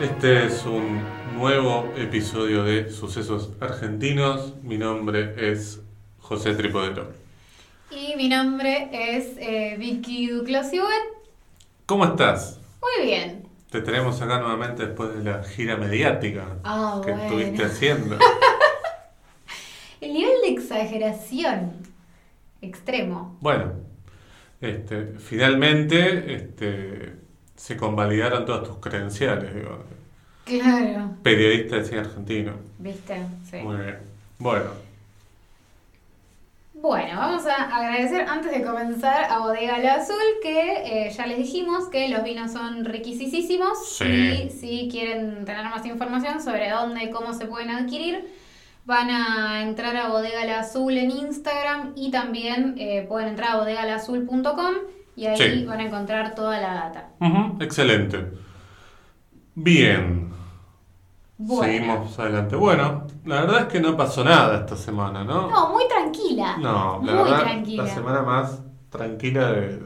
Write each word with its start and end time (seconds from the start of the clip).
Este 0.00 0.46
es 0.46 0.64
un 0.64 1.02
nuevo 1.34 1.92
episodio 1.96 2.64
de 2.64 2.90
Sucesos 2.90 3.50
Argentinos. 3.60 4.54
Mi 4.62 4.76
nombre 4.76 5.34
es 5.52 5.80
José 6.18 6.54
Tripodero. 6.54 7.12
Y 7.90 8.14
mi 8.16 8.28
nombre 8.28 8.88
es 8.92 9.36
eh, 9.38 9.76
Vicky 9.78 10.28
Duclos-Hewitt. 10.28 11.14
¿Cómo 11.86 12.04
estás? 12.04 12.60
Muy 12.80 13.06
bien. 13.06 13.44
Te 13.70 13.80
tenemos 13.82 14.20
acá 14.20 14.40
nuevamente 14.40 14.86
después 14.86 15.14
de 15.16 15.24
la 15.24 15.42
gira 15.44 15.76
mediática 15.76 16.56
Ah, 16.64 17.00
que 17.04 17.12
bueno. 17.12 17.24
estuviste 17.24 17.64
haciendo. 17.66 18.18
El 20.00 20.12
nivel 20.12 20.34
de 20.42 20.48
exageración 20.50 21.72
extremo. 22.60 23.36
Bueno, 23.40 23.72
este, 24.60 25.14
finalmente 25.18 26.34
este, 26.34 27.14
se 27.56 27.76
convalidaron 27.76 28.44
todas 28.46 28.64
tus 28.68 28.76
credenciales, 28.78 29.54
digo. 29.54 29.84
Claro. 30.44 31.10
Periodista 31.22 31.76
de 31.76 31.84
cine 31.84 32.00
argentino. 32.00 32.52
¿Viste? 32.78 33.16
Sí. 33.50 33.56
Muy 33.58 33.76
bien. 33.76 33.98
Bueno, 34.38 34.70
Bueno, 36.74 37.16
vamos 37.18 37.46
a 37.46 37.74
agradecer 37.74 38.26
antes 38.28 38.50
de 38.52 38.62
comenzar 38.62 39.24
a 39.30 39.38
Bodega 39.38 39.78
La 39.78 39.94
Azul 39.94 40.16
que 40.42 41.06
eh, 41.06 41.10
ya 41.10 41.24
les 41.26 41.38
dijimos 41.38 41.88
que 41.88 42.08
los 42.10 42.22
vinos 42.24 42.52
son 42.52 42.84
riquisísimos 42.84 43.88
Sí. 43.96 44.04
y 44.04 44.50
si 44.50 44.88
quieren 44.90 45.44
tener 45.46 45.64
más 45.64 45.86
información 45.86 46.42
sobre 46.42 46.68
dónde 46.70 47.04
y 47.04 47.10
cómo 47.10 47.32
se 47.32 47.46
pueden 47.46 47.70
adquirir, 47.70 48.28
van 48.84 49.08
a 49.08 49.62
entrar 49.62 49.96
a 49.96 50.08
Bodega 50.08 50.44
La 50.44 50.58
Azul 50.60 50.98
en 50.98 51.10
Instagram 51.10 51.92
y 51.96 52.10
también 52.10 52.74
eh, 52.76 53.06
pueden 53.08 53.28
entrar 53.30 53.52
a 53.52 53.56
bodegalazul.com 53.60 54.74
y 55.16 55.26
ahí 55.26 55.36
Sí. 55.60 55.64
van 55.64 55.80
a 55.80 55.84
encontrar 55.84 56.34
toda 56.34 56.60
la 56.60 56.74
data. 56.74 57.08
Excelente. 57.60 58.32
Bien, 59.54 60.30
Bueno. 61.38 61.62
seguimos 61.72 62.18
adelante. 62.18 62.56
Bueno, 62.56 63.06
la 63.24 63.40
verdad 63.42 63.60
es 63.62 63.66
que 63.66 63.80
no 63.80 63.96
pasó 63.96 64.24
nada 64.24 64.58
esta 64.60 64.76
semana, 64.76 65.24
¿no? 65.24 65.48
No, 65.50 65.68
muy 65.70 65.86
tranquila. 65.88 66.56
No, 66.58 67.00
la 67.04 67.12
muy 67.12 67.22
verdad, 67.30 67.40
tranquila. 67.42 67.84
la 67.84 67.88
semana 67.94 68.22
más 68.22 68.60
tranquila 68.90 69.52
de, 69.52 69.80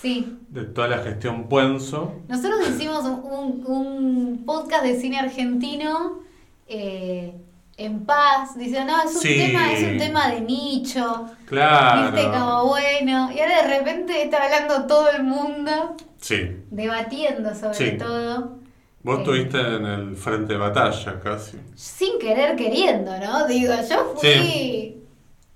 Sí. 0.00 0.38
de 0.48 0.64
toda 0.64 0.88
la 0.88 0.98
gestión 0.98 1.48
Puenzo. 1.48 2.14
Nosotros 2.28 2.68
hicimos 2.68 3.04
un 3.04 4.42
podcast 4.44 4.84
de 4.84 5.00
cine 5.00 5.18
argentino 5.18 6.20
eh, 6.68 7.32
en 7.78 8.06
paz, 8.06 8.56
diciendo, 8.56 8.92
no, 8.96 9.02
es 9.08 9.14
un, 9.14 9.20
Sí. 9.20 9.36
tema, 9.36 9.72
es 9.72 9.82
un 9.82 9.98
tema 9.98 10.28
de 10.30 10.40
nicho, 10.40 11.26
Claro. 11.46 12.10
viste, 12.12 12.30
como 12.30 12.66
bueno, 12.68 13.30
y 13.32 13.40
ahora 13.40 13.62
de 13.62 13.78
repente 13.78 14.22
está 14.22 14.44
hablando 14.44 14.86
todo 14.86 15.10
el 15.10 15.24
mundo, 15.24 15.94
Sí. 16.20 16.50
debatiendo 16.70 17.54
sobre 17.54 17.74
Sí. 17.74 17.98
todo, 17.98 18.56
Vos 19.02 19.18
Eh. 19.18 19.20
estuviste 19.20 19.60
en 19.60 19.86
el 19.86 20.16
frente 20.16 20.54
de 20.54 20.58
batalla 20.58 21.20
casi. 21.22 21.58
sin 21.76 22.18
querer 22.18 22.56
queriendo, 22.56 23.16
¿no? 23.18 23.46
Digo, 23.46 23.72
yo 23.88 24.14
fui 24.16 24.28
Sí. 24.32 25.02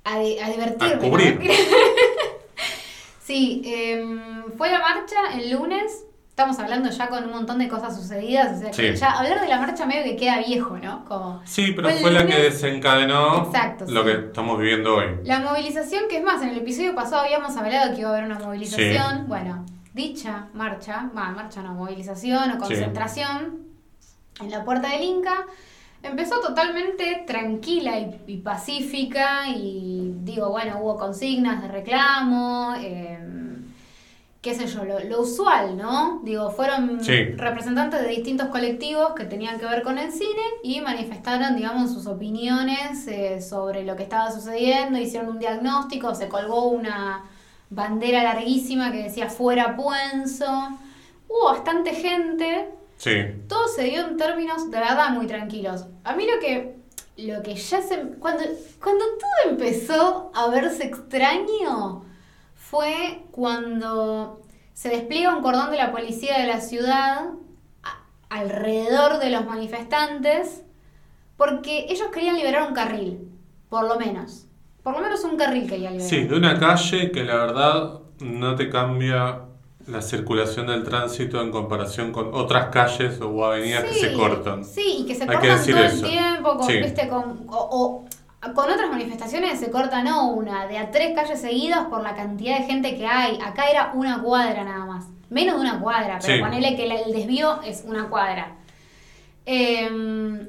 a, 0.05 0.15
a 0.15 0.19
divertirme. 0.21 0.93
A 0.93 0.97
¿no? 0.97 1.01
cubrir. 1.11 1.41
sí, 3.25 3.63
em, 3.65 4.21
fue 4.57 4.71
la 4.71 4.79
marcha 4.79 5.17
el 5.35 5.51
lunes. 5.51 6.05
Estamos 6.31 6.59
hablando 6.59 6.89
ya 6.89 7.09
con 7.09 7.25
un 7.25 7.31
montón 7.33 7.59
de 7.59 7.69
cosas 7.69 7.95
sucedidas. 7.95 8.56
O 8.56 8.61
sea 8.61 8.70
que 8.70 8.95
Sí. 8.95 9.00
ya 9.00 9.11
hablar 9.11 9.41
de 9.42 9.48
la 9.48 9.61
marcha 9.61 9.84
medio 9.84 10.05
que 10.05 10.17
queda 10.17 10.39
viejo, 10.39 10.78
¿no? 10.78 11.05
Como 11.05 11.42
Sí, 11.45 11.73
pero 11.77 11.91
Fue 11.91 12.11
la 12.12 12.27
que 12.27 12.35
desencadenó 12.45 13.45
Exacto, 13.45 13.85
lo 13.89 14.01
sí. 14.02 14.07
que 14.07 14.13
estamos 14.27 14.58
viviendo 14.58 14.96
hoy. 14.96 15.07
la 15.24 15.41
movilización, 15.41 16.05
que 16.08 16.18
es 16.18 16.24
más, 16.24 16.41
en 16.42 16.48
el 16.51 16.58
episodio 16.58 16.95
pasado 16.95 17.23
habíamos 17.24 17.55
hablado 17.57 17.95
que 17.95 18.01
iba 18.01 18.11
a 18.11 18.13
haber 18.14 18.24
una 18.24 18.39
movilización. 18.39 19.27
Bueno, 19.29 19.67
dicha 19.92 20.46
marcha, 20.55 21.11
va, 21.17 21.30
marcha 21.30 21.63
no, 21.63 21.74
movilización 21.74 22.52
o 22.52 22.58
concentración 22.58 23.58
en 24.41 24.51
la 24.51 24.64
puerta 24.64 24.89
del 24.89 25.02
Inca. 25.02 25.45
Empezó 26.02 26.41
totalmente 26.41 27.24
tranquila 27.27 27.98
y, 27.98 28.18
y 28.27 28.36
pacífica 28.39 29.48
y 29.48 30.14
digo, 30.23 30.48
bueno, 30.48 30.79
hubo 30.80 30.97
consignas 30.97 31.61
de 31.61 31.68
reclamo, 31.68 32.73
eh, 32.79 33.18
qué 34.42 34.55
sé 34.55 34.67
yo, 34.67 34.84
lo, 34.84 34.98
lo 35.01 35.20
usual, 35.20 35.77
¿no? 35.77 36.20
Digo, 36.24 36.51
fueron 36.51 37.05
Sí. 37.05 37.24
representantes 37.36 38.01
de 38.01 38.08
distintos 38.08 38.48
colectivos 38.48 39.12
que 39.14 39.24
tenían 39.24 39.58
que 39.58 39.67
ver 39.67 39.83
con 39.83 39.98
el 39.98 40.11
cine 40.12 40.40
y 40.62 40.80
manifestaron, 40.80 41.56
digamos, 41.56 41.92
sus 41.92 42.06
opiniones 42.06 43.06
eh, 43.06 43.42
sobre 43.42 43.84
lo 43.84 43.96
que 43.96 44.05
estaba 44.05 44.30
sucediendo, 44.33 44.98
hicieron 44.98 45.29
un 45.30 45.39
diagnóstico, 45.39 46.14
se 46.14 46.29
colgó 46.29 46.68
una 46.68 47.24
bandera 47.68 48.23
larguísima 48.23 48.90
que 48.90 49.02
decía 49.05 49.29
fuera 49.29 49.77
Puenzo, 49.77 50.46
hubo 51.29 51.45
bastante 51.45 51.90
gente, 51.95 52.70
Sí. 52.96 53.12
todo 53.48 53.68
se 53.68 53.84
dio 53.84 54.06
en 54.08 54.17
términos 54.17 54.70
de 54.70 54.79
verdad 54.79 55.11
muy 55.11 55.27
tranquilos. 55.27 55.84
A 56.05 56.14
mí 56.17 56.24
lo 56.27 56.40
que, 56.40 56.77
lo 57.18 57.42
que 57.42 57.55
ya 57.55 57.80
se... 57.83 57.96
Cuando, 58.18 58.42
cuando 58.83 59.05
todo 59.18 59.50
empezó 59.52 60.30
a 60.34 60.48
verse 60.48 60.84
extraño 60.84 62.05
fue 62.70 63.23
cuando 63.33 64.41
se 64.75 64.89
despliega 64.91 65.35
un 65.35 65.42
cordón 65.42 65.70
de 65.70 65.77
la 65.77 65.91
policía 65.91 66.39
de 66.39 66.47
la 66.47 66.61
ciudad 66.61 67.31
a- 67.83 67.98
alrededor 68.29 69.19
de 69.19 69.31
los 69.31 69.45
manifestantes 69.45 70.63
porque 71.36 71.86
ellos 71.89 72.09
querían 72.13 72.36
liberar 72.36 72.69
un 72.69 72.75
carril, 72.75 73.29
por 73.69 73.85
lo 73.89 73.98
menos. 73.98 74.47
Por 74.83 74.95
lo 74.95 75.01
menos 75.01 75.25
un 75.25 75.36
carril 75.36 75.69
querían 75.69 75.95
liberar. 75.95 76.09
Sí, 76.11 76.25
de 76.25 76.36
una 76.36 76.59
calle 76.61 77.11
que 77.11 77.25
la 77.25 77.35
verdad 77.36 78.01
no 78.20 78.55
te 78.55 78.70
cambia 78.70 79.41
la 79.86 80.03
circulación 80.03 80.67
del 80.69 80.85
tránsito 80.85 81.41
en 81.41 81.51
comparación 81.51 82.13
con 82.13 82.33
otras 82.35 82.67
calles 82.67 83.20
o 83.20 83.45
avenidas 83.45 83.85
que 83.85 83.95
se 83.95 84.13
cortan. 84.13 84.64
Sí, 84.64 84.98
y 85.01 85.07
que 85.07 85.14
se 85.14 85.23
Hay 85.25 85.29
cortan 85.29 85.67
todo 85.67 85.79
eso. 85.79 86.07
el 86.07 86.11
tiempo, 86.13 86.57
con, 86.57 86.67
Sí. 86.67 86.77
¿viste? 86.79 87.09
Con, 87.09 87.47
o, 87.48 87.57
o- 87.59 88.05
con 88.55 88.70
otras 88.70 88.90
manifestaciones 88.90 89.61
se 89.61 89.70
corta 89.70 90.02
no 90.02 90.28
una, 90.30 90.67
de 90.67 90.78
a 90.78 90.90
tres 90.90 91.14
calles 91.14 91.40
seguidas 91.40 91.86
por 91.89 92.02
la 92.02 92.14
cantidad 92.14 92.58
de 92.58 92.64
gente 92.64 92.96
que 92.96 93.06
hay. 93.06 93.39
Acá 93.45 93.70
era 93.70 93.92
una 93.95 94.23
cuadra 94.23 94.64
nada 94.64 94.86
más. 94.86 95.05
Menos 95.28 95.56
de 95.56 95.61
una 95.61 95.78
cuadra, 95.80 96.18
pero 96.20 96.34
Sí. 96.36 96.40
ponele 96.40 96.74
que 96.74 96.84
el 96.84 97.12
desvío 97.12 97.61
es 97.62 97.84
una 97.86 98.08
cuadra. 98.08 98.56
Em, 99.46 100.46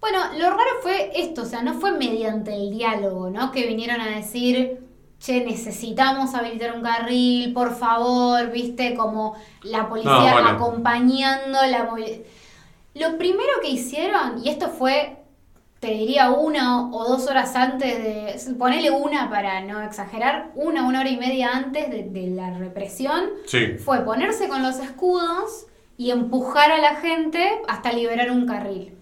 bueno, 0.00 0.18
lo 0.38 0.50
raro 0.50 0.70
fue 0.82 1.10
esto, 1.14 1.42
o 1.42 1.44
sea, 1.44 1.62
no 1.62 1.74
fue 1.74 1.92
mediante 1.92 2.54
el 2.54 2.70
diálogo, 2.70 3.30
¿no? 3.30 3.50
Que 3.52 3.66
vinieron 3.66 4.00
a 4.00 4.06
decir, 4.08 4.80
che, 5.20 5.44
necesitamos 5.44 6.34
habilitar 6.34 6.72
un 6.74 6.82
carril, 6.82 7.52
por 7.52 7.74
favor, 7.76 8.50
viste, 8.50 8.94
como 8.94 9.34
la 9.62 9.88
policía 9.88 10.12
No, 10.12 10.32
bueno. 10.32 10.48
acompañando 10.50 11.58
la 11.66 11.88
Lo 12.94 13.16
primero 13.18 13.50
que 13.62 13.70
hicieron, 13.70 14.44
y 14.44 14.48
esto 14.48 14.68
fue, 14.68 15.17
te 15.80 15.88
diría, 15.88 16.30
una 16.30 16.90
o 16.90 17.04
dos 17.08 17.26
horas 17.28 17.54
antes 17.54 18.02
de, 18.02 18.54
ponele 18.54 18.90
una 18.90 19.30
para 19.30 19.60
no 19.60 19.80
exagerar, 19.82 20.50
una, 20.54 20.82
una 20.84 21.00
hora 21.00 21.08
y 21.10 21.16
media 21.16 21.50
antes 21.54 21.88
de, 21.90 22.04
de 22.04 22.26
la 22.28 22.50
represión, 22.58 23.24
Sí. 23.46 23.74
fue 23.78 24.00
ponerse 24.04 24.48
con 24.48 24.62
los 24.62 24.78
escudos 24.80 25.66
y 25.96 26.10
empujar 26.10 26.72
a 26.72 26.78
la 26.78 26.96
gente 26.96 27.48
hasta 27.68 27.92
liberar 27.92 28.30
un 28.30 28.46
carril. 28.46 28.94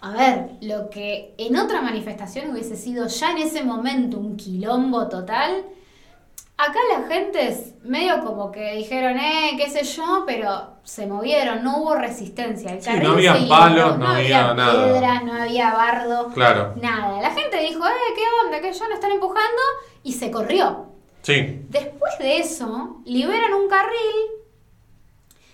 A 0.00 0.12
ver, 0.12 0.50
lo 0.60 0.90
que 0.90 1.34
en 1.38 1.56
otra 1.56 1.80
manifestación 1.82 2.52
hubiese 2.52 2.76
sido 2.76 3.08
ya 3.08 3.32
en 3.32 3.38
ese 3.38 3.64
momento 3.64 4.18
un 4.18 4.36
quilombo 4.36 5.08
total, 5.08 5.64
acá 6.58 6.78
la 6.92 7.06
gente 7.08 7.48
es 7.48 7.74
medio 7.84 8.22
como 8.24 8.50
que 8.52 8.74
dijeron, 8.74 9.16
eh, 9.18 9.52
qué 9.56 9.70
sé 9.70 9.84
yo, 9.84 10.24
pero 10.26 10.74
se 10.82 11.06
movieron, 11.06 11.62
no 11.64 11.78
hubo 11.78 11.94
resistencia. 11.94 12.72
El 12.72 12.82
Sí, 12.82 12.90
no 13.02 13.12
había 13.12 13.32
palos, 13.48 13.76
liberó, 13.76 13.96
no 13.98 14.08
había 14.08 14.54
nada. 14.54 14.84
piedra, 14.92 15.20
no 15.22 15.32
había 15.42 15.72
bardo, 15.72 16.28
Claro. 16.34 16.74
nada. 16.80 17.20
La 17.22 17.30
gente 17.30 17.58
dijo, 17.60 17.86
eh, 17.86 18.12
qué 18.14 18.22
onda, 18.44 18.60
que 18.60 18.72
ya 18.72 18.88
no 18.88 18.94
están 18.94 19.12
empujando, 19.12 19.62
y 20.02 20.12
se 20.12 20.30
corrió. 20.30 20.86
Sí. 21.22 21.62
Después 21.68 22.18
de 22.18 22.38
eso, 22.38 23.00
liberan 23.04 23.54
un 23.54 23.68
carril 23.68 24.16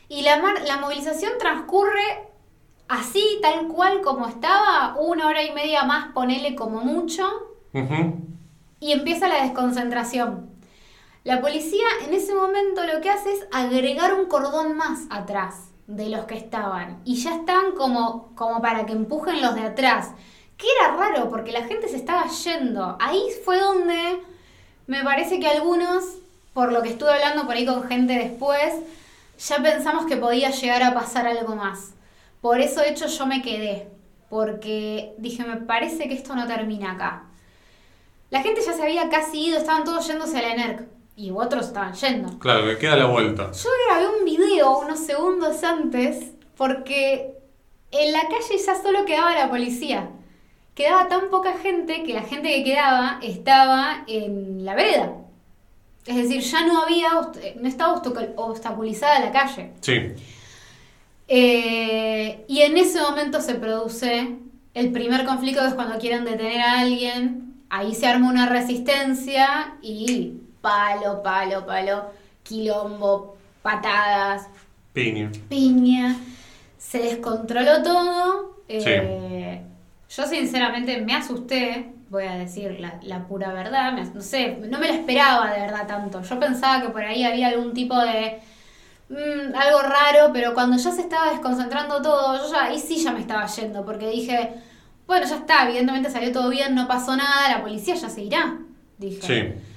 y 0.08 0.22
la, 0.22 0.38
mar- 0.40 0.62
la 0.66 0.76
movilización 0.78 1.32
transcurre 1.38 2.28
así, 2.88 3.38
tal 3.42 3.68
cual 3.68 4.00
como 4.02 4.26
estaba, 4.26 4.94
una 4.98 5.26
hora 5.26 5.42
y 5.42 5.52
media 5.52 5.84
más, 5.84 6.12
ponele 6.12 6.54
como 6.54 6.80
mucho, 6.80 7.26
y 8.80 8.92
empieza 8.92 9.26
la 9.28 9.42
desconcentración. 9.42 10.50
La 11.24 11.40
policía 11.40 11.86
en 12.06 12.12
ese 12.12 12.34
momento 12.34 12.84
lo 12.84 13.00
que 13.00 13.08
hace 13.08 13.32
es 13.32 13.46
agregar 13.50 14.12
un 14.12 14.26
cordón 14.26 14.76
más 14.76 15.06
atrás 15.08 15.70
de 15.86 16.10
los 16.10 16.26
que 16.26 16.36
estaban 16.36 17.00
y 17.06 17.16
ya 17.16 17.36
están 17.36 17.72
como, 17.72 18.34
como 18.34 18.60
para 18.60 18.84
que 18.84 18.92
empujen 18.92 19.40
los 19.40 19.54
de 19.54 19.62
atrás. 19.62 20.10
Que 20.58 20.66
era 20.78 20.94
raro 20.94 21.30
porque 21.30 21.50
la 21.50 21.64
gente 21.64 21.88
se 21.88 21.96
estaba 21.96 22.26
yendo. 22.26 22.98
Ahí 23.00 23.22
fue 23.42 23.58
donde 23.58 24.20
me 24.86 25.02
parece 25.02 25.40
que 25.40 25.48
algunos, 25.48 26.04
por 26.52 26.72
lo 26.72 26.82
que 26.82 26.90
estuve 26.90 27.14
hablando 27.14 27.46
por 27.46 27.56
ahí 27.56 27.64
con 27.64 27.84
gente 27.84 28.12
después, 28.12 28.74
ya 29.38 29.62
pensamos 29.62 30.04
que 30.04 30.18
podía 30.18 30.50
llegar 30.50 30.82
a 30.82 30.92
pasar 30.92 31.26
algo 31.26 31.56
más. 31.56 31.94
Por 32.42 32.60
eso, 32.60 32.82
de 32.82 32.90
hecho, 32.90 33.06
yo 33.06 33.24
me 33.24 33.40
quedé. 33.40 33.88
Porque 34.28 35.14
dije, 35.16 35.42
me 35.44 35.56
parece 35.56 36.06
que 36.06 36.14
esto 36.14 36.36
no 36.36 36.46
termina 36.46 36.92
acá. 36.92 37.24
La 38.28 38.42
gente 38.42 38.60
ya 38.60 38.74
se 38.74 38.82
había 38.82 39.08
casi 39.08 39.46
ido, 39.46 39.56
estaban 39.56 39.84
todos 39.84 40.06
yéndose 40.06 40.38
a 40.38 40.42
la 40.42 40.52
ENERC. 40.52 40.93
Y 41.16 41.30
otros 41.30 41.66
estaban 41.66 41.94
yendo. 41.94 42.38
Claro, 42.38 42.66
que 42.66 42.78
queda 42.78 42.96
la 42.96 43.06
vuelta. 43.06 43.52
Yo 43.52 43.70
grabé 43.86 44.08
un 44.18 44.24
video 44.24 44.78
unos 44.78 44.98
segundos 44.98 45.62
antes 45.62 46.32
porque 46.56 47.34
en 47.90 48.12
la 48.12 48.22
calle 48.22 48.58
ya 48.64 48.74
solo 48.80 49.04
quedaba 49.04 49.34
la 49.34 49.48
policía. 49.48 50.10
Quedaba 50.74 51.08
tan 51.08 51.30
poca 51.30 51.56
gente 51.58 52.02
que 52.02 52.12
la 52.12 52.22
gente 52.22 52.48
que 52.48 52.64
quedaba 52.64 53.20
estaba 53.22 54.04
en 54.08 54.64
la 54.64 54.74
vereda. 54.74 55.12
Es 56.06 56.16
decir, 56.16 56.40
ya 56.40 56.66
no 56.66 56.82
había, 56.82 57.10
no 57.60 57.68
estaba 57.68 58.02
obstaculizada 58.36 59.20
la 59.20 59.32
calle. 59.32 59.70
Sí. 59.80 60.12
Eh, 61.28 62.44
y 62.46 62.60
en 62.60 62.76
ese 62.76 63.00
momento 63.00 63.40
se 63.40 63.54
produce 63.54 64.36
el 64.74 64.92
primer 64.92 65.24
conflicto, 65.24 65.62
que 65.62 65.68
es 65.68 65.74
cuando 65.74 65.98
quieren 65.98 66.24
detener 66.24 66.60
a 66.60 66.80
alguien. 66.80 67.62
Ahí 67.70 67.94
se 67.94 68.06
arma 68.06 68.28
una 68.28 68.46
resistencia 68.46 69.76
y 69.80 70.34
palo, 70.64 71.22
palo, 71.22 71.66
palo, 71.66 72.10
quilombo, 72.42 73.36
patadas. 73.60 74.48
Piña. 74.94 75.30
Piña. 75.50 76.16
Se 76.78 76.98
descontroló 77.00 77.82
todo. 77.82 78.56
Eh, 78.66 79.60
yo 80.08 80.26
sinceramente 80.26 81.02
me 81.02 81.14
asusté, 81.14 81.92
voy 82.08 82.24
a 82.24 82.36
decir 82.36 82.80
la, 82.80 83.26
pura 83.28 83.52
verdad. 83.52 83.92
no 83.92 84.22
sé, 84.22 84.56
no 84.70 84.78
me 84.78 84.88
lo 84.88 84.94
esperaba 84.94 85.52
de 85.52 85.60
verdad 85.60 85.86
tanto. 85.86 86.22
Yo 86.22 86.40
pensaba 86.40 86.80
que 86.80 86.88
por 86.88 87.04
ahí 87.04 87.24
había 87.24 87.48
algún 87.48 87.74
tipo 87.74 87.98
de... 88.00 88.40
Mm, 89.10 89.54
algo 89.54 89.82
raro, 89.82 90.30
pero 90.32 90.54
cuando 90.54 90.78
ya 90.78 90.90
se 90.90 91.02
estaba 91.02 91.30
desconcentrando 91.30 92.00
todo, 92.00 92.38
yo 92.38 92.50
ya 92.50 92.64
ahí 92.64 92.78
sí 92.78 92.96
ya 92.96 93.12
me 93.12 93.20
estaba 93.20 93.44
yendo, 93.46 93.84
porque 93.84 94.08
dije, 94.08 94.54
bueno, 95.06 95.26
ya 95.26 95.36
está, 95.36 95.68
evidentemente 95.68 96.10
salió 96.10 96.32
todo 96.32 96.48
bien, 96.48 96.74
no 96.74 96.88
pasó 96.88 97.14
nada, 97.14 97.50
la 97.50 97.60
policía 97.60 97.96
ya 97.96 98.08
se 98.08 98.22
irá. 98.22 98.58
Dije. 98.96 99.20
Sí. 99.20 99.73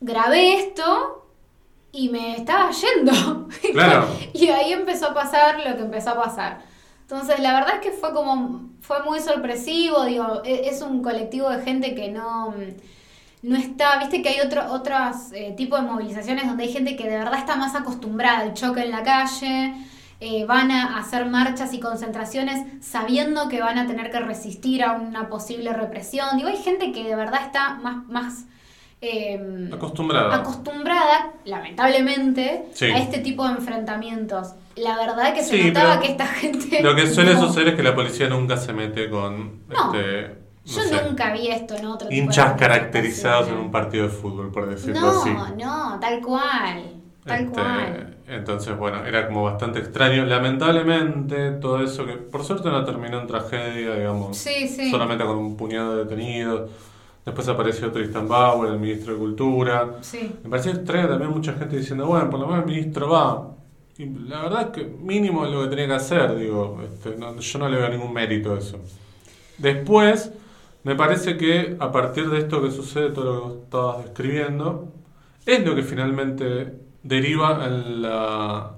Grabé 0.00 0.58
esto 0.58 1.26
y 1.92 2.08
me 2.08 2.36
estaba 2.36 2.70
yendo. 2.70 3.48
Claro. 3.72 4.08
y 4.32 4.48
ahí 4.48 4.72
empezó 4.72 5.08
a 5.08 5.14
pasar 5.14 5.58
lo 5.58 5.76
que 5.76 5.82
empezó 5.82 6.10
a 6.10 6.22
pasar. 6.22 6.62
Entonces, 7.02 7.40
la 7.40 7.52
verdad 7.52 7.74
es 7.74 7.80
que 7.80 7.90
fue 7.90 8.12
como, 8.12 8.70
fue 8.80 9.02
muy 9.02 9.20
sorpresivo, 9.20 10.04
digo, 10.04 10.42
e, 10.44 10.68
es 10.68 10.80
un 10.80 11.02
colectivo 11.02 11.50
de 11.50 11.62
gente 11.62 11.94
que 11.94 12.10
no, 12.10 12.54
no 13.42 13.56
está, 13.56 13.98
viste 13.98 14.22
que 14.22 14.28
hay 14.28 14.40
otro, 14.40 14.72
otros 14.72 15.32
eh, 15.32 15.54
tipos 15.56 15.80
de 15.80 15.86
movilizaciones 15.86 16.46
donde 16.46 16.64
hay 16.64 16.72
gente 16.72 16.96
que 16.96 17.08
de 17.08 17.18
verdad 17.18 17.38
está 17.38 17.56
más 17.56 17.74
acostumbrada 17.74 18.38
al 18.38 18.54
choque 18.54 18.82
en 18.82 18.92
la 18.92 19.02
calle, 19.02 19.74
eh, 20.20 20.44
van 20.44 20.70
a 20.70 20.98
hacer 20.98 21.26
marchas 21.26 21.72
y 21.72 21.80
concentraciones 21.80 22.64
sabiendo 22.80 23.48
que 23.48 23.60
van 23.60 23.78
a 23.78 23.86
tener 23.86 24.10
que 24.10 24.20
resistir 24.20 24.84
a 24.84 24.92
una 24.92 25.28
posible 25.28 25.72
represión. 25.72 26.36
Digo, 26.36 26.48
hay 26.48 26.58
gente 26.58 26.92
que 26.92 27.04
de 27.04 27.16
verdad 27.16 27.40
está 27.44 27.74
más, 27.74 28.06
más 28.06 28.44
Em, 29.02 29.72
acostumbrada. 29.72 30.34
acostumbrada, 30.36 31.32
lamentablemente, 31.46 32.66
a 32.82 32.98
este 32.98 33.20
tipo 33.20 33.46
de 33.46 33.54
enfrentamientos. 33.54 34.54
La 34.76 34.96
verdad 34.96 35.32
que 35.32 35.42
se 35.42 35.68
notaba 35.68 36.00
que 36.00 36.08
esta 36.08 36.26
gente... 36.26 36.82
Lo 36.82 36.94
que 36.94 37.06
suele 37.06 37.34
suceder 37.36 37.68
es 37.68 37.74
que 37.76 37.82
la 37.82 37.94
policía 37.94 38.28
nunca 38.28 38.58
se 38.58 38.74
mete 38.74 39.08
con... 39.08 39.60
este, 39.70 40.38
yo 40.64 41.02
nunca 41.08 41.32
vi 41.32 41.48
esto 41.48 41.74
en 41.74 41.86
otro 41.86 42.08
Hinchas 42.10 42.52
caracterizados 42.58 43.48
en 43.48 43.56
un 43.56 43.70
partido 43.70 44.04
de 44.04 44.10
fútbol, 44.10 44.52
por 44.52 44.68
decirlo 44.68 45.08
así. 45.08 45.30
No, 45.30 45.56
no, 45.56 45.98
tal 45.98 46.20
cual. 46.20 47.00
Tal 47.24 47.40
este, 47.40 47.52
cual. 47.52 48.16
Entonces, 48.28 48.76
bueno, 48.76 49.04
era 49.04 49.26
como 49.26 49.44
bastante 49.44 49.78
extraño. 49.78 50.26
Lamentablemente, 50.26 51.52
todo 51.52 51.82
eso 51.82 52.04
que 52.04 52.12
por 52.12 52.44
suerte 52.44 52.68
no 52.68 52.84
terminó 52.84 53.20
en 53.20 53.26
tragedia, 53.26 53.94
digamos. 53.94 54.36
Sí, 54.36 54.68
sí. 54.68 54.90
Solamente 54.90 55.24
con 55.24 55.38
un 55.38 55.56
puñado 55.56 55.96
de 55.96 56.04
detenidos 56.04 56.70
Después 57.24 57.48
apareció 57.48 57.92
Tristan 57.92 58.26
Bauer, 58.26 58.72
el 58.72 58.78
ministro 58.78 59.12
de 59.12 59.18
Cultura. 59.18 59.98
Sí. 60.00 60.32
Me 60.42 60.50
pareció 60.50 60.72
extraño 60.72 61.08
también 61.08 61.30
mucha 61.30 61.52
gente 61.52 61.76
diciendo, 61.76 62.06
bueno, 62.06 62.30
por 62.30 62.40
lo 62.40 62.46
menos 62.46 62.64
el 62.64 62.70
ministro 62.70 63.10
va. 63.10 63.56
Y 63.98 64.06
la 64.06 64.42
verdad 64.42 64.62
es 64.62 64.68
que 64.68 64.84
mínimo 64.84 65.44
es 65.44 65.52
lo 65.52 65.62
que 65.62 65.68
tenía 65.68 65.86
que 65.88 65.94
hacer, 65.94 66.34
digo, 66.36 66.80
este, 66.82 67.16
yo 67.18 67.58
no 67.58 67.68
le 67.68 67.76
veo 67.76 67.88
ningún 67.90 68.12
mérito 68.14 68.54
a 68.54 68.58
eso. 68.58 68.78
Después, 69.58 70.32
me 70.84 70.94
parece 70.94 71.36
que 71.36 71.76
a 71.78 71.92
partir 71.92 72.30
de 72.30 72.38
esto 72.38 72.62
que 72.62 72.70
sucede, 72.70 73.10
todo 73.10 73.24
lo 73.24 73.54
que 73.54 73.62
estabas 73.64 74.04
describiendo, 74.04 74.88
es 75.44 75.66
lo 75.66 75.74
que 75.74 75.82
finalmente 75.82 76.72
deriva 77.02 77.66
en 77.66 78.00
la, 78.00 78.72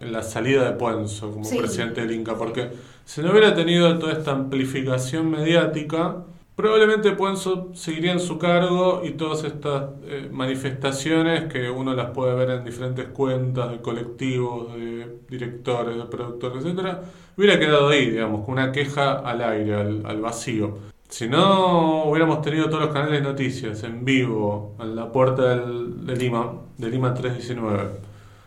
en 0.00 0.12
la 0.12 0.22
salida 0.24 0.64
de 0.64 0.72
Puenzo 0.72 1.30
como 1.30 1.48
presidente 1.48 2.00
del 2.00 2.10
Inca, 2.10 2.34
porque 2.34 2.70
si 3.04 3.20
no 3.22 3.30
hubiera 3.30 3.54
tenido 3.54 3.96
toda 3.98 4.12
esta 4.12 4.32
amplificación 4.32 5.30
mediática, 5.30 6.24
Probablemente 6.56 7.10
Puenzo 7.10 7.72
seguiría 7.74 8.12
en 8.12 8.20
su 8.20 8.38
cargo 8.38 9.02
y 9.04 9.12
todas 9.12 9.42
estas 9.42 9.90
eh, 10.04 10.28
manifestaciones 10.30 11.52
que 11.52 11.68
uno 11.68 11.94
las 11.94 12.10
puede 12.10 12.32
ver 12.36 12.50
en 12.50 12.64
diferentes 12.64 13.08
cuentas 13.08 13.72
de 13.72 13.80
colectivos, 13.80 14.72
de 14.72 15.18
directores, 15.28 15.96
de 15.96 16.04
productores, 16.04 16.64
etcétera, 16.64 17.02
hubiera 17.36 17.58
quedado 17.58 17.88
ahí, 17.88 18.08
digamos, 18.08 18.44
con 18.44 18.54
una 18.54 18.70
queja 18.70 19.14
al 19.14 19.42
aire, 19.42 19.74
al, 19.74 20.20
vacío. 20.20 20.78
Si 21.08 21.26
no 21.26 22.04
hubiéramos 22.04 22.40
tenido 22.40 22.66
todos 22.66 22.84
los 22.84 22.92
canales 22.92 23.20
de 23.20 23.28
noticias 23.28 23.82
en 23.82 24.04
vivo, 24.04 24.76
en 24.78 24.94
la 24.94 25.10
puerta 25.10 25.56
de 25.56 26.16
Lima, 26.16 26.52
de 26.78 26.88
Lima 26.88 27.14
319, 27.14 27.82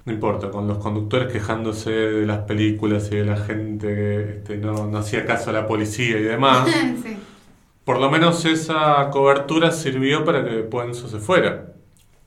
no 0.06 0.14
importa, 0.14 0.50
con 0.50 0.66
los 0.66 0.78
conductores 0.78 1.30
quejándose 1.30 1.92
de 1.92 2.26
las 2.26 2.40
películas 2.40 3.10
y 3.12 3.18
de 3.18 3.26
la 3.26 3.36
gente 3.36 3.88
que 3.88 4.30
este, 4.38 4.58
no, 4.58 4.98
hacía 4.98 5.26
caso 5.26 5.50
a 5.50 5.54
la 5.54 5.68
policía 5.68 6.18
y 6.18 6.24
demás. 6.24 6.70
por 7.88 8.02
lo 8.02 8.12
menos 8.12 8.44
esa 8.44 9.10
cobertura 9.12 9.72
sirvió 9.72 10.26
para 10.26 10.44
que 10.44 10.56
Puenzo 10.58 11.08
se 11.08 11.20
fuera. 11.20 11.68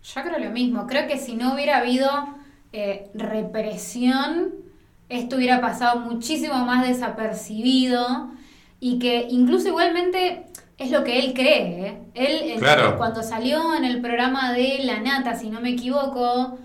Yo 0.02 0.22
creo 0.22 0.38
lo 0.38 0.50
mismo. 0.52 0.86
Creo 0.86 1.06
que 1.06 1.18
si 1.18 1.34
no 1.34 1.52
hubiera 1.52 1.76
habido 1.76 2.08
eh, 2.72 3.10
represión, 3.12 4.54
esto 5.10 5.36
hubiera 5.36 5.60
pasado 5.60 6.00
muchísimo 6.00 6.54
más 6.64 6.88
desapercibido 6.88 8.30
y 8.80 8.98
que 8.98 9.26
incluso 9.28 9.68
igualmente 9.68 10.46
es 10.78 10.90
lo 10.90 11.04
que 11.04 11.18
él 11.18 11.34
cree. 11.34 11.86
¿eh? 11.86 11.98
Él, 12.14 12.64
cuando 12.96 13.22
salió 13.22 13.74
en 13.74 13.84
el 13.84 14.00
programa 14.00 14.54
de 14.54 14.78
La 14.84 15.00
Nata, 15.00 15.34
si 15.34 15.50
no 15.50 15.60
me 15.60 15.72
equivoco, 15.72 16.56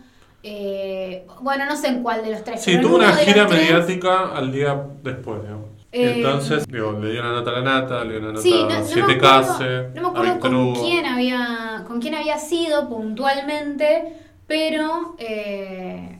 eh, 0.42 1.28
bueno, 1.42 1.66
no 1.66 1.76
sé 1.76 1.90
en 1.90 2.02
cuál 2.02 2.24
de 2.24 2.32
los 2.32 2.46
tres. 2.46 2.62
Sí, 2.64 2.80
tuvo 2.80 2.96
una 2.96 3.12
gira 3.12 3.46
mediática 3.46 4.34
al 4.34 4.54
día 4.54 4.86
después, 5.04 5.42
digamos. 5.42 5.75
Eh, 5.98 6.16
Entonces, 6.18 6.68
digo, 6.68 6.92
le 6.92 7.12
dio 7.12 7.22
una 7.22 7.32
nota 7.32 7.52
a 7.52 7.54
la 7.54 7.62
nata, 7.62 8.04
le 8.04 8.20
dio 8.20 8.20
una 8.20 8.34
nota 8.34 8.80
a 8.80 8.84
Siete 8.84 9.18
Case, 9.18 9.92
No 9.96 10.02
me 10.02 10.08
acuerdo 10.10 10.40
con 10.42 10.74
quién, 10.74 11.06
había, 11.06 11.86
con 11.88 12.02
quién 12.02 12.16
había 12.16 12.38
sido 12.38 12.90
puntualmente, 12.90 14.14
pero 14.46 15.16
eh, 15.18 16.20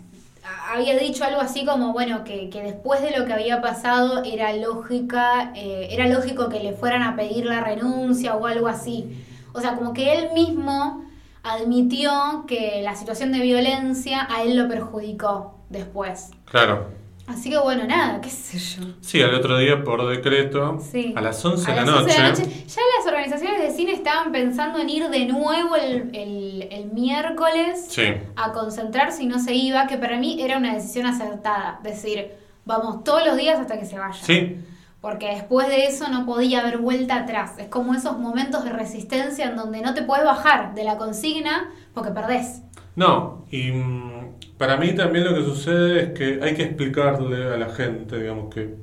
había 0.74 0.98
dicho 0.98 1.26
algo 1.26 1.42
así 1.42 1.66
como, 1.66 1.92
bueno, 1.92 2.24
que, 2.24 2.50
que, 2.50 2.64
después 2.64 3.02
de 3.02 3.18
lo 3.20 3.26
que 3.26 3.34
había 3.34 3.60
pasado 3.60 4.24
era 4.24 4.54
lógica, 4.56 5.52
eh, 5.58 5.90
era 5.92 6.08
lógico 6.08 6.48
que 6.48 6.62
le 6.62 6.72
fueran 6.72 7.04
a 7.04 7.18
pedir 7.18 7.46
la 7.46 7.60
renuncia 7.60 8.34
o 8.38 8.48
algo 8.48 8.70
así. 8.70 9.26
O 9.52 9.60
sea, 9.60 9.76
como 9.76 9.92
que 9.92 10.18
él 10.18 10.30
mismo 10.34 11.04
admitió 11.44 12.46
que 12.48 12.80
la 12.82 12.96
situación 12.96 13.34
de 13.34 13.40
violencia 13.40 14.26
a 14.34 14.44
él 14.44 14.56
lo 14.56 14.70
perjudicó 14.70 15.56
después. 15.70 16.32
Claro. 16.46 17.04
Así 17.28 17.50
que 17.50 17.58
bueno, 17.58 17.86
nada, 17.86 18.22
qué 18.22 18.30
sé 18.30 18.60
yo. 18.60 18.88
Sí, 19.02 19.22
al 19.22 19.34
otro 19.34 19.58
día 19.58 19.84
por 19.84 20.08
decreto, 20.08 20.80
a 21.16 21.22
las 21.22 21.44
11 21.44 21.72
de, 21.72 21.76
la 21.76 21.86
noche. 21.86 22.14
Ya 22.14 22.82
las 22.98 23.08
organizaciones 23.08 23.62
de 23.62 23.72
cine 23.72 23.94
estaban 23.94 24.32
pensando 24.32 24.78
en 24.78 24.90
ir 24.90 25.10
de 25.10 25.26
nuevo 25.26 25.76
el, 25.76 26.12
el, 26.14 26.92
miércoles 26.94 27.90
a 28.36 28.52
concentrarse 28.52 29.24
y 29.24 29.26
no 29.26 29.40
se 29.40 29.54
iba, 29.56 29.88
que 29.88 29.98
para 29.98 30.18
mí 30.18 30.40
era 30.40 30.58
una 30.58 30.76
decisión 30.76 31.08
acertada. 31.08 31.80
Decir, 31.84 32.32
vamos 32.64 33.04
todos 33.04 33.26
los 33.26 33.36
días 33.38 33.60
hasta 33.60 33.80
que 33.80 33.86
se 33.86 33.98
vaya. 33.98 34.22
Sí. 34.22 34.58
Porque 35.02 35.28
después 35.28 35.68
de 35.68 35.86
eso 35.86 36.08
no 36.10 36.26
podía 36.26 36.62
haber 36.62 36.78
vuelta 36.78 37.18
atrás. 37.18 37.54
Es 37.58 37.68
como 37.68 37.96
esos 37.96 38.18
momentos 38.18 38.64
de 38.64 38.72
resistencia 38.72 39.46
en 39.46 39.56
donde 39.56 39.82
no 39.82 39.94
te 39.94 40.04
puedes 40.04 40.26
bajar 40.26 40.76
de 40.76 40.84
la 40.84 40.98
consigna 40.98 41.70
porque 41.94 42.12
perdés. 42.12 42.62
No, 42.96 43.46
y 43.52 43.72
mm, 43.72 44.15
para 44.58 44.78
mí 44.78 44.94
también 44.96 45.26
lo 45.26 45.36
que 45.36 45.44
sucede 45.44 46.04
es 46.04 46.10
que 46.12 46.40
hay 46.42 46.56
que 46.56 46.64
explicarle 46.64 47.54
a 47.54 47.58
la 47.58 47.70
gente, 47.70 48.20
digamos, 48.20 48.54
que 48.54 48.76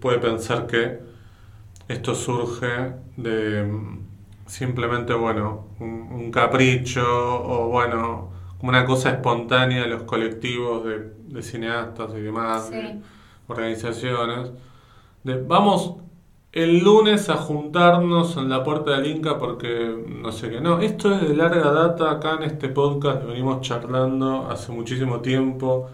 puede 0.00 0.18
pensar 0.18 0.66
que 0.66 0.98
esto 1.88 2.14
surge 2.14 2.92
de 3.16 3.62
mm, 3.64 4.06
simplemente, 4.46 5.14
bueno, 5.14 5.68
un, 5.80 6.30
capricho 6.30 7.02
o, 7.04 7.68
bueno, 7.68 8.30
como 8.58 8.70
una 8.70 8.84
cosa 8.84 9.10
espontánea 9.10 9.82
de 9.82 9.88
los 9.88 10.02
colectivos 10.02 10.84
de, 10.84 11.42
cineastas 11.42 12.12
y 12.14 12.20
demás, 12.20 12.70
de 12.70 13.00
organizaciones. 13.46 14.50
De, 15.22 15.42
vamos 15.42 15.96
el 16.56 16.78
lunes 16.78 17.28
a 17.28 17.36
juntarnos 17.36 18.38
en 18.38 18.48
la 18.48 18.64
puerta 18.64 18.92
del 18.92 19.06
Inca 19.06 19.38
porque 19.38 19.94
no 20.08 20.32
sé 20.32 20.48
qué. 20.48 20.58
No, 20.58 20.80
esto 20.80 21.14
es 21.14 21.28
de 21.28 21.36
larga 21.36 21.70
data 21.70 22.10
acá 22.10 22.36
en 22.36 22.44
este 22.44 22.70
podcast, 22.70 23.26
venimos 23.26 23.60
charlando 23.60 24.48
hace 24.50 24.72
muchísimo 24.72 25.20
tiempo. 25.20 25.90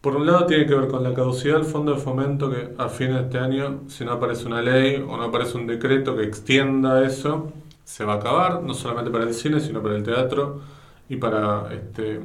Por 0.00 0.16
un 0.16 0.24
lado 0.24 0.46
tiene 0.46 0.64
que 0.64 0.74
ver 0.74 0.88
con 0.88 1.02
la 1.02 1.12
caducidad 1.12 1.56
del 1.56 1.66
fondo 1.66 1.92
de 1.92 1.98
fomento 1.98 2.50
que 2.50 2.72
a 2.78 2.88
fines 2.88 3.16
de 3.16 3.22
este 3.24 3.38
año, 3.38 3.82
si 3.88 4.02
no 4.06 4.12
aparece 4.12 4.46
una 4.46 4.62
ley 4.62 4.96
o 5.06 5.14
no 5.18 5.24
aparece 5.24 5.58
un 5.58 5.66
decreto 5.66 6.16
que 6.16 6.22
extienda 6.24 7.04
eso, 7.04 7.52
se 7.84 8.06
va 8.06 8.14
a 8.14 8.16
acabar, 8.16 8.62
no 8.62 8.72
solamente 8.72 9.10
para 9.10 9.24
el 9.24 9.34
cine, 9.34 9.60
sino 9.60 9.82
para 9.82 9.96
el 9.96 10.04
teatro 10.04 10.62
y 11.10 11.16
para 11.16 11.68
este 11.74 12.20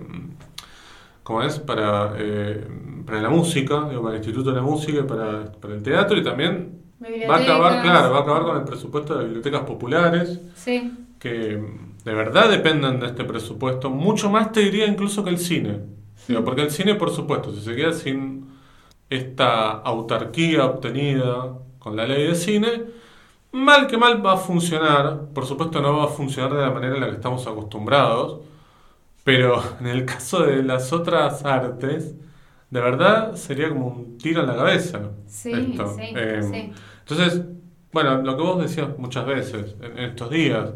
como 1.23 1.41
es, 1.43 1.59
para, 1.59 2.13
eh, 2.17 2.65
para 3.05 3.21
la 3.21 3.29
música, 3.29 3.87
digo, 3.89 4.03
para 4.03 4.15
el 4.15 4.21
Instituto 4.21 4.51
de 4.51 4.55
la 4.57 4.61
Música 4.61 4.99
y 4.99 5.03
para, 5.03 5.51
para 5.53 5.73
el 5.75 5.83
teatro 5.83 6.17
y 6.17 6.23
también 6.23 6.82
va 7.29 7.35
a 7.37 7.39
acabar, 7.39 7.81
claro, 7.81 8.11
va 8.11 8.19
a 8.19 8.21
acabar 8.21 8.43
con 8.43 8.57
el 8.57 8.63
presupuesto 8.63 9.17
de 9.17 9.25
bibliotecas 9.25 9.61
populares 9.61 10.39
Sí, 10.55 10.91
que 11.19 11.61
de 12.03 12.13
verdad 12.13 12.49
dependen 12.49 12.99
de 12.99 13.07
este 13.07 13.23
presupuesto, 13.23 13.89
mucho 13.89 14.29
más 14.29 14.51
te 14.51 14.61
diría 14.61 14.85
incluso 14.87 15.23
que 15.23 15.29
el 15.29 15.37
cine. 15.39 15.81
Digo, 16.27 16.43
porque 16.43 16.61
el 16.63 16.71
cine, 16.71 16.95
por 16.95 17.11
supuesto, 17.11 17.53
si 17.53 17.61
se 17.61 17.75
queda 17.75 17.93
sin 17.93 18.47
esta 19.09 19.71
autarquía 19.71 20.65
obtenida 20.65 21.53
con 21.79 21.95
la 21.95 22.05
ley 22.07 22.27
de 22.27 22.35
cine, 22.35 22.83
mal 23.51 23.87
que 23.87 23.97
mal 23.97 24.25
va 24.25 24.33
a 24.33 24.37
funcionar. 24.37 25.27
Por 25.33 25.45
supuesto 25.45 25.81
no 25.81 25.97
va 25.97 26.05
a 26.05 26.07
funcionar 26.07 26.53
de 26.53 26.61
la 26.61 26.71
manera 26.71 26.95
en 26.95 27.01
la 27.01 27.07
que 27.09 27.15
estamos 27.15 27.45
acostumbrados, 27.47 28.41
pero 29.23 29.61
en 29.79 29.87
el 29.87 30.05
caso 30.05 30.43
de 30.43 30.63
las 30.63 30.93
otras 30.93 31.45
artes, 31.45 32.15
de 32.69 32.81
verdad 32.81 33.35
sería 33.35 33.69
como 33.69 33.87
un 33.87 34.17
tiro 34.17 34.41
en 34.41 34.47
la 34.47 34.55
cabeza. 34.55 35.11
sí, 35.27 35.51
esto. 35.51 35.95
sí, 35.95 36.03
Eh, 36.15 36.41
sí. 36.51 36.71
Entonces, 37.07 37.41
bueno, 37.91 38.21
lo 38.21 38.35
que 38.37 38.43
vos 38.43 38.61
decías 38.61 38.87
muchas 38.97 39.25
veces 39.25 39.75
en, 39.81 39.97
en 39.97 40.05
estos 40.05 40.29
días, 40.29 40.69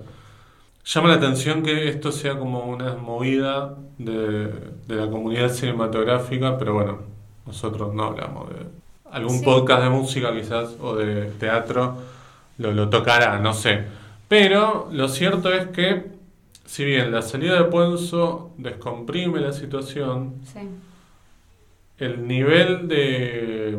llama 0.85 1.09
la 1.09 1.15
atención 1.15 1.63
que 1.63 1.89
esto 1.89 2.11
sea 2.11 2.37
como 2.37 2.65
una 2.65 2.95
movida 2.95 3.75
de, 3.97 4.47
de 4.87 4.95
la 4.95 5.09
comunidad 5.09 5.49
cinematográfica, 5.49 6.57
pero 6.57 6.73
bueno, 6.75 6.99
nosotros 7.45 7.93
no 7.93 8.05
hablamos 8.05 8.49
de 8.49 8.55
algún 9.11 9.39
Sí. 9.39 9.45
podcast 9.45 9.83
de 9.83 9.89
música 9.89 10.33
quizás 10.33 10.75
o 10.81 10.95
de 10.95 11.25
teatro, 11.39 11.97
lo, 12.57 12.71
lo 12.71 12.89
tocará, 12.89 13.39
no 13.39 13.53
sé. 13.53 13.83
Pero 14.27 14.89
lo 14.91 15.07
cierto 15.07 15.51
es 15.53 15.67
que, 15.67 16.05
si 16.65 16.83
bien 16.85 17.11
la 17.11 17.21
salida 17.21 17.55
de 17.55 17.63
Puenzo 17.65 18.51
descomprime 18.57 19.39
la 19.39 19.53
situación, 19.53 20.35
sí. 20.53 20.59
el 21.99 22.27
nivel 22.27 22.87
de, 22.87 23.77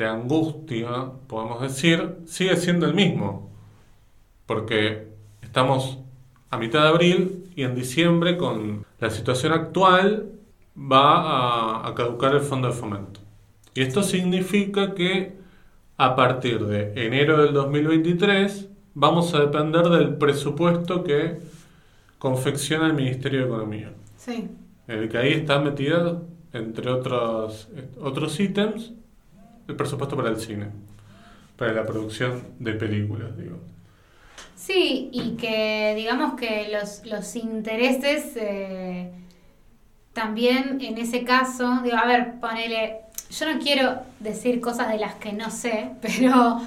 de 0.00 0.08
angustia, 0.08 1.12
podemos 1.26 1.60
decir, 1.60 2.16
sigue 2.26 2.56
siendo 2.56 2.86
el 2.86 2.94
mismo. 2.94 3.50
Porque 4.46 5.08
estamos 5.42 5.98
a 6.48 6.56
mitad 6.56 6.82
de 6.82 6.88
abril 6.88 7.52
y 7.54 7.64
en 7.64 7.74
diciembre, 7.74 8.38
con 8.38 8.86
la 8.98 9.10
situación 9.10 9.52
actual, 9.52 10.30
va 10.74 11.82
a, 11.82 11.88
a 11.88 11.94
caducar 11.94 12.34
el 12.34 12.40
fondo 12.40 12.68
de 12.68 12.74
fomento. 12.74 13.20
Y 13.74 13.82
esto 13.82 14.02
significa 14.02 14.94
que 14.94 15.38
a 15.98 16.16
partir 16.16 16.64
de 16.64 16.92
enero 17.06 17.42
del 17.42 17.52
2023 17.52 18.68
vamos 18.94 19.34
a 19.34 19.40
depender 19.40 19.88
del 19.90 20.16
presupuesto 20.16 21.04
que 21.04 21.38
confecciona 22.18 22.86
el 22.86 22.94
Ministerio 22.94 23.40
de 23.40 23.46
Economía 23.46 23.92
Sí, 24.16 24.48
en 24.88 24.98
el 24.98 25.08
que 25.08 25.18
ahí 25.18 25.32
está 25.32 25.60
metida, 25.60 26.22
entre 26.52 26.90
otros, 26.90 27.68
otros 28.00 28.40
ítems, 28.40 28.92
el 29.70 29.76
presupuesto 29.76 30.16
para 30.16 30.28
el 30.30 30.40
cine, 30.40 30.66
para 31.56 31.72
la 31.72 31.86
producción 31.86 32.42
de 32.58 32.72
películas, 32.74 33.36
digo. 33.36 33.58
Sí, 34.56 35.08
y 35.12 35.36
que 35.36 35.94
digamos 35.96 36.34
que 36.38 36.68
los, 36.70 37.06
los 37.06 37.34
intereses 37.36 38.36
eh, 38.36 39.10
también 40.12 40.78
en 40.80 40.98
ese 40.98 41.24
caso, 41.24 41.80
digo, 41.82 41.96
a 41.96 42.04
ver, 42.04 42.38
ponele, 42.40 43.00
yo 43.30 43.52
no 43.52 43.58
quiero 43.58 44.00
decir 44.18 44.60
cosas 44.60 44.88
de 44.90 44.98
las 44.98 45.14
que 45.14 45.32
no 45.32 45.50
sé, 45.50 45.90
pero 46.02 46.60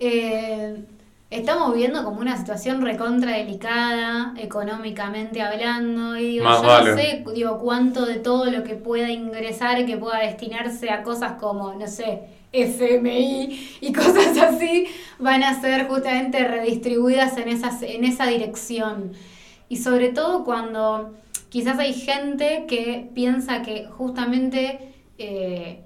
eh, 0.00 0.84
estamos 1.30 1.72
viviendo 1.72 2.04
como 2.04 2.20
una 2.20 2.36
situación 2.38 2.80
recontra 2.82 3.32
delicada, 3.32 4.34
económicamente 4.38 5.42
hablando, 5.42 6.16
y 6.16 6.28
digo, 6.28 6.44
Más 6.44 6.62
yo 6.62 6.66
vale. 6.68 6.90
no 6.90 6.96
sé 6.96 7.24
digo, 7.34 7.58
cuánto 7.58 8.06
de 8.06 8.16
todo 8.16 8.46
lo 8.46 8.64
que 8.64 8.74
pueda 8.74 9.10
ingresar, 9.10 9.84
que 9.84 9.96
pueda 9.96 10.20
destinarse 10.20 10.90
a 10.90 11.02
cosas 11.02 11.32
como, 11.32 11.74
no 11.74 11.86
sé, 11.86 12.20
FMI 12.52 13.78
y 13.80 13.92
cosas 13.92 14.36
así, 14.38 14.86
van 15.18 15.42
a 15.42 15.60
ser 15.60 15.86
justamente 15.86 16.46
redistribuidas 16.46 17.36
en, 17.36 17.48
esas, 17.48 17.82
en 17.82 18.04
esa 18.04 18.26
dirección. 18.26 19.12
Y 19.68 19.76
sobre 19.76 20.08
todo 20.08 20.44
cuando 20.44 21.12
quizás 21.50 21.78
hay 21.78 21.92
gente 21.92 22.64
que 22.66 23.10
piensa 23.14 23.60
que 23.60 23.86
justamente, 23.86 24.94
eh, 25.18 25.82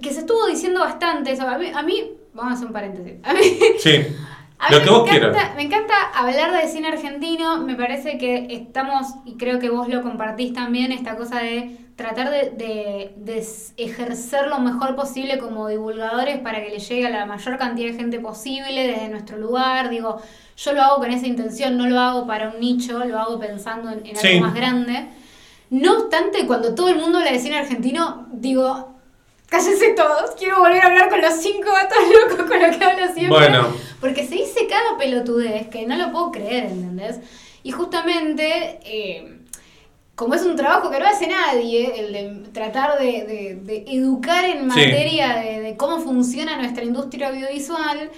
que 0.00 0.12
se 0.12 0.20
estuvo 0.20 0.46
diciendo 0.46 0.78
bastante 0.80 1.32
eso, 1.32 1.48
a 1.48 1.58
mí, 1.58 1.66
a 1.74 1.82
mí 1.82 2.12
vamos 2.34 2.52
a 2.52 2.54
hacer 2.54 2.66
un 2.68 2.72
paréntesis, 2.72 3.14
a 3.24 3.32
mí, 3.32 3.40
Sí, 3.80 3.92
a 4.58 4.72
lo 4.72 4.78
mí 4.78 4.84
que 4.84 4.90
me 4.90 4.96
vos 4.98 5.08
encanta, 5.10 5.30
quieras. 5.32 5.56
me 5.56 5.62
encanta 5.62 5.94
hablar 6.14 6.52
de 6.52 6.68
cine 6.68 6.88
argentino, 6.88 7.58
me 7.58 7.74
parece 7.74 8.18
que 8.18 8.46
estamos, 8.50 9.06
y 9.24 9.36
creo 9.36 9.58
que 9.58 9.68
vos 9.70 9.88
lo 9.88 10.02
compartís 10.02 10.52
también, 10.52 10.92
esta 10.92 11.16
cosa 11.16 11.40
de 11.40 11.76
tratar 11.96 12.30
de, 12.30 12.50
de- 12.50 13.14
de 13.16 13.38
s- 13.38 13.72
ejercer 13.76 14.48
lo 14.48 14.58
mejor 14.58 14.94
posible 14.96 15.38
como 15.38 15.68
divulgadores 15.68 16.38
para 16.40 16.62
que 16.62 16.70
le 16.70 16.78
llegue 16.78 17.06
a 17.06 17.10
la 17.10 17.24
mayor 17.26 17.56
cantidad 17.58 17.90
de 17.90 17.96
gente 17.96 18.20
posible 18.20 18.86
desde 18.86 19.08
nuestro 19.08 19.38
lugar. 19.38 19.88
Digo, 19.90 20.20
yo 20.56 20.72
lo 20.72 20.82
hago 20.82 20.96
con 20.98 21.10
esa 21.10 21.26
intención, 21.26 21.76
no 21.78 21.86
lo 21.86 21.98
hago 22.00 22.26
para 22.26 22.50
un 22.50 22.60
nicho, 22.60 23.04
lo 23.04 23.18
hago 23.18 23.38
pensando 23.38 23.90
en, 23.90 24.04
en 24.06 24.16
Sí. 24.16 24.28
algo 24.28 24.40
más 24.46 24.54
grande. 24.54 25.06
No 25.70 25.98
obstante, 25.98 26.46
cuando 26.46 26.74
todo 26.74 26.88
el 26.90 26.96
mundo 26.96 27.18
habla 27.18 27.32
de 27.32 27.38
cine 27.38 27.56
argentino, 27.58 28.26
digo, 28.30 28.94
cállense 29.48 29.90
todos, 29.94 30.32
quiero 30.38 30.58
volver 30.60 30.82
a 30.82 30.86
hablar 30.86 31.08
con 31.08 31.20
los 31.20 31.34
cinco 31.34 31.70
gatos 31.72 31.98
locos 32.30 32.46
con 32.46 32.60
los 32.60 32.76
que 32.76 32.84
hablo 32.84 33.04
siempre. 33.14 33.28
Bueno. 33.28 33.68
Porque 34.00 34.26
se 34.26 34.34
dice 34.34 34.66
cada 34.68 34.96
pelotudez 34.98 35.68
que 35.68 35.86
no 35.86 35.96
lo 35.96 36.10
puedo 36.12 36.30
creer, 36.32 36.64
¿entendés? 36.64 37.20
Y 37.62 37.70
justamente, 37.72 38.78
eh, 38.84 39.38
como 40.14 40.34
es 40.34 40.42
un 40.42 40.56
trabajo 40.56 40.90
que 40.90 40.98
no 40.98 41.06
hace 41.06 41.26
nadie, 41.26 42.00
el 42.00 42.12
de 42.12 42.50
tratar 42.52 42.98
de, 42.98 43.24
de- 43.24 43.58
de 43.62 43.84
educar 43.88 44.44
en 44.44 44.60
Sí. 44.60 44.66
materia 44.66 45.36
de, 45.36 45.60
de 45.60 45.76
cómo 45.76 45.98
funciona 46.00 46.56
nuestra 46.56 46.84
industria 46.84 47.28
audiovisual, 47.28 48.10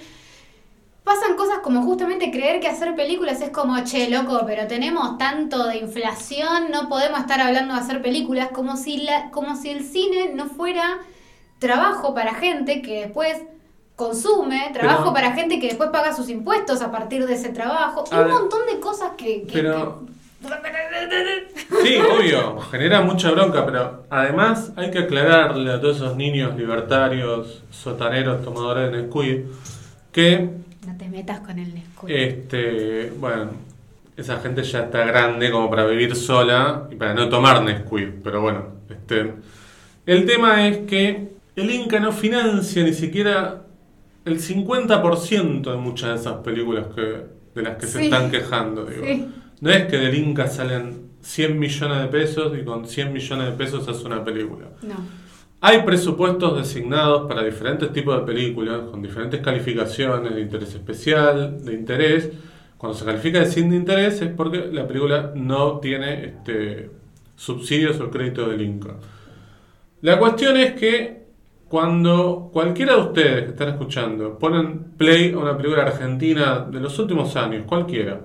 pasan 1.03 1.35
cosas 1.35 1.59
como 1.63 1.81
justamente 1.81 2.29
creer 2.29 2.59
que 2.59 2.67
hacer 2.67 2.93
películas 2.95 3.41
es 3.41 3.49
como, 3.49 3.83
che, 3.83 4.09
loco, 4.09 4.43
pero 4.45 4.67
tenemos 4.67 5.17
tanto 5.17 5.65
de 5.67 5.77
inflación, 5.77 6.69
no 6.71 6.87
podemos 6.87 7.19
estar 7.21 7.41
hablando 7.41 7.73
de 7.73 7.79
hacer 7.79 8.01
películas, 8.01 8.49
como 8.53 8.77
si, 8.77 8.97
la, 8.97 9.31
como 9.31 9.55
si 9.55 9.69
el 9.69 9.83
cine 9.83 10.31
no 10.35 10.45
fuera 10.47 10.99
trabajo 11.59 12.13
para 12.13 12.33
gente 12.35 12.81
que 12.81 13.01
después 13.01 13.37
consume, 13.95 14.69
trabajo 14.73 15.01
Pero- 15.03 15.13
para 15.13 15.33
gente 15.33 15.59
que 15.59 15.67
después 15.67 15.89
paga 15.89 16.13
sus 16.13 16.29
impuestos 16.29 16.81
a 16.81 16.91
partir 16.91 17.25
de 17.27 17.33
ese 17.33 17.49
trabajo, 17.49 18.05
y 18.09 18.15
un 18.15 18.23
ver, 18.23 18.33
montón 18.33 18.61
de 18.71 18.79
cosas 18.79 19.11
que... 19.17 19.43
que- 19.43 19.53
pero- 19.53 19.99
que- 20.05 20.09
Sí, 21.83 21.97
obvio, 21.97 22.59
genera 22.71 23.01
mucha 23.01 23.29
bronca, 23.31 23.65
pero 23.65 24.05
además 24.09 24.71
hay 24.77 24.89
que 24.89 24.99
aclararle 24.99 25.71
a 25.71 25.81
todos 25.81 25.97
esos 25.97 26.15
niños 26.15 26.55
libertarios, 26.55 27.61
sotaneros, 27.71 28.43
tomadores 28.43 28.91
de 28.91 29.01
Nesquik, 29.03 29.45
que 30.13 30.49
No 30.87 30.97
te 30.97 31.09
metas 31.09 31.41
con 31.41 31.59
el 31.59 31.73
Nesquik. 31.73 32.09
Este, 32.09 33.11
bueno, 33.19 33.51
esa 34.15 34.37
gente 34.39 34.63
ya 34.63 34.79
está 34.83 35.03
grande 35.03 35.51
como 35.51 35.69
para 35.69 35.85
vivir 35.85 36.15
sola 36.15 36.87
y 36.89 36.95
para 36.95 37.13
no 37.13 37.27
tomar 37.27 37.61
Nesquik, 37.61 38.21
pero 38.23 38.41
bueno, 38.41 38.63
este, 38.89 39.33
el 40.05 40.25
tema 40.25 40.67
es 40.67 40.77
que 40.87 41.27
el 41.61 41.71
Inca 41.71 41.99
no 41.99 42.11
financia 42.11 42.83
ni 42.83 42.93
siquiera 42.93 43.65
el 44.25 44.39
50% 44.39 45.71
de 45.71 45.77
muchas 45.77 46.09
de 46.09 46.15
esas 46.15 46.43
películas 46.43 46.87
que, 46.95 47.25
de 47.55 47.61
las 47.61 47.77
que 47.77 47.87
se 47.87 48.05
están 48.05 48.29
quejando, 48.29 48.85
digo. 48.85 49.03
Sí. 49.05 49.27
No 49.61 49.69
es 49.69 49.85
que 49.85 49.97
del 49.97 50.15
Inca 50.15 50.47
salen 50.47 51.09
100 51.21 51.59
millones 51.59 52.01
de 52.01 52.07
pesos 52.07 52.57
y 52.57 52.63
con 52.63 52.87
100 52.87 53.11
millones 53.11 53.45
de 53.47 53.51
pesos 53.53 53.87
hace 53.87 54.05
una 54.05 54.23
película. 54.23 54.67
No. 54.81 54.95
Hay 55.61 55.83
presupuestos 55.83 56.57
designados 56.57 57.27
para 57.27 57.43
diferentes 57.43 57.91
tipos 57.91 58.17
de 58.17 58.25
películas, 58.25 58.81
con 58.89 59.01
diferentes 59.01 59.41
calificaciones 59.41 60.33
de 60.33 60.41
interés 60.41 60.73
especial, 60.73 61.63
de 61.65 61.73
interés. 61.73 62.29
Cuando 62.77 62.97
se 62.97 63.03
califica 63.03 63.39
de 63.39 63.45
sin 63.47 63.69
de 63.69 63.75
interés 63.75 64.21
es 64.21 64.31
porque 64.31 64.69
la 64.71 64.87
película 64.87 65.33
no 65.35 65.79
tiene 65.79 66.25
este, 66.25 66.89
subsidios 67.35 67.99
o 67.99 68.09
crédito 68.09 68.47
del 68.47 68.61
Inca. 68.61 68.95
La 70.01 70.17
cuestión 70.17 70.55
es 70.55 70.73
que 70.73 71.18
cuando 71.69 72.49
cualquiera 72.51 72.95
de 72.95 73.01
ustedes 73.01 73.43
que 73.43 73.49
están 73.51 73.69
escuchando 73.69 74.37
ponen 74.39 74.93
play 74.97 75.31
a 75.33 75.37
una 75.37 75.55
película 75.55 75.83
argentina 75.83 76.67
de 76.69 76.79
los 76.79 76.97
últimos 76.99 77.35
años, 77.35 77.63
cualquiera, 77.67 78.21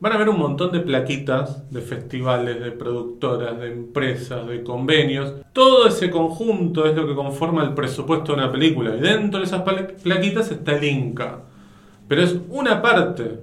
van 0.00 0.12
a 0.12 0.16
ver 0.18 0.28
un 0.28 0.38
montón 0.38 0.72
de 0.72 0.80
plaquitas 0.80 1.70
de 1.70 1.80
festivales, 1.80 2.60
de 2.60 2.72
productoras, 2.72 3.58
de 3.60 3.72
empresas, 3.72 4.46
de 4.48 4.64
convenios. 4.64 5.32
Todo 5.52 5.86
ese 5.86 6.10
conjunto 6.10 6.84
es 6.86 6.96
lo 6.96 7.06
que 7.06 7.14
conforma 7.14 7.62
el 7.62 7.72
presupuesto 7.72 8.32
de 8.32 8.38
una 8.42 8.50
película. 8.50 8.96
Y 8.96 9.00
dentro 9.00 9.38
de 9.38 9.46
esas 9.46 9.62
pla- 9.62 9.86
plaquitas 10.02 10.50
está 10.50 10.76
el 10.76 10.82
Inca. 10.82 11.38
Pero 12.08 12.22
es 12.22 12.36
una 12.48 12.82
parte, 12.82 13.40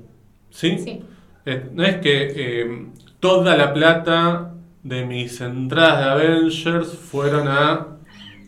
¿sí? 0.49 0.77
Sí. 0.79 1.01
Eh, 1.45 1.69
no 1.73 1.83
es 1.85 1.95
que 2.01 2.33
eh, 2.35 2.87
toda 3.21 3.55
la 3.55 3.73
plata 3.73 4.53
de 4.83 5.05
mis 5.05 5.39
entradas 5.39 5.99
de 6.19 6.27
Avengers 6.27 6.89
fueron 6.89 7.47
a 7.47 7.87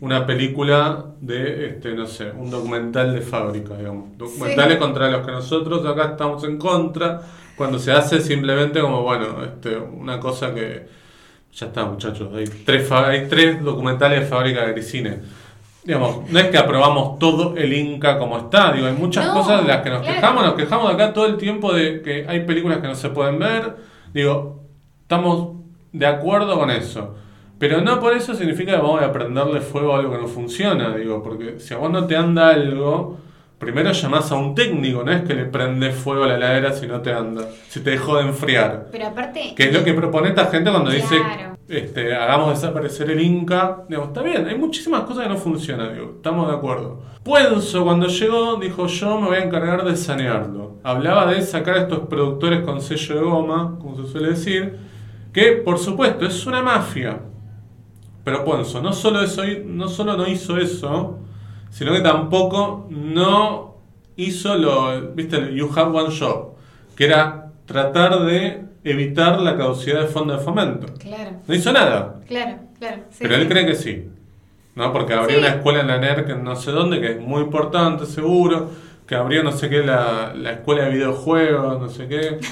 una 0.02 0.26
película 0.26 1.06
de, 1.20 1.68
este, 1.68 1.94
no 1.94 2.06
sé, 2.06 2.32
un 2.36 2.50
documental 2.50 3.14
de 3.14 3.20
fábrica, 3.20 3.76
digamos. 3.76 4.18
Documentales 4.18 4.76
contra 4.78 5.08
los 5.08 5.24
que 5.24 5.30
nosotros 5.30 5.86
acá 5.86 6.10
estamos 6.10 6.42
en 6.42 6.58
contra, 6.58 7.22
cuando 7.56 7.78
se 7.78 7.92
hace 7.92 8.20
simplemente 8.20 8.80
como, 8.80 9.02
bueno, 9.02 9.44
este, 9.44 9.76
una 9.76 10.18
cosa 10.18 10.52
que 10.52 10.88
Ya 11.54 11.66
está, 11.66 11.84
muchachos. 11.84 12.30
Hay 12.34 12.44
tres, 12.66 12.90
hay 12.90 13.28
tres 13.28 13.62
documentales 13.62 14.20
de 14.20 14.26
fábrica 14.26 14.66
de 14.66 14.72
Grisine. 14.72 15.20
Digamos, 15.84 16.28
no 16.30 16.38
es 16.38 16.46
que 16.46 16.58
aprobamos 16.58 17.18
todo 17.20 17.54
el 17.56 17.72
Inca 17.72 18.18
como 18.18 18.38
está. 18.38 18.72
Digo, 18.72 18.86
hay 18.88 18.94
muchas 18.94 19.26
No, 19.26 19.34
cosas 19.34 19.62
de 19.62 19.68
las 19.68 19.82
que 19.82 19.90
nos 19.90 20.00
claro. 20.02 20.14
quejamos. 20.16 20.44
Nos 20.46 20.54
quejamos 20.54 20.88
de 20.88 20.94
acá 20.94 21.12
todo 21.12 21.26
el 21.26 21.36
tiempo 21.36 21.72
de 21.72 22.02
que 22.02 22.24
hay 22.28 22.40
películas 22.40 22.78
que 22.78 22.88
no 22.88 22.94
se 22.96 23.08
pueden 23.10 23.38
ver. 23.38 23.76
Digo, 24.14 24.62
estamos 25.02 25.56
de 25.92 26.06
acuerdo 26.06 26.58
con 26.58 26.70
eso. 26.70 27.16
Pero 27.62 27.80
no 27.80 28.00
por 28.00 28.12
eso 28.12 28.34
significa 28.34 28.72
que 28.72 28.78
vamos 28.78 29.00
a 29.00 29.12
prenderle 29.12 29.60
fuego 29.60 29.94
a 29.94 30.00
algo 30.00 30.10
que 30.10 30.18
no 30.18 30.26
funciona. 30.26 30.96
Digo, 30.96 31.22
porque 31.22 31.60
si 31.60 31.72
a 31.72 31.76
vos 31.76 31.92
no 31.92 32.08
te 32.08 32.16
anda 32.16 32.48
algo, 32.48 33.18
primero 33.56 33.92
llamás 33.92 34.32
a 34.32 34.34
un 34.34 34.52
técnico. 34.56 35.04
No 35.04 35.12
es 35.12 35.22
que 35.22 35.32
le 35.32 35.44
prendes 35.44 35.94
fuego 35.94 36.24
a 36.24 36.26
la 36.26 36.34
heladera 36.34 36.72
si 36.72 36.88
no 36.88 37.00
te 37.02 37.12
anda. 37.12 37.48
Si 37.68 37.78
te 37.78 37.90
dejó 37.90 38.16
de 38.16 38.22
enfriar. 38.22 38.88
Pero 38.90 39.06
aparte. 39.06 39.54
Que 39.54 39.68
es 39.68 39.72
lo 39.72 39.84
que 39.84 39.94
propone 39.94 40.30
esta 40.30 40.46
gente 40.46 40.72
cuando 40.72 40.90
dice, 40.90 41.14
este, 41.68 42.12
hagamos 42.12 42.60
desaparecer 42.60 43.08
el 43.12 43.20
Inca. 43.20 43.84
Digamos, 43.88 44.08
está 44.08 44.22
bien, 44.22 44.44
hay 44.44 44.58
muchísimas 44.58 45.02
cosas 45.02 45.22
que 45.22 45.28
no 45.28 45.36
funcionan, 45.36 45.94
digo, 45.94 46.14
estamos 46.16 46.48
de 46.48 46.56
acuerdo. 46.56 47.00
Puenzo 47.22 47.84
cuando 47.84 48.08
llegó 48.08 48.56
dijo, 48.56 48.88
yo 48.88 49.20
me 49.20 49.28
voy 49.28 49.36
a 49.36 49.44
encargar 49.44 49.84
de 49.84 49.94
sanearlo. 49.94 50.78
Hablaba 50.82 51.32
de 51.32 51.40
sacar 51.42 51.76
a 51.76 51.82
estos 51.82 52.08
productores 52.08 52.62
con 52.62 52.80
sello 52.80 53.14
de 53.14 53.20
goma, 53.20 53.78
como 53.80 54.04
se 54.04 54.10
suele 54.10 54.30
decir, 54.30 54.78
que 55.32 55.52
por 55.52 55.78
supuesto 55.78 56.26
es 56.26 56.44
una 56.44 56.60
mafia. 56.60 57.20
Pero 58.24 58.44
Puenzo 58.44 58.80
no 58.80 58.92
solo, 58.92 59.20
eso, 59.22 59.42
no 59.66 59.88
solo 59.88 60.16
no 60.16 60.26
hizo 60.28 60.56
eso, 60.58 61.18
sino 61.70 61.92
que 61.92 62.00
tampoco 62.00 62.86
no 62.90 63.76
hizo 64.16 64.56
lo, 64.56 65.00
viste, 65.12 65.36
el 65.36 65.54
You 65.54 65.70
Have 65.74 65.98
One 65.98 66.14
Shop, 66.14 66.54
que 66.96 67.06
era 67.06 67.50
tratar 67.66 68.20
de 68.24 68.62
evitar 68.84 69.40
la 69.40 69.56
caducidad 69.56 70.00
del 70.00 70.08
fondo 70.08 70.34
de 70.36 70.40
fomento. 70.40 70.86
Claro, 70.98 71.30
No 71.46 71.54
hizo 71.54 71.72
nada, 71.72 72.20
claro, 72.28 72.58
claro. 72.78 73.02
sí, 73.10 73.18
pero 73.22 73.34
él 73.36 73.42
sí. 73.42 73.48
cree 73.48 73.66
que 73.66 73.74
sí. 73.74 74.08
¿no? 74.74 74.92
Porque 74.92 75.14
abrió 75.14 75.36
Sí. 75.38 75.44
una 75.44 75.54
escuela 75.54 75.80
en 75.80 75.86
la 75.88 75.98
NERC 75.98 76.30
en 76.30 76.44
no 76.44 76.56
sé 76.56 76.70
dónde, 76.70 77.00
que 77.00 77.12
es 77.12 77.20
muy 77.20 77.42
importante, 77.42 78.06
seguro. 78.06 78.70
Que 79.06 79.16
abrió 79.16 79.42
no 79.42 79.52
sé 79.52 79.68
qué, 79.68 79.82
la, 79.82 80.32
la 80.34 80.52
escuela 80.52 80.84
de 80.84 80.90
videojuegos, 80.92 81.80
no 81.80 81.88
sé 81.88 82.06
qué. 82.08 82.38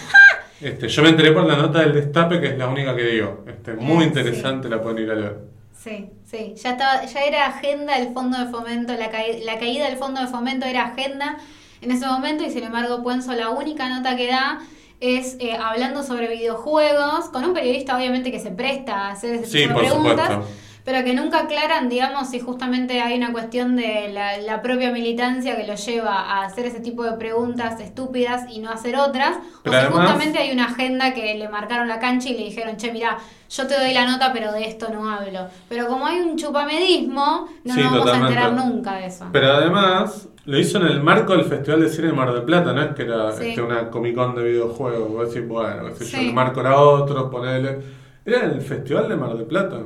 Este, 0.61 0.89
yo 0.89 1.03
me 1.03 1.09
enteré 1.09 1.33
por 1.33 1.45
la 1.47 1.57
nota 1.57 1.81
del 1.81 1.95
destape, 1.95 2.39
que 2.39 2.49
es 2.49 2.59
la 2.59 2.69
única 2.69 2.95
que 2.95 3.03
dio. 3.05 3.45
Este, 3.47 3.73
muy 3.73 4.05
Ah, 4.05 4.09
interesante, 4.09 4.69
la 4.69 4.83
pueden 4.83 5.05
ir 5.05 5.11
a 5.11 5.15
leer. 5.15 5.39
Sí, 5.83 6.11
sí, 6.27 6.55
ya 6.57 6.73
estaba, 6.73 7.05
ya 7.07 7.21
era 7.23 7.47
agenda 7.47 7.97
el 7.97 8.13
fondo 8.13 8.39
de 8.39 8.47
fomento, 8.51 8.93
la, 8.95 9.11
caí- 9.11 9.43
la 9.45 9.59
caída 9.59 9.87
del 9.89 9.97
fondo 9.97 10.21
de 10.21 10.27
fomento 10.27 10.67
era 10.67 10.85
agenda 10.89 11.39
en 11.81 11.91
ese 11.91 12.07
momento 12.07 12.45
y 12.45 12.51
sin 12.51 12.65
embargo 12.65 13.03
Puenzo 13.03 13.33
la 13.33 13.49
única 13.49 13.89
nota 13.89 14.15
que 14.15 14.27
da 14.27 14.61
es 15.01 15.39
eh, 15.41 15.55
hablando 15.57 16.03
sobre 16.03 16.29
videojuegos, 16.29 17.31
con 17.31 17.45
un 17.47 17.55
periodista 17.55 17.97
obviamente 17.97 18.31
que 18.31 18.39
se 18.41 18.51
presta 18.51 19.07
a 19.09 19.13
hacer 19.13 19.37
ese 19.37 19.47
Sí, 19.47 19.59
tipo 19.63 19.73
por 19.73 19.83
de 19.83 19.89
preguntas, 19.89 20.29
supuesto. 20.29 20.55
Pero 20.85 21.05
que 21.05 21.15
nunca 21.15 21.41
aclaran, 21.41 21.89
digamos, 21.89 22.29
si 22.31 22.41
justamente 22.41 23.01
hay 23.01 23.17
una 23.17 23.33
cuestión 23.33 23.77
de 23.77 24.11
la, 24.13 24.39
la 24.39 24.63
propia 24.63 24.91
militancia 24.93 25.57
que 25.57 25.67
lo 25.67 25.75
lleva 25.75 26.15
a 26.15 26.45
hacer 26.45 26.67
ese 26.67 26.81
tipo 26.81 27.03
de 27.05 27.13
preguntas 27.13 27.81
estúpidas 27.81 28.45
y 28.51 28.61
no 28.61 28.71
hacer 28.71 28.97
otras, 28.97 29.39
Pero 29.63 29.77
o 29.77 29.79
si 29.81 29.87
además- 29.87 30.01
justamente 30.11 30.39
hay 30.39 30.53
una 30.53 30.65
agenda 30.67 31.13
que 31.15 31.35
le 31.35 31.49
marcaron 31.49 31.89
la 31.89 31.99
cancha 31.99 32.29
y 32.31 32.33
le 32.39 32.45
dijeron, 32.45 32.77
che, 32.77 32.93
mira, 32.93 33.19
yo 33.51 33.67
te 33.67 33.79
doy 33.79 33.93
la 33.93 34.07
nota, 34.07 34.33
pero 34.33 34.53
de 34.53 34.67
esto 34.69 34.89
no 34.93 35.11
hablo. 35.11 35.49
Pero 35.69 35.87
como 35.89 36.07
hay 36.07 36.21
un 36.21 36.37
chupamedismo, 36.37 37.49
no 37.65 37.75
Sí, 37.75 37.81
nos 37.81 37.91
vamos 37.91 38.07
totalmente. 38.07 38.39
a 38.39 38.47
enterar 38.49 38.67
nunca 38.67 38.95
de 38.97 39.07
eso. 39.07 39.27
Pero 39.33 39.53
además, 39.53 40.29
lo 40.45 40.59
hizo 40.59 40.79
en 40.79 40.87
el 40.87 41.03
marco 41.03 41.33
del 41.37 41.45
Festival 41.45 41.81
de 41.81 41.88
Cine 41.88 42.07
de 42.09 42.12
Mar 42.12 42.33
del 42.33 42.45
Plata, 42.45 42.73
no 42.73 42.81
es 42.83 42.95
que 42.95 43.03
era 43.03 43.33
Sí. 43.33 43.49
este, 43.51 43.62
una 43.62 43.90
Comic 43.90 44.14
Con 44.14 44.35
de 44.37 44.45
videojuegos. 44.45 45.09
Vos 45.12 45.35
decís, 45.35 45.49
bueno, 45.49 45.85
qué 45.88 45.95
sé 45.97 46.05
yo, 46.05 46.19
Sí. 46.19 46.29
el 46.29 46.35
marco 46.35 46.61
era 46.61 46.79
otro, 46.79 47.29
ponele. 47.31 47.79
Era 48.25 48.45
el 48.45 48.61
Festival 48.61 49.09
de 49.09 49.16
Mar 49.16 49.35
del 49.37 49.47
Plata, 49.47 49.79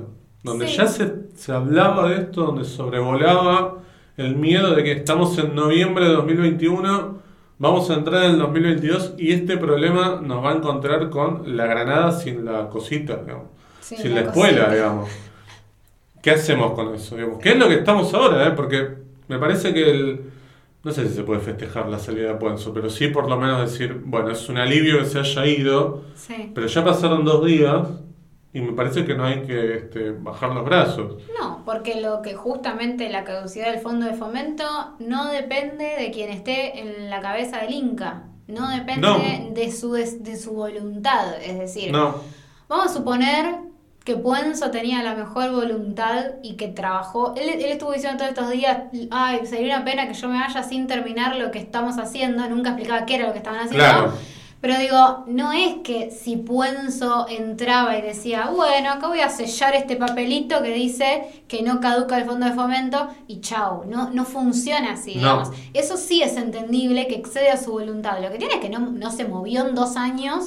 donde 0.44 0.68
Sí. 0.68 0.76
ya 0.76 0.87
se, 0.87 1.12
se 1.35 1.50
hablaba 1.52 2.09
de 2.11 2.16
esto, 2.22 2.42
donde 2.44 2.64
sobrevolaba 2.64 3.78
el 4.16 4.37
miedo 4.37 4.74
de 4.76 4.85
que 4.85 4.92
estamos 4.92 5.37
en 5.38 5.54
noviembre 5.57 6.04
de 6.07 6.12
2021, 6.12 7.18
vamos 7.59 7.90
a 7.90 7.94
entrar 7.94 8.24
en 8.24 8.30
el 8.33 8.38
2022 8.38 9.14
y 9.18 9.33
este 9.33 9.57
problema 9.57 10.20
nos 10.22 10.44
va 10.44 10.52
a 10.52 10.57
encontrar 10.57 11.11
con 11.11 11.57
la 11.57 11.66
granada 11.66 12.12
sin 12.12 12.44
la 12.44 12.68
cosita, 12.68 13.16
digamos. 13.16 13.46
Sin 13.80 14.14
la 14.14 14.20
la 14.22 14.26
espuela, 14.28 14.72
digamos. 14.72 15.11
¿Qué 16.22 16.30
hacemos 16.30 16.72
con 16.72 16.94
eso? 16.94 17.16
Digamos? 17.16 17.38
¿Qué 17.38 17.50
es 17.50 17.59
lo 17.59 17.68
que 17.68 17.74
estamos 17.74 18.12
ahora? 18.14 18.46
eh? 18.46 18.52
Porque 18.52 18.88
me 19.28 19.38
parece 19.38 19.74
que 19.74 19.90
el... 19.90 20.20
No 20.85 20.92
sé 20.92 21.09
si 21.09 21.14
se 21.14 21.22
puede 21.22 21.40
festejar 21.40 21.88
la 21.88 21.98
salida 21.98 22.28
de 22.28 22.35
Puenzo, 22.35 22.72
pero 22.74 22.90
sí 22.90 23.09
por 23.09 23.28
lo 23.28 23.38
menos 23.38 23.70
decir, 23.70 24.02
bueno, 24.04 24.30
es 24.30 24.48
un 24.50 24.59
alivio 24.59 24.98
que 24.98 25.07
se 25.07 25.18
haya 25.18 25.46
ido, 25.46 26.02
Sí. 26.14 26.52
pero 26.54 26.66
ya 26.66 26.85
pasaron 26.85 27.24
dos 27.24 27.44
días 27.46 27.88
y 28.54 28.60
me 28.62 28.72
parece 28.72 29.04
que 29.04 29.14
no 29.14 29.24
hay 29.24 29.42
que 29.42 29.74
este, 29.74 30.12
bajar 30.12 30.54
los 30.54 30.64
brazos. 30.64 31.20
No, 31.38 31.62
porque 31.66 32.00
lo 32.00 32.22
que 32.22 32.34
justamente 32.34 33.10
la 33.10 33.24
caducidad 33.24 33.70
del 33.72 33.80
fondo 33.80 34.06
de 34.06 34.14
fomento 34.14 34.64
no 35.00 35.26
depende 35.26 35.84
de 35.98 36.10
quien 36.12 36.30
esté 36.30 36.78
en 36.80 37.10
la 37.10 37.20
cabeza 37.20 37.58
del 37.58 37.72
Inca. 37.74 38.22
No 38.46 38.70
depende 38.70 39.00
No. 39.08 39.18
de 39.52 39.72
su 39.72 39.92
de 39.92 40.36
su 40.36 40.52
voluntad. 40.52 41.34
Es 41.42 41.58
decir, 41.58 41.92
No, 41.92 42.14
Vamos 42.68 42.86
a 42.86 42.94
suponer 42.94 43.56
que 44.04 44.16
Puenzo 44.16 44.70
tenía 44.70 45.02
la 45.02 45.14
mejor 45.14 45.50
voluntad 45.50 46.32
y 46.42 46.56
que 46.56 46.68
trabajó. 46.68 47.34
Él, 47.36 47.48
él 47.48 47.64
estuvo 47.72 47.92
diciendo 47.92 48.18
todos 48.18 48.30
estos 48.30 48.50
días, 48.50 48.78
ay, 49.10 49.46
sería 49.46 49.76
una 49.76 49.84
pena 49.84 50.06
que 50.06 50.14
yo 50.14 50.28
me 50.28 50.38
vaya 50.38 50.62
sin 50.62 50.86
terminar 50.86 51.36
lo 51.36 51.50
que 51.50 51.58
estamos 51.58 51.98
haciendo. 51.98 52.46
Nunca 52.48 52.70
explicaba 52.70 53.06
qué 53.06 53.16
era 53.16 53.26
lo 53.26 53.32
que 53.32 53.38
estaban 53.38 53.60
haciendo. 53.60 53.78
Claro. 53.84 54.12
Pero 54.64 54.79
digo, 54.79 55.24
no 55.27 55.53
es 55.53 55.74
que 55.85 56.11
si 56.11 56.38
Puenzo 56.38 57.27
entraba 57.29 57.98
y 57.98 58.00
decía, 58.00 58.48
bueno, 58.50 58.92
acá 58.92 59.09
voy 59.09 59.20
a 59.20 59.29
sellar 59.29 59.74
este 59.74 59.96
papelito 59.96 60.62
que 60.62 60.72
dice 60.72 61.44
que 61.48 61.61
no 61.61 61.81
caduca 61.81 62.16
el 62.16 62.24
fondo 62.24 62.46
de 62.46 62.53
fomento 62.55 63.09
y 63.29 63.42
chau, 63.42 63.85
no, 63.87 64.09
no 64.09 64.24
funciona 64.24 64.94
así, 64.94 65.16
No. 65.16 65.20
digamos. 65.20 65.50
Eso 65.74 65.98
sí 65.98 66.22
es 66.22 66.38
entendible 66.38 67.07
que 67.09 67.16
excede 67.16 67.50
a 67.50 67.59
su 67.62 67.72
voluntad. 67.72 68.22
Lo 68.22 68.31
que 68.33 68.38
tiene 68.38 68.55
es 68.55 68.61
que 68.61 68.70
no, 68.70 68.79
no 68.79 69.11
se 69.11 69.27
movió 69.27 69.68
en 69.68 69.74
dos 69.74 69.96
años 69.96 70.46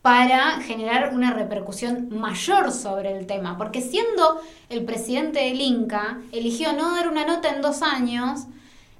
para 0.00 0.60
generar 0.60 1.12
una 1.12 1.32
repercusión 1.32 2.08
mayor 2.10 2.70
sobre 2.70 3.18
el 3.18 3.26
tema. 3.26 3.58
Porque 3.58 3.80
siendo 3.80 4.40
el 4.68 4.84
presidente 4.84 5.40
del 5.40 5.60
Inca, 5.60 6.20
eligió 6.30 6.72
no 6.72 6.94
dar 6.94 7.08
una 7.08 7.26
nota 7.26 7.48
en 7.48 7.62
dos 7.62 7.82
años, 7.82 8.42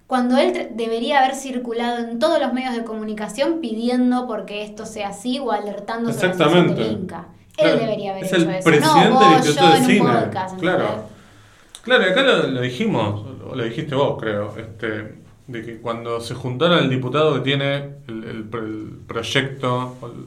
cuando 0.07 0.37
él 0.39 0.69
debería 0.75 1.19
haber 1.21 1.35
circulado 1.35 1.99
en 1.99 2.19
todos 2.19 2.41
los 2.41 2.53
medios 2.53 2.75
de 2.75 2.85
comunicación 2.85 3.61
pidiendo 3.61 4.27
porque 4.27 4.63
esto 4.63 4.87
sea 4.87 5.09
así 5.09 5.39
o 5.39 5.51
alertando 5.53 6.13
sobre 6.13 6.37
la 6.75 6.87
Inca. 6.87 7.27
Él 7.57 7.65
Claro. 7.65 7.79
debería 7.81 8.11
haber 8.13 8.25
es 8.25 8.33
hecho 8.33 8.43
el 8.43 8.51
eso. 8.51 8.65
presidente 8.65 9.09
no, 9.09 9.15
vos, 9.15 9.55
yo 9.57 9.67
de 9.69 9.95
en 9.95 10.01
un 10.03 10.07
podcast, 10.13 10.59
claro. 10.61 10.85
¿entendés? 10.85 11.07
Claro, 11.83 12.03
y 12.07 12.11
acá 12.11 12.23
lo, 12.23 12.47
lo 12.49 12.61
dijimos, 12.61 13.25
o 13.51 13.55
lo 13.55 13.65
dijiste 13.65 13.95
vos, 13.95 14.17
creo, 14.21 14.55
este, 14.59 15.15
de 15.47 15.63
que 15.65 15.79
cuando 15.79 16.21
se 16.21 16.35
juntaron 16.35 16.79
el 16.81 16.91
diputado 16.91 17.35
que 17.35 17.41
tiene 17.41 17.77
el, 18.09 18.25
el- 18.25 18.49
el 18.53 18.91
proyecto, 19.07 19.95
el 20.03 20.27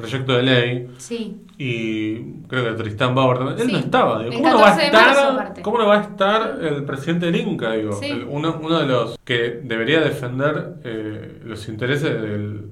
proyecto 0.00 0.32
de 0.32 0.42
ley, 0.42 0.90
Sí. 0.98 1.36
y 1.58 2.16
creo 2.48 2.64
que 2.76 2.82
Tristán 2.82 3.14
Bauer 3.14 3.38
también, 3.38 3.58
él 3.60 3.66
Sí. 3.66 3.72
no 3.72 3.78
estaba. 3.78 4.22
digo, 4.24 4.34
¿Cómo 4.34 4.50
no 4.50 4.58
va 4.58 4.66
a 4.68 4.76
14 4.76 4.86
de 4.86 4.92
marzo, 4.92 5.30
estar? 5.30 5.62
¿Cómo 5.62 5.78
no 5.78 5.86
va 5.86 5.98
a 5.98 6.02
estar 6.02 6.58
el 6.62 6.84
presidente 6.84 7.26
del 7.26 7.36
Inca? 7.36 7.72
Digo, 7.72 7.92
Sí. 7.92 8.06
El- 8.10 8.24
uno, 8.28 8.58
uno 8.62 8.80
de 8.80 8.86
los 8.86 9.18
que 9.24 9.60
debería 9.62 10.00
defender 10.00 10.74
eh, 10.84 11.40
los 11.44 11.68
intereses 11.68 12.20
del- 12.20 12.70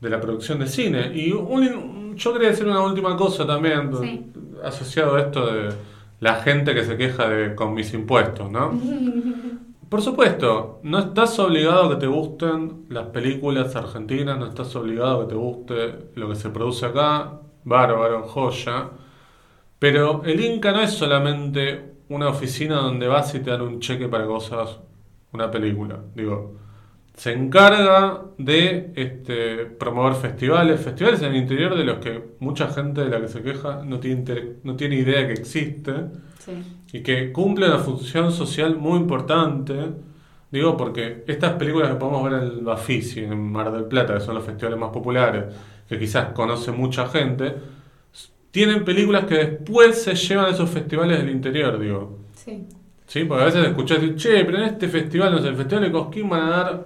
de 0.00 0.10
la 0.10 0.20
producción 0.20 0.60
de 0.60 0.66
cine. 0.68 1.10
Y 1.14 1.32
un- 1.32 2.14
yo 2.16 2.32
quería 2.32 2.48
decir 2.50 2.66
una 2.66 2.80
última 2.82 3.16
cosa 3.16 3.46
también, 3.46 3.90
Sí. 4.00 4.26
asociado 4.62 5.16
a 5.16 5.20
esto 5.22 5.46
de 5.52 5.70
la 6.20 6.34
gente 6.36 6.74
que 6.74 6.84
se 6.84 6.96
queja 6.96 7.28
de 7.28 7.54
con 7.54 7.74
mis 7.74 7.92
impuestos, 7.94 8.50
¿no? 8.50 8.70
Por 9.88 10.02
supuesto, 10.02 10.80
no 10.82 10.98
estás 10.98 11.38
obligado 11.38 11.84
a 11.84 11.88
que 11.90 11.96
te 11.96 12.06
gusten 12.06 12.86
las 12.90 13.06
películas 13.06 13.74
argentinas, 13.74 14.38
no 14.38 14.46
estás 14.46 14.76
obligado 14.76 15.22
a 15.22 15.24
que 15.24 15.30
te 15.30 15.34
guste 15.34 16.10
lo 16.14 16.28
que 16.28 16.34
se 16.34 16.50
produce 16.50 16.86
acá, 16.86 17.40
bárbaro, 17.64 18.24
joya. 18.24 18.90
Pero 19.78 20.22
el 20.24 20.40
Inca 20.44 20.72
no 20.72 20.80
es 20.82 20.90
solamente 20.92 21.94
una 22.10 22.28
oficina 22.28 22.76
donde 22.76 23.08
vas 23.08 23.34
y 23.34 23.40
te 23.40 23.50
dan 23.50 23.62
un 23.62 23.80
cheque 23.80 24.08
para 24.08 24.24
hagas 24.24 24.78
una 25.32 25.50
película. 25.50 26.00
Digo, 26.14 26.56
se 27.14 27.32
encarga 27.32 28.24
de 28.38 28.92
este, 28.94 29.66
promover 29.66 30.14
festivales, 30.14 30.80
festivales 30.80 31.22
en 31.22 31.28
el 31.32 31.36
interior 31.36 31.76
de 31.76 31.84
los 31.84 31.98
que 31.98 32.36
mucha 32.40 32.68
gente 32.68 33.02
de 33.04 33.10
la 33.10 33.20
que 33.20 33.28
se 33.28 33.42
queja 33.42 33.82
no 33.84 33.98
tiene, 34.00 34.56
no 34.64 34.76
tiene 34.76 34.96
idea 34.96 35.26
que 35.26 35.32
existe. 35.32 35.92
Y 36.92 37.02
que 37.02 37.32
cumple 37.32 37.66
una 37.66 37.78
función 37.78 38.32
social 38.32 38.76
muy 38.76 38.98
importante. 38.98 39.74
Digo, 40.50 40.76
porque 40.76 41.24
estas 41.26 41.52
películas 41.54 41.90
que 41.90 41.96
podemos 41.96 42.24
ver 42.24 42.42
en 42.42 42.48
el 42.48 42.60
Bafisi, 42.60 43.20
en 43.20 43.52
Mar 43.52 43.70
del 43.70 43.84
Plata, 43.84 44.14
que 44.14 44.20
son 44.20 44.34
los 44.34 44.44
festivales 44.44 44.78
más 44.78 44.90
populares, 44.90 45.44
que 45.88 45.98
quizás 45.98 46.32
conoce 46.32 46.72
mucha 46.72 47.06
gente, 47.06 47.54
tienen 48.50 48.84
películas 48.84 49.26
que 49.26 49.34
después 49.34 50.02
se 50.02 50.14
llevan 50.14 50.46
a 50.46 50.50
esos 50.50 50.70
festivales 50.70 51.18
del 51.18 51.30
interior, 51.30 51.78
digo. 51.78 52.18
Sí. 52.34 52.66
¿Sí? 53.06 53.24
Porque 53.24 53.42
a 53.42 53.46
veces 53.46 53.66
escuchás 53.66 54.00
decir, 54.00 54.16
che, 54.16 54.44
pero 54.44 54.58
en 54.58 54.64
este 54.64 54.88
festival, 54.88 55.32
no 55.32 55.38
sé, 55.40 55.48
el 55.48 55.56
Festival 55.56 55.84
de 55.84 55.92
Cosquín 55.92 56.28
van 56.28 56.42
a 56.42 56.50
dar 56.50 56.84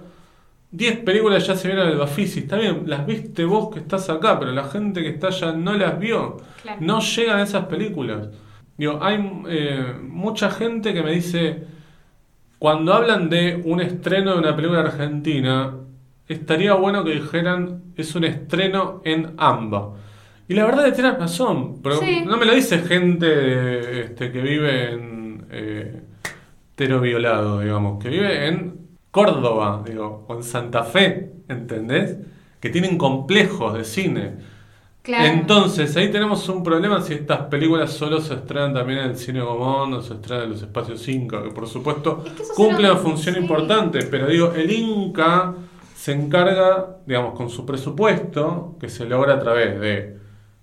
10 0.71 0.99
películas 0.99 1.45
ya 1.45 1.55
se 1.55 1.67
vieron 1.67 1.87
el 1.87 1.97
Bafisi. 1.97 2.41
Está 2.41 2.57
bien, 2.57 2.83
las 2.87 3.05
viste 3.05 3.45
vos 3.45 3.69
que 3.73 3.79
estás 3.79 4.09
acá, 4.09 4.39
pero 4.39 4.51
la 4.51 4.63
gente 4.63 5.01
que 5.01 5.09
está 5.09 5.27
allá 5.27 5.51
no 5.53 5.73
las 5.73 5.99
vio. 5.99 6.37
Claro. 6.61 6.79
No 6.81 6.99
llegan 6.99 7.39
a 7.39 7.43
esas 7.43 7.65
películas. 7.65 8.27
Digo, 8.77 8.99
hay 9.01 9.15
eh, 9.49 9.93
mucha 10.01 10.49
gente 10.49 10.93
que 10.93 11.03
me 11.03 11.11
dice, 11.11 11.63
cuando 12.59 12.93
hablan 12.93 13.29
de 13.29 13.61
un 13.65 13.81
estreno 13.81 14.33
de 14.33 14.39
una 14.39 14.55
película 14.55 14.81
argentina, 14.81 15.75
estaría 16.27 16.73
bueno 16.73 17.03
que 17.03 17.11
dijeran, 17.11 17.83
es 17.95 18.15
un 18.15 18.23
estreno 18.23 19.01
en 19.05 19.33
AMBA. 19.37 19.93
Y 20.47 20.55
la 20.55 20.65
verdad 20.65 20.85
es 20.87 20.91
que 20.93 21.01
tienes 21.01 21.19
razón, 21.19 21.81
pero 21.81 21.97
Sí. 21.97 22.23
no 22.25 22.37
me 22.37 22.45
lo 22.45 22.53
dice 22.53 22.79
gente 22.79 24.01
este, 24.01 24.31
que 24.31 24.41
vive 24.41 24.91
en 24.91 25.45
eh, 25.51 26.01
Tero 26.75 26.99
Violado, 26.99 27.59
digamos, 27.59 28.01
que 28.01 28.09
vive 28.09 28.47
en 28.47 28.73
Córdoba, 29.11 29.83
digo, 29.87 30.25
o 30.27 30.35
en 30.35 30.43
Santa 30.43 30.83
Fe, 30.83 31.31
¿entendés? 31.47 32.17
Que 32.59 32.69
tienen 32.69 32.97
complejos 32.97 33.73
de 33.75 33.83
cine. 33.83 34.31
Claro. 35.03 35.25
Entonces, 35.25 35.95
ahí 35.97 36.09
tenemos 36.09 36.47
un 36.47 36.63
problema 36.63 37.01
si 37.01 37.13
estas 37.13 37.41
películas 37.47 37.91
solo 37.91 38.21
se 38.21 38.35
estrenan 38.35 38.73
también 38.73 38.99
en 38.99 39.09
el 39.11 39.17
cine 39.17 39.41
Gomón 39.41 39.93
o 39.93 40.01
se 40.01 40.13
estrenan 40.13 40.45
en 40.45 40.51
los 40.51 40.61
espacios 40.61 41.01
5, 41.01 41.43
que 41.43 41.49
por 41.49 41.67
supuesto 41.67 42.23
Es 42.25 42.31
que 42.31 42.43
cumple 42.55 42.89
una 42.89 42.99
función 42.99 43.35
sí. 43.35 43.41
importante, 43.41 43.99
pero 44.09 44.27
digo, 44.27 44.53
el 44.55 44.71
Inca 44.71 45.55
se 45.93 46.13
encarga, 46.13 46.97
digamos, 47.05 47.33
con 47.35 47.49
su 47.49 47.65
presupuesto, 47.65 48.77
que 48.79 48.87
se 48.89 49.05
logra 49.05 49.33
a 49.35 49.39
través 49.39 49.79
de 49.79 50.17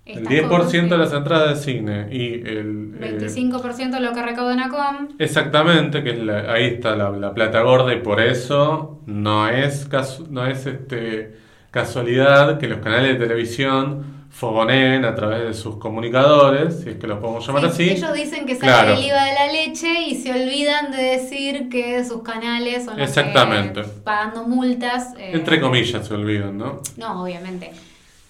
el 0.05 0.17
Estas 0.23 0.31
10% 0.31 0.89
de 0.89 0.97
las 0.97 1.13
entradas 1.13 1.49
de 1.49 1.55
cine 1.73 2.07
y 2.11 2.33
el... 2.33 2.95
eh, 2.99 3.17
25% 3.19 3.91
de 3.91 3.99
lo 3.99 4.11
que 4.13 4.23
recauda 4.23 4.55
Nacom. 4.55 5.09
Exactamente, 5.19 6.03
que 6.03 6.11
es 6.11 6.19
la- 6.19 6.51
ahí 6.51 6.65
está 6.65 6.95
la, 6.95 7.11
la 7.11 7.33
plata 7.33 7.61
gorda 7.61 7.93
y 7.93 8.01
por 8.01 8.19
eso 8.19 9.01
no 9.05 9.47
es, 9.47 9.87
casu- 9.89 10.27
no 10.29 10.45
es 10.47 10.65
este, 10.65 11.35
casualidad 11.69 12.57
que 12.59 12.67
los 12.67 12.79
canales 12.79 13.13
de 13.19 13.25
televisión 13.27 14.20
fogoneen 14.31 15.03
a 15.05 15.13
través 15.13 15.43
de 15.43 15.53
sus 15.53 15.75
comunicadores, 15.77 16.81
si 16.81 16.89
es 16.91 16.95
que 16.95 17.05
los 17.05 17.19
podemos 17.19 17.45
llamar 17.45 17.63
Sí, 17.63 17.67
así. 17.67 17.89
Ellos 17.91 18.13
dicen 18.13 18.45
que 18.45 18.55
sale 18.55 18.71
Claro. 18.71 18.93
el 18.93 19.03
IVA 19.05 19.23
de 19.25 19.33
la 19.33 19.51
leche 19.51 20.01
y 20.07 20.15
se 20.15 20.31
olvidan 20.31 20.91
de 20.91 21.01
decir 21.03 21.69
que 21.69 22.03
sus 22.05 22.23
canales 22.23 22.85
son 22.85 22.97
los 22.97 23.07
Exactamente. 23.07 23.81
que 23.81 23.87
pagando 24.03 24.43
multas. 24.47 25.13
eh, 25.17 25.31
Entre 25.33 25.59
comillas 25.59 26.07
se 26.07 26.13
olvidan, 26.13 26.57
¿no? 26.57 26.81
No, 26.97 27.23
obviamente. 27.23 27.71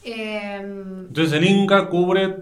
Eh, 0.04 0.58
Entonces 0.60 1.34
el 1.34 1.46
Inca 1.46 1.88
cubre 1.88 2.36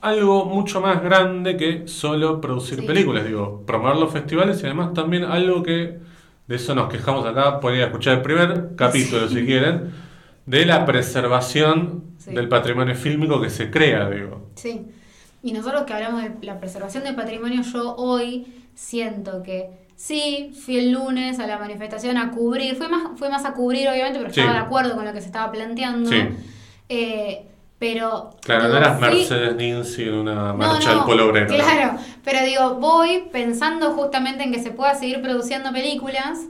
algo 0.00 0.46
mucho 0.46 0.80
más 0.80 1.02
grande 1.02 1.56
que 1.58 1.86
solo 1.86 2.40
producir 2.40 2.80
Sí. 2.80 2.86
películas, 2.86 3.24
digo, 3.26 3.62
promover 3.66 3.96
los 3.96 4.10
festivales 4.12 4.62
y 4.62 4.66
además 4.66 4.94
también 4.94 5.24
algo 5.24 5.62
que 5.62 5.98
de 6.46 6.56
eso 6.56 6.74
nos 6.74 6.90
quejamos 6.90 7.24
acá, 7.26 7.60
pueden 7.60 7.78
ir 7.78 7.84
a 7.84 7.86
escuchar 7.88 8.14
el 8.14 8.22
primer 8.22 8.70
capítulo 8.76 9.28
si 9.28 9.44
quieren, 9.44 9.92
de 10.46 10.64
la 10.66 10.84
preservación 10.86 12.09
Sí. 12.30 12.34
del 12.34 12.48
patrimonio 12.48 12.94
fílmico 12.94 13.40
que 13.40 13.50
se 13.50 13.70
crea, 13.70 14.08
digo. 14.08 14.48
sí. 14.56 14.86
Y 15.42 15.52
nosotros 15.52 15.84
que 15.84 15.94
hablamos 15.94 16.22
de 16.22 16.32
la 16.42 16.60
preservación 16.60 17.02
del 17.02 17.14
patrimonio, 17.14 17.62
yo 17.62 17.94
hoy 17.96 18.46
siento 18.74 19.42
que 19.42 19.70
sí, 19.96 20.52
fui 20.64 20.78
el 20.78 20.92
lunes 20.92 21.38
a 21.38 21.46
la 21.46 21.58
manifestación 21.58 22.18
a 22.18 22.30
cubrir, 22.30 22.74
fue 22.76 22.88
más, 22.88 23.18
fue 23.18 23.30
más 23.30 23.44
a 23.46 23.52
cubrir 23.54 23.88
obviamente, 23.88 24.18
pero 24.18 24.30
Sí. 24.34 24.40
estaba 24.40 24.58
de 24.58 24.64
acuerdo 24.66 24.94
con 24.96 25.04
lo 25.06 25.12
que 25.14 25.20
se 25.22 25.26
estaba 25.28 25.50
planteando. 25.50 26.10
Sí. 26.10 26.28
Eh, 26.90 27.46
pero... 27.78 28.36
Claro, 28.42 28.68
no 28.68 28.76
eras 28.76 29.00
Mercedes 29.00 29.56
Ninzi 29.56 30.02
en 30.02 30.14
una 30.14 30.52
marcha 30.52 30.90
no, 30.90 30.96
del 30.96 31.04
polo 31.06 31.28
obrero. 31.30 31.46
Claro, 31.54 31.98
pero 32.22 32.44
digo, 32.44 32.74
voy 32.74 33.24
pensando 33.32 33.92
justamente 33.92 34.44
en 34.44 34.52
que 34.52 34.58
se 34.62 34.70
pueda 34.72 34.94
seguir 34.94 35.22
produciendo 35.22 35.72
películas, 35.72 36.40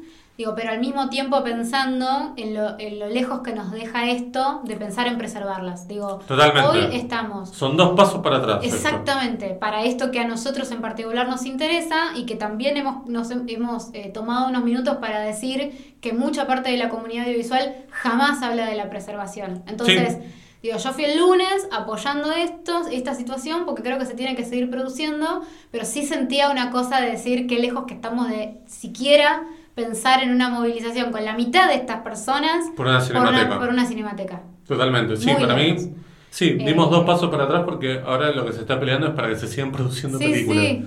digo, 0.41 0.55
pero 0.55 0.71
al 0.71 0.81
mismo 0.81 1.11
tiempo 1.11 1.43
pensando 1.45 2.33
en 2.37 2.55
lo, 2.55 2.79
en 2.79 2.99
lo 2.99 3.09
lejos 3.09 3.41
que 3.41 3.53
nos 3.53 3.71
deja 3.73 4.11
esto 4.11 4.61
de 4.65 4.75
pensar 4.77 5.07
en 5.07 5.19
preservarlas. 5.19 5.87
Digo, 5.87 6.21
Totalmente. 6.27 6.69
hoy 6.69 6.89
estamos 6.97 7.51
Son 7.51 7.77
dos 7.77 7.91
pasos 7.95 8.23
para 8.23 8.39
atrás. 8.39 8.61
esto. 8.63 8.75
Exactamente, 8.75 9.51
para 9.51 9.85
esto 9.85 10.11
que 10.11 10.19
a 10.19 10.27
nosotros 10.27 10.71
en 10.71 10.81
particular 10.81 11.29
nos 11.29 11.45
interesa 11.45 12.13
y 12.17 12.25
que 12.25 12.37
también 12.37 12.77
hemos, 12.79 13.07
nos 13.07 13.31
hem- 13.31 13.45
hemos 13.49 13.89
eh, 13.93 14.11
tomado 14.15 14.49
unos 14.49 14.65
minutos 14.65 14.97
para 14.97 15.21
decir 15.21 15.95
que 16.01 16.15
mucha 16.15 16.47
parte 16.47 16.71
de 16.71 16.79
la 16.79 16.89
comunidad 16.89 17.25
audiovisual 17.27 17.75
jamás 17.91 18.43
habla 18.43 18.65
de 18.67 18.77
la 18.77 18.89
preservación. 18.89 19.63
Entonces, 19.67 20.17
digo, 20.63 20.79
yo 20.79 20.93
fui 20.93 21.05
el 21.05 21.19
lunes 21.19 21.69
apoyando 21.71 22.33
esto, 22.33 22.87
esta 22.91 23.15
situación 23.15 23.67
porque 23.67 23.83
creo 23.83 23.99
que 23.99 24.07
se 24.07 24.15
tiene 24.15 24.35
que 24.37 24.45
seguir 24.47 24.71
produciendo, 24.71 25.43
pero 25.71 25.85
sí 25.85 26.07
sentía 26.07 26.49
una 26.51 26.71
cosa 26.71 26.99
de 27.03 27.11
decir 27.11 27.47
qué 27.47 27.59
lejos 27.59 27.85
que 27.87 27.93
estamos 27.93 28.29
de 28.31 28.57
siquiera 28.67 29.43
pensar 29.75 30.23
en 30.23 30.31
una 30.31 30.49
movilización 30.51 31.11
con 31.13 31.25
la 31.25 31.35
mitad 31.35 31.69
de 31.69 31.75
estas 31.77 32.01
personas 32.03 32.67
Por 32.77 32.87
una 32.87 33.01
cinemateca. 33.01 33.59
por 33.59 33.69
una 33.69 33.85
cinemateca. 33.87 34.43
Totalmente, 34.67 35.17
sí, 35.17 35.27
Muy 35.31 35.41
para 35.41 35.57
lejos. 35.57 35.83
mí. 35.87 35.95
Sí, 36.31 36.53
dimos 36.53 36.89
Eh, 36.89 36.91
dos 36.93 37.05
pasos 37.05 37.29
para 37.31 37.45
atrás 37.45 37.63
porque 37.65 38.01
ahora 38.07 38.31
lo 38.31 38.47
que 38.47 38.53
se 38.53 38.61
está 38.61 38.79
peleando 38.79 39.09
es 39.09 39.15
para 39.15 39.29
que 39.29 39.37
se 39.37 39.47
sigan 39.49 39.73
produciendo 39.73 40.19
Sí, 40.19 40.25
películas. 40.25 40.65
sí, 40.65 40.85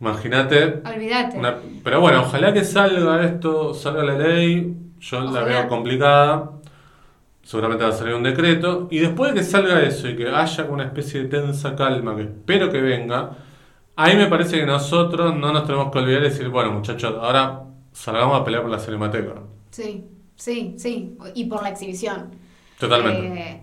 Imagínate. 0.00 0.80
olvídate. 0.86 1.38
una- 1.38 1.56
pero 1.82 2.00
bueno, 2.00 2.20
ojalá 2.22 2.52
que 2.52 2.64
salga 2.64 3.22
esto, 3.24 3.74
salga 3.74 4.02
la 4.04 4.16
ley. 4.16 4.74
Yo 5.00 5.20
la 5.20 5.42
veo 5.42 5.68
complicada. 5.68 6.50
Seguramente 7.42 7.84
va 7.84 7.90
a 7.90 7.92
salir 7.94 8.14
un 8.14 8.22
decreto. 8.22 8.88
Y 8.90 8.98
después 8.98 9.32
de 9.32 9.40
que 9.40 9.44
salga 9.44 9.80
eso 9.82 10.08
y 10.08 10.16
que 10.16 10.28
haya 10.28 10.64
una 10.64 10.84
especie 10.84 11.22
de 11.22 11.28
tensa 11.28 11.74
calma, 11.74 12.14
que 12.16 12.22
espero 12.22 12.70
que 12.70 12.80
venga, 12.80 13.30
ahí 13.96 14.16
me 14.16 14.26
parece 14.26 14.58
que 14.60 14.66
nosotros 14.66 15.34
no 15.36 15.52
nos 15.52 15.64
tenemos 15.64 15.90
que 15.90 15.98
olvidar 15.98 16.22
de 16.22 16.28
decir, 16.30 16.48
bueno, 16.48 16.72
muchachos, 16.72 17.14
ahora 17.20 17.62
salgamos 18.02 18.40
a 18.40 18.44
pelear 18.44 18.62
por 18.62 18.70
la 18.70 18.78
cinemateca. 18.78 19.34
Sí, 19.70 20.04
sí, 20.36 20.74
sí. 20.78 21.16
Y 21.34 21.44
por 21.44 21.62
la 21.62 21.70
exhibición. 21.70 22.30
Totalmente. 22.78 23.40
Eh, 23.40 23.60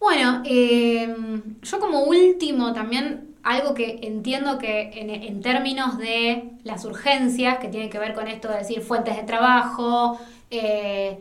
bueno, 0.00 0.42
eh, 0.44 1.14
yo 1.62 1.80
como 1.80 2.02
último 2.04 2.72
también, 2.72 3.34
algo 3.42 3.74
que 3.74 4.00
entiendo 4.02 4.58
que 4.58 4.90
en, 4.94 5.10
en 5.10 5.40
términos 5.40 5.98
de 5.98 6.50
las 6.64 6.84
urgencias, 6.84 7.58
que 7.58 7.68
tiene 7.68 7.88
que 7.90 7.98
ver 7.98 8.14
con 8.14 8.28
esto 8.28 8.48
de 8.48 8.58
decir 8.58 8.80
fuentes 8.80 9.16
de 9.16 9.22
trabajo, 9.24 10.18
eh, 10.50 11.18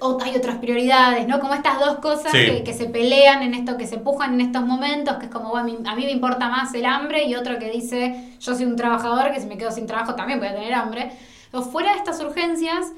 o- 0.00 0.18
hay 0.22 0.36
otras 0.36 0.58
prioridades, 0.58 1.26
¿no? 1.28 1.40
Como 1.40 1.54
estas 1.54 1.78
dos 1.80 1.96
cosas 1.98 2.32
Sí. 2.32 2.38
que, 2.46 2.64
que 2.64 2.74
se 2.74 2.86
pelean 2.86 3.42
en 3.42 3.54
esto, 3.54 3.76
que 3.76 3.86
se 3.86 3.98
pujan 3.98 4.34
en 4.34 4.40
estos 4.42 4.64
momentos, 4.64 5.16
que 5.16 5.26
es 5.26 5.30
como, 5.30 5.50
bueno, 5.50 5.68
a 5.68 5.70
mí- 5.70 5.78
a 5.86 5.94
mí 5.96 6.04
me 6.04 6.12
importa 6.12 6.48
más 6.48 6.72
el 6.74 6.86
hambre, 6.86 7.24
y 7.24 7.34
otro 7.34 7.58
que 7.58 7.70
dice, 7.70 8.34
yo 8.40 8.54
soy 8.54 8.64
un 8.66 8.76
trabajador, 8.76 9.32
que 9.32 9.40
si 9.40 9.46
me 9.46 9.56
quedo 9.58 9.70
sin 9.70 9.86
trabajo 9.86 10.14
también 10.14 10.38
voy 10.38 10.48
a 10.48 10.54
tener 10.54 10.74
hambre. 10.74 11.12
Pero 11.52 11.62
fuera 11.62 11.92
de 11.92 11.98
estas 11.98 12.20
urgencias, 12.20 12.92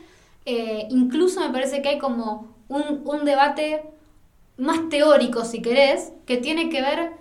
eh, 0.46 0.86
incluso 0.88 1.40
me 1.40 1.50
parece 1.50 1.82
que 1.82 1.90
hay 1.90 1.98
como 1.98 2.54
un, 2.68 3.02
un 3.04 3.26
debate 3.26 3.82
más 4.56 4.88
teórico, 4.88 5.44
si 5.44 5.60
querés, 5.60 6.12
que 6.24 6.38
tiene 6.38 6.70
que 6.70 6.80
ver 6.80 7.12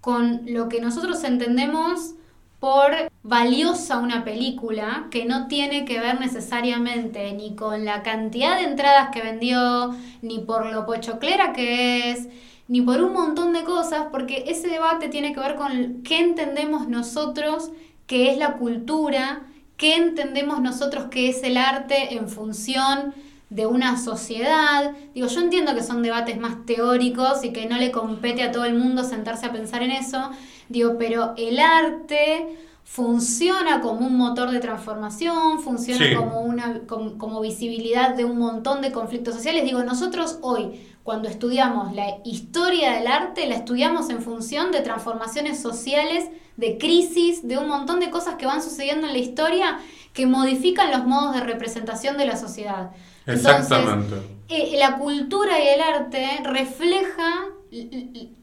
con 0.00 0.42
lo 0.46 0.68
que 0.68 0.80
nosotros 0.80 1.24
entendemos 1.24 2.14
por 2.60 3.10
valiosa 3.24 3.98
una 3.98 4.22
película, 4.24 5.08
que 5.10 5.24
no 5.24 5.48
tiene 5.48 5.84
que 5.84 5.98
ver 5.98 6.20
necesariamente 6.20 7.32
ni 7.32 7.56
con 7.56 7.84
la 7.84 8.04
cantidad 8.04 8.56
de 8.56 8.64
entradas 8.64 9.08
que 9.12 9.20
vendió, 9.20 9.96
ni 10.20 10.38
por 10.38 10.66
lo 10.66 10.86
pochoclera 10.86 11.52
que 11.52 12.12
es, 12.12 12.28
ni 12.68 12.80
por 12.80 13.02
un 13.02 13.14
montón 13.14 13.52
de 13.52 13.64
cosas, 13.64 14.06
porque 14.12 14.44
ese 14.46 14.68
debate 14.68 15.08
tiene 15.08 15.32
que 15.34 15.40
ver 15.40 15.56
con 15.56 16.02
qué 16.04 16.20
entendemos 16.20 16.86
nosotros 16.86 17.70
que 18.06 18.30
es 18.30 18.38
la 18.38 18.54
cultura, 18.54 19.42
qué 19.82 19.96
entendemos 19.96 20.60
nosotros 20.60 21.06
que 21.10 21.28
es 21.28 21.42
el 21.42 21.56
arte 21.56 22.14
en 22.14 22.28
función 22.28 23.12
de 23.50 23.66
una 23.66 23.98
sociedad. 23.98 24.92
Digo, 25.12 25.26
yo 25.26 25.40
entiendo 25.40 25.74
que 25.74 25.82
son 25.82 26.04
debates 26.04 26.38
más 26.38 26.64
teóricos 26.66 27.42
y 27.42 27.52
que 27.52 27.66
no 27.66 27.76
le 27.76 27.90
compete 27.90 28.44
a 28.44 28.52
todo 28.52 28.64
el 28.64 28.74
mundo 28.74 29.02
sentarse 29.02 29.46
a 29.46 29.52
pensar 29.52 29.82
en 29.82 29.90
eso. 29.90 30.30
Digo, 30.68 30.98
pero 31.00 31.34
el 31.36 31.58
arte 31.58 32.56
funciona 32.84 33.80
como 33.80 34.06
un 34.06 34.16
motor 34.16 34.52
de 34.52 34.60
transformación, 34.60 35.58
funciona 35.60 36.06
Sí. 36.06 36.14
como 36.14 36.42
una 36.42 36.82
como, 36.86 37.18
como 37.18 37.40
visibilidad 37.40 38.14
de 38.14 38.24
un 38.24 38.38
montón 38.38 38.82
de 38.82 38.92
conflictos 38.92 39.34
sociales. 39.34 39.64
Digo, 39.64 39.82
nosotros 39.82 40.38
hoy, 40.42 40.80
cuando 41.04 41.28
estudiamos 41.28 41.94
la 41.94 42.18
historia 42.24 42.92
del 42.92 43.06
arte, 43.06 43.46
la 43.46 43.56
estudiamos 43.56 44.08
en 44.10 44.22
función 44.22 44.70
de 44.70 44.80
transformaciones 44.80 45.60
sociales, 45.60 46.28
de 46.56 46.78
crisis, 46.78 47.46
de 47.46 47.58
un 47.58 47.68
montón 47.68 47.98
de 47.98 48.10
cosas 48.10 48.36
que 48.36 48.46
van 48.46 48.62
sucediendo 48.62 49.06
en 49.06 49.12
la 49.12 49.18
historia 49.18 49.78
que 50.12 50.26
modifican 50.26 50.90
los 50.90 51.04
modos 51.04 51.34
de 51.34 51.40
representación 51.40 52.16
de 52.18 52.26
la 52.26 52.36
sociedad. 52.36 52.90
Exactamente. 53.26 54.16
eh, 54.48 54.76
la 54.78 54.98
cultura 54.98 55.58
y 55.60 55.68
el 55.68 55.80
arte 55.80 56.40
refleja 56.44 57.46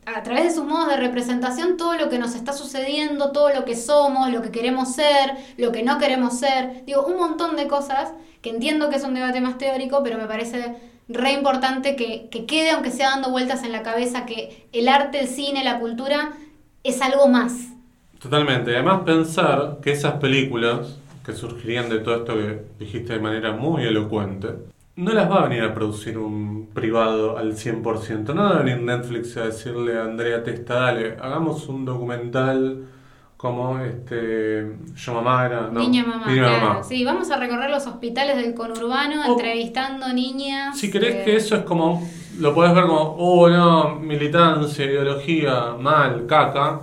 a 0.05 0.23
través 0.23 0.43
de 0.45 0.51
sus 0.51 0.65
modos 0.65 0.87
de 0.87 0.97
representación 0.97 1.77
todo 1.77 1.93
lo 1.93 2.09
que 2.09 2.17
nos 2.17 2.33
está 2.33 2.51
sucediendo, 2.51 3.31
todo 3.31 3.49
lo 3.53 3.63
que 3.63 3.75
somos, 3.75 4.31
lo 4.31 4.41
que 4.41 4.49
queremos 4.49 4.95
ser, 4.95 5.33
lo 5.57 5.71
que 5.71 5.83
no 5.83 5.99
queremos 5.99 6.39
ser. 6.39 6.83
Digo, 6.85 7.05
un 7.05 7.17
montón 7.17 7.55
de 7.55 7.67
cosas 7.67 8.11
que 8.41 8.49
entiendo 8.49 8.89
que 8.89 8.95
es 8.95 9.03
un 9.03 9.13
debate 9.13 9.39
más 9.39 9.57
teórico, 9.59 10.01
pero 10.03 10.17
me 10.17 10.25
parece 10.25 10.75
re 11.09 11.33
importante 11.33 11.95
que, 11.95 12.29
que 12.29 12.45
quede, 12.45 12.71
aunque 12.71 12.91
sea 12.91 13.09
dando 13.09 13.31
vueltas 13.31 13.63
en 13.63 13.71
la 13.71 13.83
cabeza, 13.83 14.25
que 14.25 14.67
el 14.71 14.87
arte, 14.87 15.19
el 15.19 15.27
cine, 15.27 15.63
la 15.63 15.79
cultura 15.79 16.33
es 16.83 17.01
algo 17.01 17.27
más. 17.27 17.69
Totalmente. 18.19 18.73
Además 18.75 19.01
pensar 19.05 19.79
que 19.81 19.91
esas 19.91 20.13
películas 20.13 20.97
que 21.25 21.33
surgirían 21.33 21.89
de 21.89 21.99
todo 21.99 22.15
esto 22.17 22.33
que 22.35 22.61
dijiste 22.79 23.13
de 23.13 23.19
manera 23.19 23.53
muy 23.53 23.83
elocuente, 23.83 24.49
no 24.95 25.13
las 25.13 25.31
va 25.31 25.39
a 25.39 25.47
venir 25.47 25.63
a 25.63 25.73
producir 25.73 26.17
un 26.17 26.67
privado 26.73 27.37
al 27.37 27.53
100%. 27.53 28.33
No 28.33 28.43
va 28.43 28.49
a 28.57 28.63
venir 28.63 28.81
Netflix 28.81 29.37
a 29.37 29.45
decirle 29.45 29.97
a 29.97 30.03
Andrea 30.03 30.43
Testa, 30.43 30.75
dale, 30.75 31.17
hagamos 31.21 31.69
un 31.69 31.85
documental 31.85 32.85
como 33.39 33.79
este 33.79 34.69
Yo 34.97 35.13
Mamá 35.13 35.45
era, 35.45 35.61
no, 35.71 35.79
Niña 35.79 36.05
mamá, 36.05 36.27
Niña 36.27 36.43
claro. 36.43 36.67
Mamá. 36.67 36.83
Sí, 36.83 37.05
vamos 37.05 37.31
a 37.31 37.37
recorrer 37.37 37.69
los 37.69 37.87
hospitales 37.87 38.35
del 38.35 38.53
conurbano 38.53 39.21
O- 39.25 39.31
entrevistando 39.31 40.11
niñas. 40.11 40.77
Si 40.77 40.91
crees 40.91 41.15
eh, 41.15 41.21
que 41.23 41.35
eso 41.37 41.55
es 41.55 41.63
como, 41.63 42.05
lo 42.37 42.53
podés 42.53 42.75
ver 42.75 42.83
como, 42.83 43.15
oh 43.17 43.47
no, 43.47 43.95
militancia, 43.95 44.83
ideología, 44.83 45.73
mal, 45.79 46.25
caca, 46.27 46.81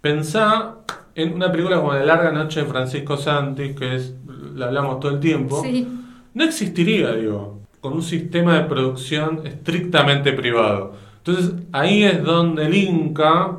pensá 0.00 0.76
en 1.16 1.34
una 1.34 1.50
película 1.50 1.78
como 1.78 1.92
La 1.92 2.04
larga 2.04 2.30
noche 2.30 2.60
de 2.60 2.66
Francisco 2.66 3.16
Santis, 3.16 3.74
que 3.74 3.96
es, 3.96 4.14
la 4.54 4.66
hablamos 4.66 5.00
todo 5.00 5.10
el 5.10 5.18
tiempo, 5.18 5.60
Sí, 5.60 5.88
no 6.34 6.44
existiría, 6.44 7.14
digo, 7.16 7.62
con 7.80 7.94
un 7.94 8.02
sistema 8.04 8.54
de 8.54 8.60
producción 8.66 9.40
estrictamente 9.44 10.32
privado. 10.34 10.92
Entonces 11.16 11.52
ahí 11.72 12.04
es 12.04 12.22
donde 12.22 12.66
el 12.66 12.74
Inca 12.76 13.58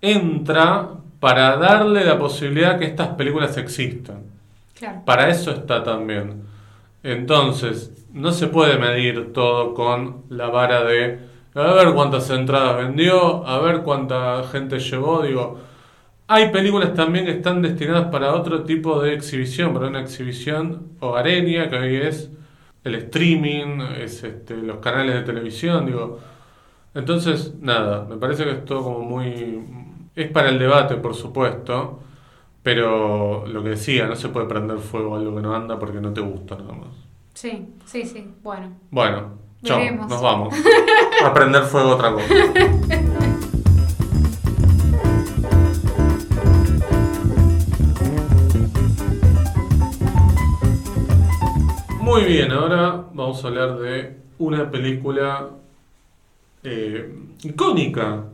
entra 0.00 0.90
para 1.24 1.56
darle 1.56 2.04
la 2.04 2.18
posibilidad 2.18 2.78
que 2.78 2.84
estas 2.84 3.08
películas 3.08 3.56
existan. 3.56 4.24
claro. 4.78 5.00
Para 5.06 5.30
eso 5.30 5.52
está 5.52 5.82
también. 5.82 6.42
Entonces, 7.02 7.90
no 8.12 8.30
se 8.30 8.48
puede 8.48 8.76
medir 8.78 9.32
todo 9.32 9.72
con 9.72 10.24
la 10.28 10.48
vara 10.48 10.84
de 10.84 11.20
a 11.54 11.72
ver 11.72 11.94
cuántas 11.94 12.28
entradas 12.28 12.76
vendió, 12.76 13.46
a 13.46 13.58
ver 13.60 13.80
cuánta 13.80 14.44
gente 14.52 14.78
llevó. 14.78 15.22
Digo, 15.22 15.60
hay 16.26 16.50
películas 16.50 16.92
también 16.92 17.24
que 17.24 17.30
están 17.30 17.62
destinadas 17.62 18.08
para 18.08 18.34
otro 18.34 18.64
tipo 18.64 19.00
de 19.00 19.14
exhibición, 19.14 19.72
para 19.72 19.86
una 19.86 20.02
exhibición 20.02 20.90
hogareña, 21.00 21.70
que 21.70 21.76
hoy 21.76 21.96
es 21.96 22.30
el 22.84 22.96
streaming, 22.96 23.80
es 23.98 24.22
este, 24.24 24.58
los 24.58 24.76
canales 24.76 25.14
de 25.14 25.22
televisión. 25.22 25.86
Digo, 25.86 26.20
entonces, 26.92 27.54
nada, 27.62 28.04
me 28.04 28.18
parece 28.18 28.44
que 28.44 28.50
es 28.50 28.64
todo 28.66 28.84
como 28.84 29.00
muy. 29.00 29.83
Es 30.16 30.30
para 30.30 30.48
el 30.48 30.58
debate, 30.58 30.96
por 30.96 31.14
supuesto. 31.14 32.00
Pero 32.62 33.46
lo 33.46 33.62
que 33.62 33.70
decía, 33.70 34.06
no 34.06 34.16
se 34.16 34.28
puede 34.28 34.46
prender 34.46 34.78
fuego 34.78 35.14
a 35.14 35.18
algo 35.18 35.34
que 35.36 35.42
no 35.42 35.54
anda 35.54 35.78
porque 35.78 36.00
no 36.00 36.12
te 36.12 36.20
gusta 36.20 36.56
nada 36.56 36.72
más. 36.72 36.88
Sí, 37.34 37.74
sí, 37.84 38.06
sí. 38.06 38.32
Bueno. 38.42 38.72
Bueno, 38.90 39.32
chao, 39.62 39.80
nos 40.08 40.22
vamos. 40.22 40.54
A 41.24 41.34
prender 41.34 41.64
fuego 41.64 41.90
a 41.90 41.94
otra 41.94 42.12
cosa. 42.12 42.24
Muy 52.00 52.24
bien, 52.24 52.52
ahora 52.52 53.04
vamos 53.12 53.44
a 53.44 53.48
hablar 53.48 53.78
de 53.78 54.16
una 54.38 54.70
película 54.70 55.50
eh, 56.62 57.14
icónica 57.42 58.24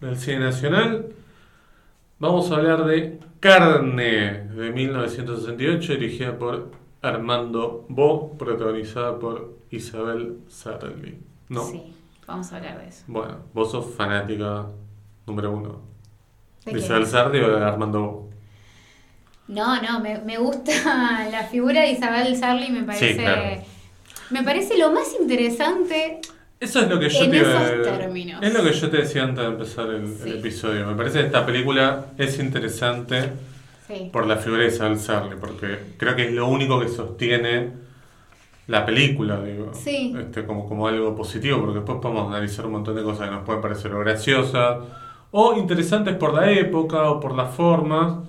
del 0.00 0.16
cine 0.16 0.40
nacional. 0.40 1.06
Vamos 2.18 2.50
a 2.50 2.56
hablar 2.56 2.84
de 2.84 3.18
Carne 3.40 4.48
de 4.48 4.72
1968, 4.72 5.92
dirigida 5.94 6.38
por 6.38 6.70
Armando 7.02 7.84
Bo, 7.88 8.32
protagonizada 8.38 9.18
por 9.18 9.56
Isabel 9.70 10.38
Sarli. 10.48 11.18
¿No? 11.48 11.64
Sí, 11.64 11.94
vamos 12.26 12.52
a 12.52 12.56
hablar 12.56 12.80
de 12.80 12.88
eso. 12.88 13.04
Bueno, 13.06 13.36
vos 13.52 13.70
sos 13.70 13.94
fanática 13.94 14.66
número 15.26 15.52
uno. 15.52 15.80
¿De. 16.64 16.78
Isabel 16.78 17.06
Sarli 17.06 17.40
o 17.40 17.56
de 17.56 17.64
Armando 17.64 18.00
Bo? 18.00 18.30
No, 19.48 19.80
no, 19.80 20.00
me, 20.00 20.18
me 20.20 20.38
gusta 20.38 21.28
la 21.30 21.44
figura 21.44 21.82
de 21.82 21.92
Isabel 21.92 22.34
Sarli, 22.36 22.70
me 22.70 22.82
parece. 22.82 23.16
claro. 23.16 23.62
Me 24.30 24.42
parece 24.42 24.76
lo 24.76 24.90
más 24.90 25.14
interesante. 25.20 26.20
Eso 26.58 26.80
es 26.80 26.88
lo 26.88 26.98
que 26.98 27.08
yo 27.08 27.24
En 27.24 27.30
te 27.30 27.36
iba. 27.36 28.40
Es 28.40 28.54
lo 28.54 28.62
que 28.62 28.72
yo 28.72 28.90
te 28.90 28.96
decía 28.98 29.24
antes 29.24 29.44
de 29.44 29.50
empezar 29.50 29.90
el, 29.90 30.38
episodio. 30.38 30.86
Me 30.86 30.94
parece 30.94 31.20
que 31.20 31.26
esta 31.26 31.44
película 31.44 32.06
es 32.16 32.38
interesante 32.38 33.32
Sí. 33.86 34.10
por 34.12 34.26
la 34.26 34.36
figura 34.36 34.64
de 34.64 34.70
Sarli, 34.70 35.36
porque 35.38 35.78
creo 35.96 36.16
que 36.16 36.26
es 36.26 36.32
lo 36.32 36.48
único 36.48 36.80
que 36.80 36.88
sostiene 36.88 37.70
la 38.66 38.84
película, 38.84 39.40
digo. 39.40 39.70
Sí. 39.74 40.12
Este, 40.18 40.44
como, 40.44 40.68
como 40.68 40.88
algo 40.88 41.14
positivo, 41.14 41.60
porque 41.60 41.76
después 41.76 41.98
podemos 42.02 42.28
analizar 42.28 42.66
un 42.66 42.72
montón 42.72 42.96
de 42.96 43.04
cosas 43.04 43.28
que 43.28 43.34
nos 43.34 43.44
pueden 43.44 43.62
parecer 43.62 43.92
graciosas 43.92 44.78
o 45.30 45.56
interesantes 45.56 46.16
por 46.16 46.34
la 46.34 46.50
época 46.50 47.10
o 47.10 47.20
por 47.20 47.36
las 47.36 47.54
formas, 47.54 48.24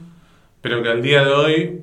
pero 0.62 0.84
que 0.84 0.90
al 0.90 1.02
día 1.02 1.24
de 1.24 1.32
hoy 1.32 1.82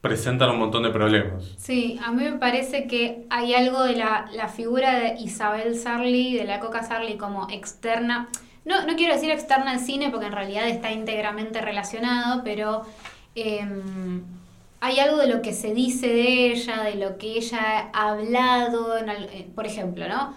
presentan 0.00 0.50
un 0.50 0.58
montón 0.58 0.82
de 0.82 0.90
problemas. 0.90 1.44
Sí, 1.58 2.00
a 2.04 2.10
mí 2.10 2.24
me 2.24 2.38
parece 2.38 2.86
que 2.86 3.26
hay 3.28 3.54
algo 3.54 3.82
de 3.82 3.96
la, 3.96 4.28
la 4.32 4.48
figura 4.48 4.98
de 4.98 5.20
Isabel 5.20 5.76
Sarli, 5.76 6.36
de 6.36 6.44
la 6.44 6.58
Coca 6.60 6.82
Sarli 6.82 7.16
como 7.16 7.48
externa. 7.50 8.28
No, 8.64 8.86
no 8.86 8.96
quiero 8.96 9.14
decir 9.14 9.30
externa 9.30 9.72
al 9.72 9.80
cine 9.80 10.10
porque 10.10 10.26
en 10.26 10.32
realidad 10.32 10.68
está 10.68 10.90
íntegramente 10.90 11.60
relacionado, 11.60 12.42
pero 12.44 12.82
em, 13.34 14.22
hay 14.80 15.00
algo 15.00 15.18
de 15.18 15.26
lo 15.26 15.42
que 15.42 15.52
se 15.52 15.74
dice 15.74 16.08
de 16.08 16.52
ella, 16.52 16.82
de 16.82 16.94
lo 16.94 17.18
que 17.18 17.36
ella 17.36 17.90
ha 17.92 18.10
hablado, 18.10 18.96
eh, 18.96 19.48
por 19.54 19.66
ejemplo, 19.66 20.08
¿no? 20.08 20.34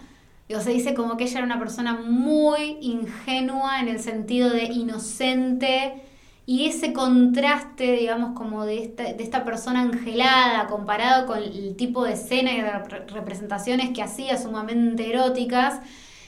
Digo, 0.50 0.60
se 0.60 0.72
dice 0.72 0.94
como 0.94 1.16
que 1.16 1.24
ella 1.24 1.38
era 1.38 1.46
una 1.46 1.60
persona 1.60 1.94
muy 1.94 2.78
ingenua 2.82 3.80
en 3.80 3.88
el 3.88 4.00
sentido 4.00 4.50
de 4.50 4.66
inocente 4.66 6.04
y 6.46 6.66
ese 6.68 6.92
contraste, 6.94 7.94
digamos, 7.94 8.34
como 8.38 8.66
de 8.66 8.84
esta, 8.84 9.04
de 9.14 9.24
esta 9.24 9.46
persona 9.46 9.82
angelada 9.82 10.68
comparado 10.68 11.26
con 11.26 11.38
el 11.40 11.76
tipo 11.78 12.04
de 12.04 12.14
escena 12.14 12.52
y 12.52 12.62
de 12.62 12.70
rep- 12.72 13.10
representaciones 13.12 13.92
que 13.92 14.02
hacía 14.04 14.38
sumamente 14.38 15.10
eróticas, 15.10 15.80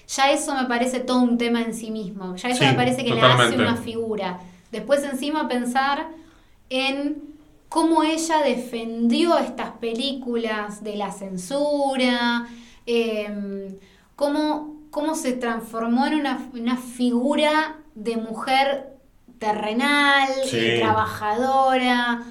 ya 0.07 0.31
eso 0.31 0.55
me 0.55 0.65
parece 0.65 0.99
todo 1.01 1.21
un 1.21 1.37
tema 1.37 1.61
en 1.61 1.73
sí 1.73 1.91
mismo. 1.91 2.35
Ya 2.35 2.49
eso 2.49 2.59
Sí, 2.59 2.65
me 2.65 2.73
parece 2.73 3.03
que 3.03 3.13
le 3.13 3.21
hace 3.21 3.31
totalmente. 3.31 3.63
una 3.63 3.75
figura. 3.75 4.39
Después 4.71 5.03
encima 5.03 5.47
pensar 5.47 6.07
en 6.69 7.21
cómo 7.69 8.03
ella 8.03 8.41
defendió 8.43 9.37
estas 9.37 9.71
películas 9.77 10.83
de 10.83 10.95
la 10.95 11.11
censura, 11.11 12.47
eh, 12.85 13.77
cómo, 14.15 14.81
cómo 14.91 15.15
se 15.15 15.33
transformó 15.33 16.05
en 16.07 16.15
una, 16.15 16.49
una 16.53 16.77
figura 16.77 17.77
de 17.95 18.17
mujer 18.17 18.94
terrenal, 19.51 20.29
Sí. 20.45 20.77
trabajadora. 20.79 22.23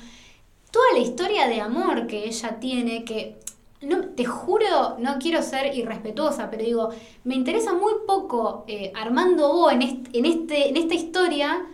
Toda 0.70 0.92
la 0.94 0.98
historia 0.98 1.46
de 1.48 1.60
amor 1.60 2.06
que 2.06 2.24
ella 2.26 2.58
tiene, 2.60 3.04
que 3.04 3.36
no, 3.82 4.00
te 4.16 4.24
juro, 4.24 4.96
no 4.98 5.18
quiero 5.18 5.42
ser 5.42 5.76
irrespetuosa, 5.76 6.50
pero 6.50 6.64
digo, 6.64 6.88
me 7.24 7.34
interesa 7.34 7.72
muy 7.74 7.92
poco 8.06 8.64
eh, 8.66 8.90
Armando 8.94 9.52
Bo 9.52 9.70
en, 9.70 9.82
est- 9.82 10.08
en, 10.12 10.24
este, 10.24 10.68
en 10.70 10.76
esta 10.76 10.94
historia, 10.94 11.66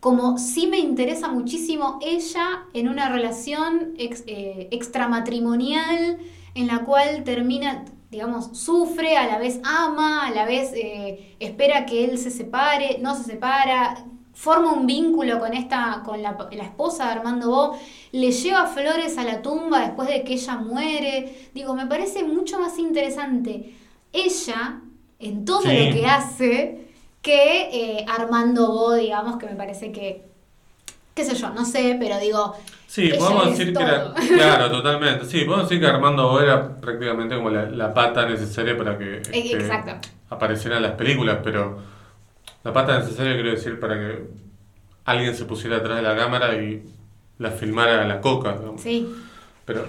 como 0.00 0.36
sí 0.38 0.66
me 0.66 0.78
interesa 0.78 1.28
muchísimo 1.28 1.98
ella 2.02 2.64
en 2.74 2.88
una 2.88 3.08
relación 3.08 3.94
ex- 3.98 4.24
eh, 4.26 4.68
extramatrimonial 4.70 6.18
en 6.54 6.66
la 6.66 6.80
cual 6.80 7.22
termina, 7.24 7.84
digamos, 8.10 8.50
sufre, 8.58 9.16
a 9.16 9.26
la 9.26 9.38
vez 9.38 9.60
ama, 9.64 10.26
a 10.26 10.30
la 10.32 10.44
vez 10.44 10.72
eh, 10.74 11.34
espera 11.40 11.86
que 11.86 12.04
él 12.04 12.18
se 12.18 12.30
separe, 12.30 12.98
no 13.00 13.14
se 13.14 13.24
separa, 13.24 14.04
forma 14.42 14.72
un 14.72 14.86
vínculo 14.88 15.38
con 15.38 15.54
esta, 15.54 16.02
con 16.04 16.20
la, 16.20 16.36
la 16.50 16.64
esposa 16.64 17.04
de 17.06 17.12
Armando 17.12 17.48
Bo, 17.48 17.78
le 18.10 18.32
lleva 18.32 18.66
flores 18.66 19.16
a 19.16 19.22
la 19.22 19.40
tumba 19.40 19.78
después 19.82 20.08
de 20.08 20.24
que 20.24 20.32
ella 20.32 20.56
muere. 20.56 21.48
Digo, 21.54 21.74
me 21.74 21.86
parece 21.86 22.24
mucho 22.24 22.58
más 22.58 22.76
interesante 22.76 23.72
ella 24.12 24.80
en 25.20 25.44
todo 25.44 25.60
Sí. 25.62 25.68
lo 25.68 25.94
que 25.94 26.06
hace 26.06 26.88
que 27.22 27.68
eh, 28.00 28.04
Armando 28.08 28.66
Bo, 28.72 28.94
digamos, 28.94 29.36
que 29.38 29.46
me 29.46 29.54
parece 29.54 29.92
que, 29.92 30.24
qué 31.14 31.24
sé 31.24 31.36
yo, 31.36 31.50
no 31.50 31.64
sé, 31.64 31.96
pero 32.00 32.18
digo, 32.18 32.56
Sí, 32.88 33.12
podemos 33.16 33.50
decir 33.56 33.72
que 33.72 33.82
era. 33.82 34.12
Claro, 34.34 34.70
totalmente. 34.72 35.24
Sí, 35.24 35.44
podemos 35.44 35.68
decir 35.68 35.80
que 35.80 35.86
Armando 35.86 36.28
Bo 36.30 36.40
era 36.40 36.80
prácticamente 36.80 37.36
como 37.36 37.48
la, 37.48 37.66
la 37.70 37.94
pata 37.94 38.26
necesaria 38.26 38.76
para 38.76 38.98
que 38.98 39.18
este, 39.18 39.38
E- 39.38 39.52
exacto. 39.54 39.92
aparecieran 40.30 40.82
las 40.82 40.92
películas, 40.92 41.38
pero 41.44 41.78
la 42.64 42.72
pata 42.72 42.98
necesaria 42.98 43.34
quiero 43.34 43.50
decir 43.50 43.78
para 43.80 43.94
que 43.98 44.18
alguien 45.04 45.34
se 45.34 45.44
pusiera 45.44 45.78
atrás 45.78 45.96
de 45.96 46.02
la 46.02 46.16
cámara 46.16 46.54
y 46.62 46.82
la 47.38 47.50
filmara 47.50 48.02
a 48.02 48.06
la 48.06 48.20
coca. 48.20 48.56
digamos. 48.58 48.80
sí, 48.80 49.08
Pero 49.64 49.84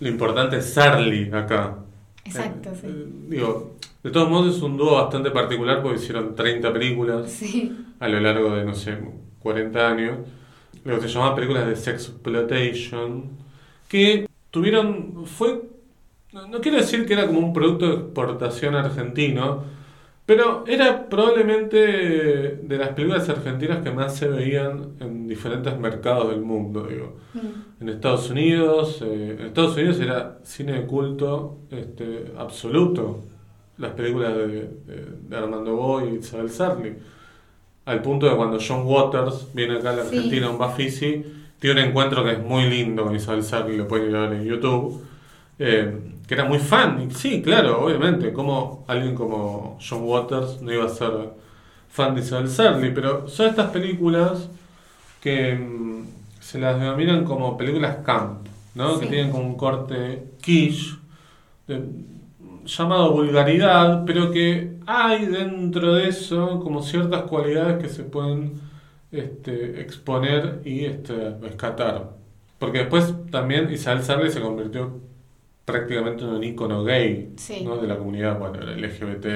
lo 0.00 0.08
importante 0.08 0.58
es 0.58 0.72
Sarli 0.74 1.30
acá. 1.32 1.78
exacto, 2.24 2.70
Eh, 2.70 2.78
sí. 2.80 2.86
eh, 2.88 3.06
digo, 3.28 3.76
de 4.02 4.10
todos 4.10 4.28
modos 4.30 4.56
es 4.56 4.62
un 4.62 4.76
dúo 4.76 4.96
bastante 4.96 5.30
particular 5.30 5.82
porque 5.82 5.98
hicieron 5.98 6.34
30 6.34 6.72
películas 6.72 7.30
Sí, 7.30 7.76
a 8.00 8.08
lo 8.08 8.20
largo 8.20 8.54
de, 8.56 8.64
no 8.64 8.74
sé, 8.74 8.98
40 9.40 9.88
años. 9.88 10.18
Lo 10.84 11.00
que 11.00 11.08
se 11.08 11.14
llamaba 11.14 11.34
películas 11.34 11.66
de 11.66 11.76
sexploitation, 11.76 13.30
que 13.88 14.28
tuvieron, 14.50 15.26
fue, 15.26 15.62
no 16.32 16.46
no 16.46 16.60
quiero 16.60 16.78
decir 16.78 17.06
que 17.06 17.14
era 17.14 17.26
como 17.26 17.40
un 17.40 17.52
producto 17.52 17.86
de 17.88 17.94
exportación 17.94 18.74
argentino, 18.74 19.64
Pero 20.28 20.64
era 20.66 21.08
probablemente 21.08 21.78
de 22.62 22.76
las 22.78 22.90
películas 22.90 23.26
argentinas 23.30 23.78
que 23.82 23.90
más 23.90 24.14
se 24.14 24.28
veían 24.28 24.90
en 25.00 25.26
diferentes 25.26 25.78
mercados 25.78 26.28
del 26.30 26.42
mundo, 26.42 26.86
digo. 26.86 27.16
Mm. 27.32 27.82
En 27.82 27.88
Estados 27.88 28.28
Unidos, 28.28 29.00
eh, 29.02 29.36
en 29.40 29.46
Estados 29.46 29.74
Unidos 29.78 29.98
era 30.00 30.38
cine 30.42 30.72
de 30.72 30.86
culto 30.86 31.60
este, 31.70 32.26
absoluto. 32.36 33.20
Las 33.78 33.92
películas 33.92 34.36
de, 34.36 34.46
de- 34.48 35.06
de 35.28 35.36
Armando 35.36 35.74
Boy 35.76 36.10
y 36.12 36.18
Isabel 36.18 36.50
Sarli. 36.50 36.92
Al 37.86 38.02
punto 38.02 38.28
de 38.28 38.36
cuando 38.36 38.58
John 38.60 38.82
Waters 38.84 39.48
viene 39.54 39.76
acá 39.78 39.90
a 39.92 39.96
la 39.96 40.04
Sí. 40.04 40.16
Argentina, 40.16 40.50
un 40.50 40.58
Bafisi, 40.58 41.24
tiene 41.58 41.82
un 41.84 41.88
encuentro 41.88 42.22
que 42.22 42.32
es 42.32 42.42
muy 42.42 42.64
lindo 42.68 43.02
con 43.04 43.16
Isabel 43.16 43.42
Sarli, 43.42 43.78
lo 43.78 43.88
pueden 43.88 44.10
ir 44.10 44.16
a 44.16 44.28
ver 44.28 44.40
en 44.40 44.44
YouTube. 44.44 45.02
eh, 45.58 45.90
que 46.28 46.34
era 46.34 46.44
muy 46.46 46.60
fan, 46.60 47.02
y 47.02 47.12
sí, 47.14 47.42
claro, 47.42 47.84
obviamente, 47.86 48.32
como 48.34 48.84
alguien 48.88 49.16
como 49.16 49.78
John 49.88 50.02
Waters 50.04 50.62
no 50.62 50.72
iba 50.72 50.86
a 50.86 50.90
ser 50.90 51.12
fan 51.90 52.14
de 52.14 52.22
Isabel 52.22 52.50
Sarli, 52.50 52.90
pero 52.92 53.28
son 53.28 53.48
estas 53.48 53.70
películas 53.70 54.48
que 55.20 55.54
mm, 55.54 56.04
se 56.40 56.58
las 56.60 56.78
denominan 56.80 57.24
como 57.24 57.56
películas 57.56 57.98
camp, 58.04 58.46
¿no? 58.74 59.00
Que 59.00 59.06
tienen 59.06 59.30
como 59.32 59.44
un 59.46 59.56
corte 59.56 60.24
quiche, 60.42 60.96
de- 61.66 61.82
llamado 62.64 63.12
vulgaridad, 63.12 64.04
pero 64.06 64.30
que 64.30 64.76
hay 64.86 65.26
dentro 65.26 65.94
de 65.94 66.08
eso 66.08 66.60
como 66.60 66.82
ciertas 66.82 67.22
cualidades 67.22 67.82
que 67.82 67.88
se 67.88 68.04
pueden 68.04 68.60
este, 69.12 69.80
exponer 69.80 70.60
y 70.64 70.84
este, 70.84 71.30
rescatar. 71.40 72.10
Porque 72.58 72.78
después 72.80 73.14
también 73.30 73.70
Isabel 73.72 74.02
Sarli 74.02 74.30
se 74.30 74.40
convirtió 74.40 75.00
prácticamente 75.68 76.24
en 76.24 76.30
un 76.30 76.42
ícono 76.42 76.82
gay 76.82 77.34
Sí. 77.36 77.62
¿no? 77.62 77.76
de 77.76 77.86
la 77.86 77.98
comunidad, 77.98 78.38
bueno, 78.38 78.58
el 78.60 78.80
LGBT. 78.80 79.26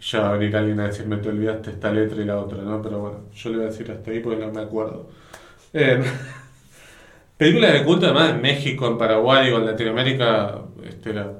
Ya 0.00 0.20
va 0.20 0.28
a 0.28 0.32
venir 0.36 0.54
alguien 0.54 0.78
a 0.80 0.86
decirme, 0.88 1.16
te 1.16 1.30
olvidaste 1.30 1.70
esta 1.70 1.90
letra 1.90 2.20
y 2.20 2.26
la 2.26 2.38
otra, 2.38 2.58
¿no? 2.62 2.82
Pero 2.82 2.98
bueno, 3.00 3.20
yo 3.32 3.48
le 3.50 3.56
voy 3.56 3.64
a 3.66 3.68
decir 3.70 3.90
hasta 3.90 4.10
ahí 4.10 4.20
porque 4.20 4.44
no 4.44 4.52
me 4.52 4.60
acuerdo. 4.60 5.08
Eh, 5.76 6.00
películas 7.36 7.72
de 7.72 7.84
culto, 7.84 8.06
además 8.06 8.30
en 8.30 8.42
México, 8.42 8.86
en 8.86 8.96
Paraguay 8.96 9.50
o 9.50 9.58
en 9.58 9.66
Latinoamérica, 9.66 10.60
este 10.88 11.10
era 11.10 11.32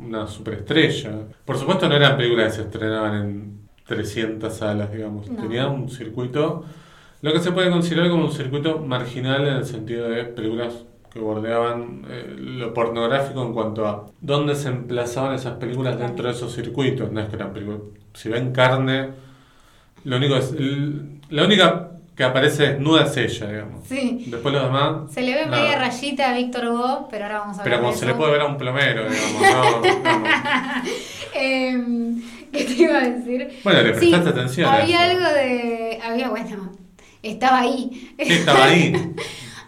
una 0.00 0.26
superestrella. 0.26 1.12
Por 1.44 1.56
supuesto, 1.56 1.88
no 1.88 1.94
eran 1.94 2.16
películas 2.16 2.48
que 2.48 2.56
se 2.56 2.62
estrenaban 2.62 3.14
en 3.14 3.68
300 3.86 4.52
salas, 4.52 4.92
digamos. 4.92 5.30
No. 5.30 5.40
Tenían 5.40 5.70
un 5.70 5.88
circuito, 5.88 6.64
lo 7.22 7.32
que 7.32 7.38
se 7.38 7.52
puede 7.52 7.70
considerar 7.70 8.10
como 8.10 8.24
un 8.24 8.32
circuito 8.32 8.80
marginal 8.80 9.46
en 9.46 9.54
el 9.58 9.64
sentido 9.64 10.08
de 10.08 10.24
películas 10.24 10.84
que 11.12 11.18
bordeaban 11.20 12.04
eh, 12.08 12.34
lo 12.38 12.72
pornográfico 12.74 13.42
en 13.42 13.52
cuanto 13.52 13.86
a 13.86 14.06
dónde 14.20 14.54
se 14.54 14.68
emplazaban 14.68 15.34
esas 15.34 15.54
películas 15.54 15.98
dentro 15.98 16.26
de 16.28 16.34
esos 16.34 16.54
circuitos. 16.54 17.10
No 17.12 17.20
es 17.20 17.28
que 17.28 17.36
eran 17.36 17.52
películas. 17.52 17.80
Si 18.14 18.28
ven 18.28 18.52
carne, 18.52 19.10
lo 20.04 20.16
único 20.16 20.36
es. 20.36 20.52
el- 20.52 21.20
la 21.30 21.44
única 21.44 21.90
que 22.16 22.24
aparece 22.24 22.72
desnuda 22.72 23.04
es 23.04 23.16
ella, 23.16 23.46
digamos. 23.48 23.84
Sí. 23.86 24.24
Después 24.28 24.52
los 24.52 24.64
demás. 24.64 25.12
Se 25.12 25.20
le 25.22 25.34
ve 25.34 25.46
nada. 25.46 25.62
media 25.62 25.78
rayita 25.78 26.30
a 26.30 26.34
Víctor 26.34 26.66
Hugo, 26.66 27.08
pero 27.10 27.24
ahora 27.26 27.38
vamos 27.40 27.58
a 27.58 27.62
Pero 27.62 27.76
hablar 27.76 27.90
como 27.90 28.00
se 28.00 28.06
le 28.06 28.14
puede 28.14 28.32
ver 28.32 28.40
a 28.40 28.46
un 28.46 28.56
plomero, 28.58 29.04
digamos, 29.08 29.42
¿no? 29.42 29.82
Digamos. 29.82 30.28
Em, 31.34 32.22
¿Qué 32.52 32.64
te 32.64 32.72
iba 32.82 32.98
a 32.98 33.08
decir? 33.08 33.48
Bueno, 33.62 33.82
le 33.82 33.94
Sí, 33.94 34.08
prestaste 34.10 34.30
atención. 34.30 34.68
a 34.68 34.74
Había 34.78 35.02
algo 35.04 35.24
de. 35.24 35.98
Había, 36.02 36.28
bueno, 36.30 36.72
estaba 37.22 37.60
ahí. 37.60 38.12
Sí, 38.18 38.32
estaba 38.32 38.64
ahí. 38.64 38.92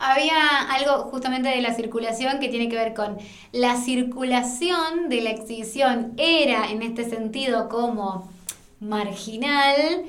Había 0.00 0.62
algo 0.70 1.10
justamente 1.10 1.50
de 1.50 1.60
la 1.60 1.74
circulación 1.74 2.40
que 2.40 2.48
tiene 2.48 2.68
que 2.68 2.76
ver 2.76 2.94
con 2.94 3.18
la 3.52 3.76
circulación 3.76 5.08
de 5.10 5.20
la 5.20 5.30
exhibición 5.30 6.14
era 6.16 6.70
en 6.70 6.82
este 6.82 7.08
sentido 7.08 7.68
como 7.68 8.30
marginal, 8.80 10.04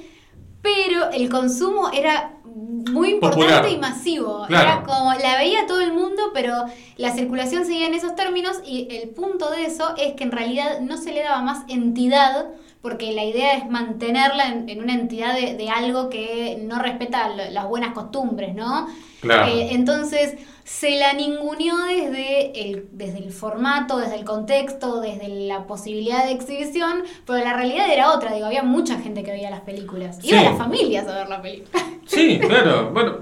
pero 0.62 1.12
el 1.12 1.30
consumo 1.30 1.92
era 1.92 2.38
muy 2.46 3.12
importante 3.12 3.46
Popular. 3.46 3.70
y 3.70 3.78
masivo. 3.78 4.46
Claro. 4.48 4.70
Era 4.70 4.84
como 4.84 5.14
la 5.14 5.38
veía 5.38 5.68
todo 5.68 5.82
el 5.82 5.94
mundo, 5.94 6.32
pero 6.34 6.66
la 6.98 7.12
circulación 7.14 7.66
seguía 7.66 7.88
en 7.88 7.94
esos 7.94 8.16
términos 8.16 8.62
y 8.66 8.88
el 8.90 9.10
punto 9.10 9.52
de 9.52 9.66
eso 9.66 9.94
es 9.98 10.14
que 10.14 10.24
en 10.24 10.32
realidad 10.32 10.80
no 10.82 10.98
se 10.98 11.12
le 11.12 11.24
daba 11.24 11.42
más 11.42 11.64
entidad 11.68 12.48
porque 12.82 13.12
la 13.14 13.24
idea 13.24 13.58
es 13.58 13.70
mantenerla 13.70 14.48
en, 14.50 14.68
en 14.70 14.82
una 14.82 14.94
entidad 14.94 15.36
de, 15.36 15.56
de 15.56 15.70
algo 15.70 16.10
que 16.10 16.60
no 16.64 16.80
respeta 16.80 17.30
las 17.30 17.68
buenas 17.68 17.94
costumbres, 17.94 18.56
¿no? 18.56 18.88
Claro. 19.22 19.52
Eh, 19.52 19.70
entonces 19.74 20.36
se 20.64 20.98
la 21.00 21.14
ninguneó 21.14 21.76
desde 21.86 22.60
el, 22.72 22.88
desde 22.92 23.20
el 23.20 23.32
formato, 23.32 23.98
desde 24.00 24.16
el 24.16 24.24
contexto, 24.26 25.00
desde 25.02 25.28
la 25.28 25.68
posibilidad 25.68 26.26
de 26.26 26.32
exhibición, 26.32 27.04
pero 27.28 27.44
la 27.44 27.54
realidad 27.56 27.92
era 27.92 28.12
otra, 28.14 28.34
digo, 28.34 28.48
había 28.48 28.64
mucha 28.64 29.00
gente 29.00 29.22
que 29.24 29.32
veía 29.32 29.50
las 29.52 29.62
películas. 29.62 30.18
Iba 30.24 30.40
Sí. 30.40 30.44
las 30.46 30.58
familias 30.58 31.08
a 31.08 31.16
ver 31.18 31.30
la 31.30 31.42
película. 31.42 31.84
Sí, 32.08 32.40
claro. 32.40 32.90
Bueno, 32.92 33.18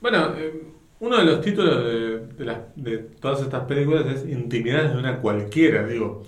bueno 0.00 0.34
eh, 0.36 0.62
uno 1.00 1.16
de 1.16 1.24
los 1.24 1.40
títulos 1.40 1.82
de, 1.84 2.18
de, 2.26 2.44
las- 2.44 2.58
de 2.76 2.98
todas 2.98 3.40
estas 3.40 3.64
películas 3.64 4.04
es 4.06 4.28
Intimidades 4.28 4.92
de 4.92 4.98
una 4.98 5.18
cualquiera, 5.20 5.86
digo. 5.86 6.22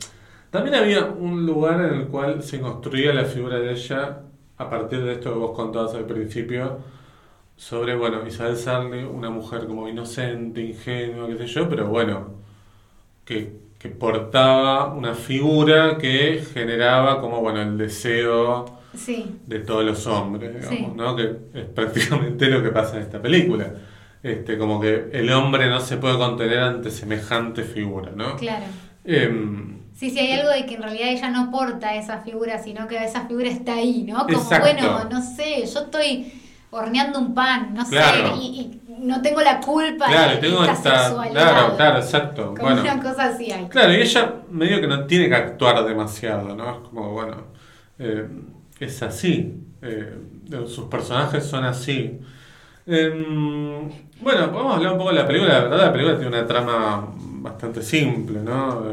También 0.55 0.77
había 0.77 1.07
un 1.07 1.45
lugar 1.45 1.81
en 1.81 1.95
el 2.03 2.07
cual 2.07 2.41
se 2.41 2.61
construía 2.61 3.13
la 3.13 3.25
figura 3.25 3.59
de 3.59 3.73
ella 3.73 4.21
a 4.57 4.71
partir 4.71 5.03
de 5.03 5.15
esto 5.15 5.33
que 5.33 5.39
vos 5.41 5.51
contabas 5.51 5.95
al 5.95 6.05
principio, 6.05 6.79
sobre, 7.57 7.97
bueno, 7.97 8.25
Isabel 8.25 8.57
Sarli, 8.57 9.03
una 9.03 9.31
mujer 9.31 9.67
como 9.67 9.89
inocente, 9.89 10.61
ingenua, 10.63 11.27
qué 11.27 11.39
sé 11.39 11.47
yo, 11.49 11.69
pero 11.69 11.89
bueno, 11.89 12.35
que, 13.25 13.53
que 13.81 13.89
portaba 13.89 14.95
una 14.95 15.15
figura 15.15 15.99
que 15.99 16.45
generaba 16.55 17.21
como, 17.21 17.41
bueno, 17.41 17.61
el 17.61 17.77
deseo 17.77 18.67
Sí, 18.95 19.41
de 19.49 19.59
todos 19.59 19.85
los 19.85 20.07
hombres, 20.07 20.55
digamos, 20.55 20.69
Sí. 20.79 20.87
¿no? 20.95 21.17
Que 21.17 21.37
es 21.55 21.65
prácticamente 21.65 22.47
lo 22.49 22.63
que 22.63 22.69
pasa 22.69 22.99
en 22.99 23.03
esta 23.03 23.21
película. 23.21 23.75
Este, 24.23 24.57
como 24.57 24.81
que 24.81 25.09
el 25.13 25.33
hombre 25.33 25.69
no 25.69 25.81
se 25.81 25.97
puede 25.97 26.17
contener 26.17 26.61
ante 26.61 26.93
semejante 26.93 27.65
figura, 27.65 28.13
¿no? 28.15 28.37
claro. 28.37 28.67
Em, 29.05 29.84
Sí, 29.95 30.11
sí, 30.11 30.19
hay 30.19 30.33
algo 30.33 30.51
de 30.51 30.67
que 30.67 30.75
en 30.75 30.83
realidad 30.83 31.09
ella 31.09 31.31
no 31.31 31.51
porta 31.51 31.95
esa 31.95 32.21
figura, 32.23 32.59
sino 32.59 32.89
que 32.89 33.03
esa 33.03 33.27
figura 33.27 33.49
está 33.49 33.75
ahí, 33.75 34.03
¿no? 34.03 34.31
Como, 34.31 34.33
Exacto. 34.41 34.61
bueno, 34.61 35.05
no 35.11 35.23
sé, 35.23 35.65
yo 35.73 35.81
estoy 35.81 36.33
horneando 36.71 37.21
un 37.21 37.35
pan, 37.35 37.75
no 37.75 37.85
Claro. 37.89 38.37
sé, 38.37 38.43
y, 38.43 38.61
y 38.61 38.83
no 38.99 39.23
tengo 39.23 39.41
la 39.41 39.61
culpa 39.61 40.07
claro, 40.07 40.33
de 40.33 40.39
tengo 40.39 40.65
esta 40.65 40.73
esta. 40.73 41.31
Claro, 41.31 41.77
claro, 41.77 41.99
exacto. 41.99 42.57
Como 42.59 42.63
Bueno, 42.63 42.83
una 42.83 43.01
cosa 43.01 43.27
así 43.27 43.53
hay. 43.53 43.67
claro, 43.69 43.93
y 43.93 43.97
ella 44.03 44.35
medio 44.51 44.81
que 44.81 44.87
no 44.89 45.07
tiene 45.07 45.29
que 45.29 45.35
actuar 45.37 45.85
demasiado, 45.85 46.55
¿no? 46.57 46.71
Es 46.83 46.89
como, 46.89 47.13
bueno, 47.13 47.37
eh, 47.99 48.29
es 48.81 49.03
así. 49.03 49.61
eh, 49.83 50.19
sus 50.67 50.87
personajes 50.89 51.45
son 51.45 51.65
así. 51.65 52.19
Em, 52.87 53.89
bueno, 54.21 54.53
podemos 54.53 54.77
hablar 54.77 54.93
un 54.93 54.99
poco 54.99 55.11
de 55.11 55.17
la 55.17 55.27
película. 55.27 55.55
La 55.55 55.61
verdad, 55.65 55.79
la 55.87 55.93
película 55.93 56.19
tiene 56.19 56.37
una 56.39 56.47
trama 56.47 57.09
bastante 57.17 57.83
simple, 57.83 58.41
¿no? 58.41 58.85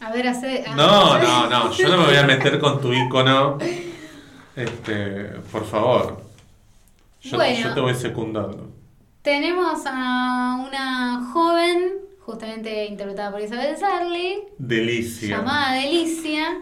A 0.00 0.10
ver, 0.12 0.28
hace... 0.28 0.64
ah, 0.66 0.74
No, 0.74 1.18
no, 1.18 1.46
no, 1.48 1.72
yo 1.72 1.88
no 1.88 1.98
me 1.98 2.06
voy 2.06 2.16
a 2.16 2.22
meter 2.24 2.58
con 2.58 2.80
tu 2.80 2.92
icono. 2.92 3.58
Este, 4.56 5.24
por 5.52 5.64
favor. 5.66 6.22
Yo, 7.22 7.36
Bueno. 7.36 7.68
yo 7.68 7.74
te 7.74 7.80
voy 7.80 7.94
secundando. 7.94 8.68
Tenemos 9.22 9.82
a 9.86 10.64
una 10.66 11.30
joven, 11.32 11.92
justamente 12.20 12.86
interpretada 12.86 13.30
por 13.30 13.40
Isabel 13.42 13.76
Sarli, 13.76 14.38
Delicia. 14.56 15.36
llamada 15.36 15.74
Delicia, 15.74 16.58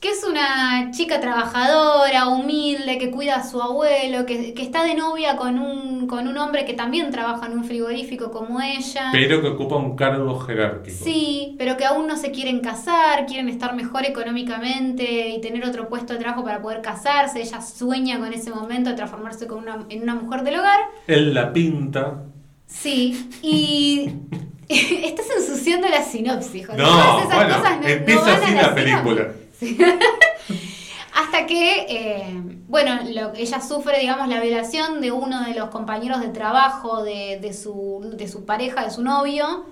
que 0.00 0.08
es 0.08 0.24
una 0.24 0.90
chica 0.92 1.20
trabajadora, 1.20 2.28
humilde, 2.28 2.96
que 2.96 3.10
cuida 3.10 3.36
a 3.36 3.46
su 3.46 3.60
abuelo, 3.60 4.24
que, 4.24 4.54
que 4.54 4.62
está 4.62 4.82
de 4.82 4.94
novia 4.94 5.36
con 5.36 5.58
un, 5.58 6.06
con 6.06 6.26
un 6.26 6.38
hombre 6.38 6.64
que 6.64 6.72
también 6.72 7.10
trabaja 7.10 7.44
en 7.46 7.52
un 7.52 7.64
frigorífico 7.64 8.30
como 8.30 8.62
ella. 8.62 9.10
Pero 9.12 9.42
que 9.42 9.48
ocupa 9.48 9.76
un 9.76 9.96
cargo 9.96 10.40
jerárquico. 10.40 11.04
Sí, 11.04 11.54
pero 11.58 11.76
que 11.76 11.84
aún 11.84 12.06
no 12.06 12.16
se 12.16 12.30
quieren 12.30 12.60
casar, 12.60 13.26
quieren 13.26 13.50
estar 13.50 13.74
mejor 13.74 14.06
económicamente 14.06 15.28
y 15.28 15.40
tener 15.42 15.64
otro 15.66 15.88
puesto 15.90 16.14
de 16.14 16.18
trabajo 16.20 16.44
para 16.44 16.62
poder 16.62 16.80
casarse. 16.80 17.42
Ella 17.42 17.60
sueña 17.60 18.18
con 18.18 18.32
ese 18.32 18.50
momento 18.50 18.88
de 18.90 18.96
transformarse 18.96 19.46
con 19.46 19.58
una- 19.58 19.84
en 19.90 20.02
una 20.02 20.14
mujer 20.14 20.44
del 20.44 20.60
hogar. 20.60 20.78
Él 21.08 21.34
la 21.34 21.52
pinta. 21.52 22.22
Sí, 22.66 23.28
y 23.42 24.10
estás 24.68 25.26
ensuciando 25.36 25.88
la 25.88 26.02
sinopsis, 26.02 26.66
José. 26.66 26.78
No, 26.78 26.86
Todas 26.88 27.24
esas 27.26 27.34
bueno, 27.36 27.56
cosas 27.58 27.76
no- 27.76 27.82
no 27.82 27.88
empieza 27.88 28.20
a 28.30 28.34
así 28.36 28.54
la 28.54 28.74
sinopsis. 28.74 29.26
Hasta 31.14 31.46
que, 31.46 31.86
eh, 31.88 32.42
bueno, 32.68 33.00
lo- 33.12 33.34
ella 33.34 33.60
sufre, 33.60 33.98
digamos, 34.00 34.28
la 34.28 34.40
violación 34.40 35.00
de 35.00 35.10
uno 35.12 35.44
de 35.44 35.54
los 35.54 35.68
compañeros 35.70 36.20
de 36.20 36.28
trabajo 36.28 37.02
de, 37.02 37.38
de 37.40 37.52
su, 37.52 38.00
de 38.16 38.28
su 38.28 38.44
pareja, 38.44 38.84
de 38.84 38.90
su 38.90 39.02
novio, 39.02 39.66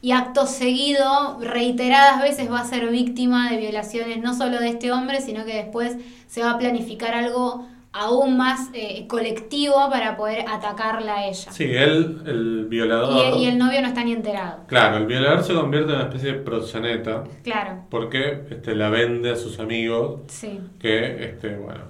y 0.00 0.12
acto 0.12 0.46
seguido, 0.46 1.38
reiteradas 1.40 2.22
veces 2.22 2.50
va 2.50 2.60
a 2.60 2.64
ser 2.64 2.88
víctima 2.88 3.50
de 3.50 3.56
violaciones 3.58 4.18
no 4.22 4.34
solo 4.34 4.60
de 4.60 4.68
este 4.68 4.92
hombre, 4.92 5.20
sino 5.20 5.44
que 5.44 5.54
después 5.56 5.96
se 6.28 6.42
va 6.42 6.52
a 6.52 6.58
planificar 6.58 7.14
algo 7.14 7.66
aún 7.92 8.36
más 8.36 8.68
eh, 8.74 9.06
colectivo 9.08 9.74
para 9.90 10.16
poder 10.16 10.44
atacarla 10.48 11.16
a 11.16 11.26
ella. 11.26 11.50
Sí, 11.52 11.64
él, 11.64 12.22
el 12.26 12.66
violador. 12.66 13.38
y 13.38 13.46
el 13.46 13.58
novio 13.58 13.80
no 13.82 13.88
está 13.88 14.04
ni 14.04 14.12
enterado. 14.12 14.64
Claro, 14.66 14.98
el 14.98 15.06
violador 15.06 15.42
se 15.42 15.54
convierte 15.54 15.90
en 15.90 15.96
una 15.96 16.04
especie 16.08 16.32
de 16.32 16.38
proxeneta 16.40 17.24
Claro, 17.42 17.86
porque 17.90 18.44
este, 18.50 18.74
la 18.74 18.90
vende 18.90 19.30
a 19.32 19.36
sus 19.36 19.58
amigos 19.58 20.20
sí. 20.28 20.60
que, 20.78 21.24
este, 21.24 21.56
bueno, 21.56 21.84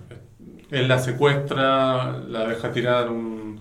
él 0.71 0.89
la 0.89 0.99
secuestra, 0.99 2.19
la 2.29 2.47
deja 2.47 2.71
tirada 2.73 3.07
en 3.07 3.13
un, 3.13 3.61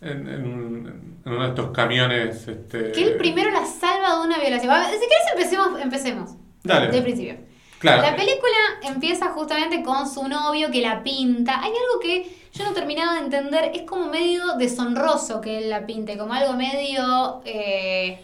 en, 0.00 0.28
en 0.28 1.06
en 1.26 1.32
uno 1.32 1.42
de 1.42 1.48
estos 1.48 1.70
camiones. 1.72 2.46
Este, 2.46 2.92
Que 2.92 3.02
él 3.02 3.16
primero 3.16 3.50
la 3.50 3.66
salva 3.66 4.20
de 4.20 4.26
una 4.28 4.38
violación. 4.38 4.72
Si 4.84 5.08
querés 5.08 5.32
empecemos, 5.32 5.80
empecemos. 5.80 6.30
Dale. 6.62 6.88
Del 6.88 7.02
principio. 7.02 7.34
Claro. 7.78 8.02
La 8.02 8.16
película 8.16 8.56
empieza 8.82 9.28
justamente 9.28 9.82
con 9.82 10.08
su 10.08 10.26
novio 10.28 10.70
que 10.70 10.80
la 10.80 11.02
pinta. 11.02 11.60
Hay 11.60 11.70
algo 11.70 12.00
que 12.00 12.34
yo 12.54 12.64
no 12.64 12.72
terminaba 12.72 13.14
de 13.14 13.20
entender. 13.20 13.70
Es 13.74 13.82
como 13.82 14.06
medio 14.06 14.54
deshonroso 14.58 15.40
que 15.40 15.58
él 15.58 15.70
la 15.70 15.84
pinte. 15.86 16.16
Como 16.16 16.32
algo 16.32 16.54
medio... 16.54 17.42
eh, 17.44 18.18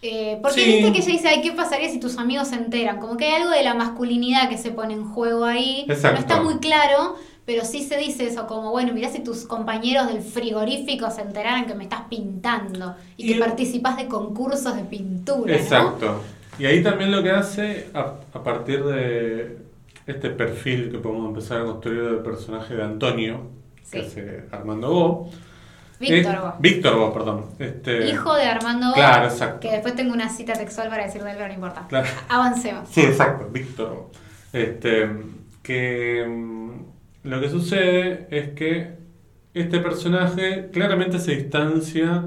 eh, 0.00 0.38
porque 0.40 0.60
Sí. 0.60 0.64
viste 0.64 0.92
que 0.92 0.98
ella 0.98 1.12
dice, 1.12 1.28
ay, 1.28 1.42
¿qué 1.42 1.52
pasaría 1.52 1.88
si 1.90 1.98
tus 1.98 2.18
amigos 2.18 2.48
se 2.48 2.54
enteran? 2.54 3.00
Como 3.00 3.16
que 3.16 3.26
hay 3.26 3.42
algo 3.42 3.50
de 3.50 3.62
la 3.64 3.74
masculinidad 3.74 4.48
que 4.48 4.56
se 4.56 4.70
pone 4.70 4.94
en 4.94 5.04
juego 5.04 5.44
ahí. 5.44 5.84
Exacto. 5.88 6.12
No 6.14 6.20
está 6.20 6.40
muy 6.40 6.58
claro, 6.58 7.16
pero 7.44 7.64
sí 7.64 7.82
se 7.82 7.96
dice 7.96 8.26
eso, 8.28 8.46
como, 8.46 8.70
bueno, 8.70 8.92
mirá 8.94 9.10
si 9.10 9.18
tus 9.20 9.44
compañeros 9.44 10.06
del 10.06 10.22
frigorífico 10.22 11.10
se 11.10 11.22
enteraran 11.22 11.66
que 11.66 11.74
me 11.74 11.82
estás 11.82 12.02
pintando 12.08 12.94
y, 13.16 13.24
Y- 13.28 13.32
que 13.34 13.40
participás 13.40 13.96
de 13.96 14.06
concursos 14.06 14.76
de 14.76 14.84
pintura, 14.84 15.56
¿no? 16.00 16.37
Y 16.58 16.66
ahí 16.66 16.82
también 16.82 17.12
lo 17.12 17.22
que 17.22 17.30
hace, 17.30 17.88
a, 17.94 18.14
a 18.32 18.42
partir 18.42 18.84
de 18.84 19.58
este 20.06 20.30
perfil 20.30 20.90
que 20.90 20.98
podemos 20.98 21.28
empezar 21.28 21.60
a 21.60 21.64
construir 21.64 22.02
del 22.02 22.18
personaje 22.18 22.74
de 22.74 22.82
Antonio, 22.82 23.42
que 23.90 24.00
hace 24.00 24.44
Armando 24.50 24.90
Bo. 24.90 25.30
Víctor 26.00 26.40
Bo. 26.40 26.54
Víctor 26.60 26.96
Bo, 26.96 27.12
perdón. 27.12 27.44
Este, 27.58 28.08
Hijo 28.08 28.34
de 28.34 28.44
Armando 28.44 28.88
Bo, 28.88 28.94
Claro, 28.94 29.24
exacto. 29.26 29.60
que 29.60 29.70
después 29.70 29.94
tengo 29.96 30.14
una 30.14 30.28
cita 30.28 30.52
textual 30.54 30.88
para 30.88 31.04
decir 31.04 31.22
de 31.22 31.30
él, 31.30 31.36
pero 31.36 31.48
no 31.48 31.54
importa. 31.54 31.86
Claro. 31.88 32.08
Avancemos. 32.28 32.88
Sí, 32.88 33.02
exacto, 33.02 33.48
Víctor. 33.50 33.90
Bo. 33.90 34.10
Este, 34.52 35.10
que 35.62 36.24
mm, 36.26 36.70
lo 37.24 37.40
que 37.40 37.50
sucede 37.50 38.26
es 38.30 38.50
que 38.50 38.96
este 39.54 39.80
personaje 39.80 40.70
claramente 40.72 41.18
se 41.18 41.34
distancia 41.34 42.24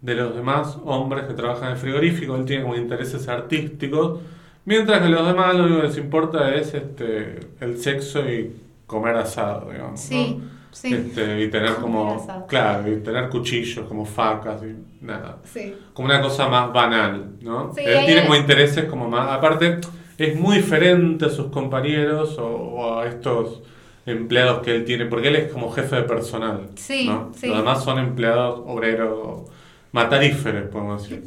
de 0.00 0.14
los 0.14 0.34
demás 0.34 0.78
hombres 0.84 1.24
que 1.26 1.34
trabajan 1.34 1.68
en 1.68 1.72
el 1.72 1.76
frigorífico, 1.78 2.36
él 2.36 2.44
tiene 2.44 2.62
como 2.62 2.76
intereses 2.76 3.26
artísticos, 3.28 4.20
mientras 4.64 5.02
que 5.02 5.08
los 5.08 5.26
demás 5.26 5.54
lo 5.56 5.64
único 5.64 5.80
que 5.80 5.86
les 5.88 5.98
importa 5.98 6.54
es 6.54 6.74
este 6.74 7.40
el 7.60 7.78
sexo 7.78 8.20
y 8.28 8.54
comer 8.86 9.16
asado, 9.16 9.70
digamos. 9.72 10.00
Sí, 10.00 10.36
¿no? 10.40 10.44
sí. 10.70 10.94
Este, 10.94 11.42
y 11.42 11.48
tener 11.50 11.74
como, 11.76 12.14
asado. 12.14 12.46
claro, 12.46 12.92
y 12.92 12.96
tener 13.00 13.28
cuchillos 13.28 13.86
como 13.86 14.04
facas 14.04 14.62
y 14.62 15.04
nada 15.04 15.38
Sí. 15.44 15.74
como 15.92 16.06
una 16.06 16.20
cosa 16.22 16.48
más 16.48 16.72
banal, 16.72 17.32
¿no? 17.42 17.72
Sí, 17.74 17.82
Él 17.84 18.06
tiene 18.06 18.22
como 18.22 18.36
intereses 18.36 18.84
como 18.84 19.08
más... 19.08 19.28
Aparte, 19.30 19.80
es 20.16 20.38
muy 20.38 20.56
diferente 20.58 21.26
a 21.26 21.30
sus 21.30 21.46
compañeros 21.48 22.38
o, 22.38 22.46
o 22.46 22.98
a 23.00 23.06
estos 23.08 23.62
empleados 24.06 24.60
que 24.62 24.74
él 24.74 24.84
tiene, 24.84 25.04
porque 25.06 25.28
él 25.28 25.36
es 25.36 25.52
como 25.52 25.70
jefe 25.70 25.96
de 25.96 26.02
personal, 26.02 26.68
Sí, 26.76 27.06
¿no? 27.06 27.30
sí. 27.34 27.48
Los 27.48 27.58
demás 27.58 27.84
son 27.84 27.98
empleados 27.98 28.60
obreros 28.66 29.42
o 29.92 29.96
mataríferos, 29.96 30.68
podemos 30.70 31.02
decir. 31.08 31.24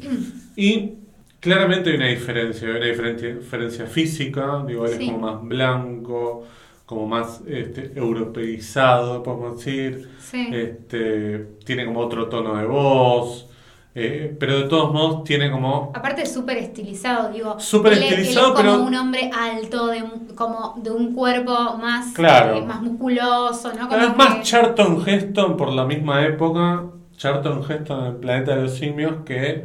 y 0.56 0.92
claramente 1.40 1.90
hay 1.90 1.96
una 1.96 2.06
diferencia, 2.06 2.68
hay 2.68 2.74
una 2.76 2.86
diferencia, 2.86 3.34
diferencia 3.34 3.86
física, 3.86 4.64
digo, 4.66 4.86
él 4.86 4.92
Sí. 4.96 5.04
es 5.06 5.10
como 5.12 5.18
más 5.32 5.42
blanco, 5.42 6.44
como 6.86 7.06
más 7.06 7.40
este, 7.46 7.92
europeizado, 7.96 9.22
podemos 9.22 9.56
decir. 9.58 10.08
Sí. 10.20 10.48
Este, 10.52 11.38
tiene 11.64 11.84
como 11.86 12.00
otro 12.00 12.28
tono 12.28 12.56
de 12.56 12.66
voz, 12.66 13.48
eh, 13.94 14.34
pero 14.38 14.58
de 14.58 14.64
todos 14.68 14.92
modos 14.92 15.24
tiene 15.24 15.50
como... 15.50 15.90
Aparte 15.94 16.22
es 16.22 16.32
súper 16.32 16.56
estilizado, 16.58 17.30
digo. 17.32 17.58
Súper 17.60 17.94
estilizado, 17.94 18.46
él 18.48 18.52
es 18.52 18.56
como 18.56 18.56
pero- 18.56 18.82
un 18.84 18.94
hombre 18.94 19.30
alto, 19.38 19.86
de, 19.88 20.02
como 20.34 20.74
de 20.82 20.90
un 20.90 21.12
cuerpo 21.14 21.52
más, 21.78 22.12
Claro. 22.14 22.56
eh, 22.56 22.62
más 22.62 22.80
musculoso, 22.82 23.72
¿no? 23.74 23.88
Como 23.88 24.00
Es 24.00 24.16
más 24.16 24.34
que- 24.36 24.42
Charlton 24.42 25.02
Heston 25.06 25.56
por 25.56 25.72
la 25.72 25.84
misma 25.84 26.24
época, 26.26 26.84
Charlton 27.22 27.62
Heston 27.70 28.00
en 28.00 28.06
el 28.06 28.16
planeta 28.16 28.56
de 28.56 28.62
los 28.62 28.74
simios 28.74 29.14
que, 29.24 29.64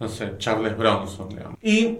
no 0.00 0.08
sé, 0.08 0.32
Charles 0.38 0.76
Bronson, 0.78 1.28
digamos. 1.28 1.58
Y, 1.62 1.98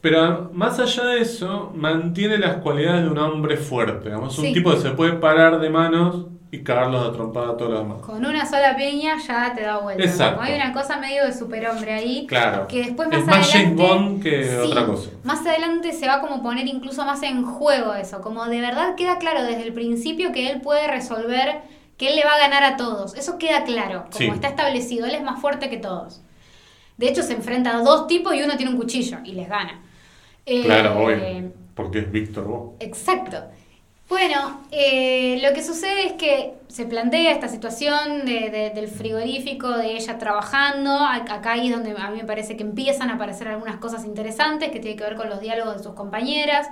pero 0.00 0.50
más 0.52 0.78
allá 0.78 1.04
de 1.06 1.20
eso, 1.22 1.72
mantiene 1.74 2.38
las 2.38 2.58
cualidades 2.58 3.02
de 3.02 3.10
un 3.10 3.18
hombre 3.18 3.56
fuerte, 3.56 4.04
digamos, 4.10 4.36
Sí. 4.36 4.46
un 4.48 4.52
tipo 4.54 4.70
que 4.70 4.78
se 4.78 4.90
puede 4.90 5.14
parar 5.14 5.58
de 5.58 5.68
manos 5.70 6.26
y 6.50 6.60
cagarlos 6.62 7.06
a 7.06 7.12
trompada 7.12 7.50
a 7.50 7.56
todos 7.58 7.72
los 7.72 7.80
demás. 7.82 7.98
Con 8.00 8.24
una 8.24 8.46
sola 8.46 8.74
peña 8.76 9.16
ya 9.18 9.52
te 9.54 9.62
da 9.62 9.78
vuelta. 9.78 10.02
Exacto. 10.04 10.36
Como 10.36 10.48
hay 10.48 10.54
una 10.54 10.72
cosa 10.72 10.96
medio 10.98 11.24
de 11.24 11.32
superhombre 11.34 11.92
ahí. 11.92 12.24
Claro. 12.26 12.66
Que 12.68 12.84
después 12.84 13.08
más 13.08 13.18
es 13.18 13.26
más 13.26 13.52
James. 13.52 13.76
Bond 13.76 14.22
que 14.22 14.44
Sí, 14.44 14.56
otra 14.64 14.86
cosa. 14.86 15.10
Más 15.24 15.44
adelante 15.46 15.92
se 15.92 16.06
va 16.06 16.20
como 16.22 16.36
a 16.36 16.42
poner 16.42 16.66
incluso 16.66 17.04
más 17.04 17.22
en 17.24 17.44
juego 17.44 17.92
eso. 17.94 18.22
Como 18.22 18.46
de 18.46 18.60
verdad 18.62 18.94
queda 18.94 19.18
claro 19.18 19.42
desde 19.42 19.64
el 19.64 19.74
principio 19.74 20.32
que 20.32 20.48
él 20.48 20.62
puede 20.62 20.86
resolver, 20.86 21.56
que 21.98 22.08
él 22.08 22.16
le 22.16 22.24
va 22.24 22.34
a 22.34 22.38
ganar 22.38 22.64
a 22.64 22.76
todos. 22.76 23.14
Eso 23.16 23.36
queda 23.38 23.64
claro. 23.64 24.04
Como 24.12 24.18
Sí. 24.18 24.26
está 24.28 24.48
establecido. 24.48 25.06
Él 25.06 25.14
es 25.16 25.22
más 25.22 25.40
fuerte 25.40 25.68
que 25.68 25.76
todos. 25.76 26.20
De 26.96 27.08
hecho, 27.08 27.22
se 27.22 27.32
enfrenta 27.34 27.76
a 27.76 27.82
dos 27.82 28.06
tipos 28.06 28.34
y 28.34 28.42
uno 28.42 28.56
tiene 28.56 28.72
un 28.72 28.78
cuchillo 28.78 29.18
y 29.24 29.32
les 29.32 29.48
gana. 29.48 29.82
Eh, 30.46 30.62
Claro, 30.64 31.04
obvio. 31.04 31.52
Porque 31.74 31.98
es 32.00 32.10
Víctor 32.10 32.44
Bo. 32.44 32.76
Exacto. 32.80 33.44
Bueno, 34.08 34.62
eh, 34.70 35.38
lo 35.42 35.52
que 35.52 35.62
sucede 35.62 36.06
es 36.06 36.12
que 36.14 36.54
se 36.68 36.86
plantea 36.86 37.30
esta 37.32 37.46
situación 37.46 38.24
de- 38.24 38.48
de- 38.48 38.70
del 38.70 38.88
frigorífico, 38.88 39.68
de 39.68 39.92
ella 39.96 40.16
trabajando. 40.18 40.90
Ac- 40.90 41.30
Acá 41.30 41.52
ahí 41.52 41.66
es 41.68 41.74
donde 41.74 41.90
a 41.96 42.10
mí 42.10 42.16
me 42.16 42.24
parece 42.24 42.56
que 42.56 42.62
empiezan 42.62 43.10
a 43.10 43.14
aparecer 43.16 43.48
algunas 43.48 43.76
cosas 43.76 44.04
interesantes 44.06 44.70
que 44.70 44.80
tienen 44.80 44.96
que 44.98 45.04
ver 45.04 45.14
con 45.16 45.28
los 45.28 45.40
diálogos 45.40 45.76
de 45.76 45.82
sus 45.82 45.92
compañeras. 45.92 46.66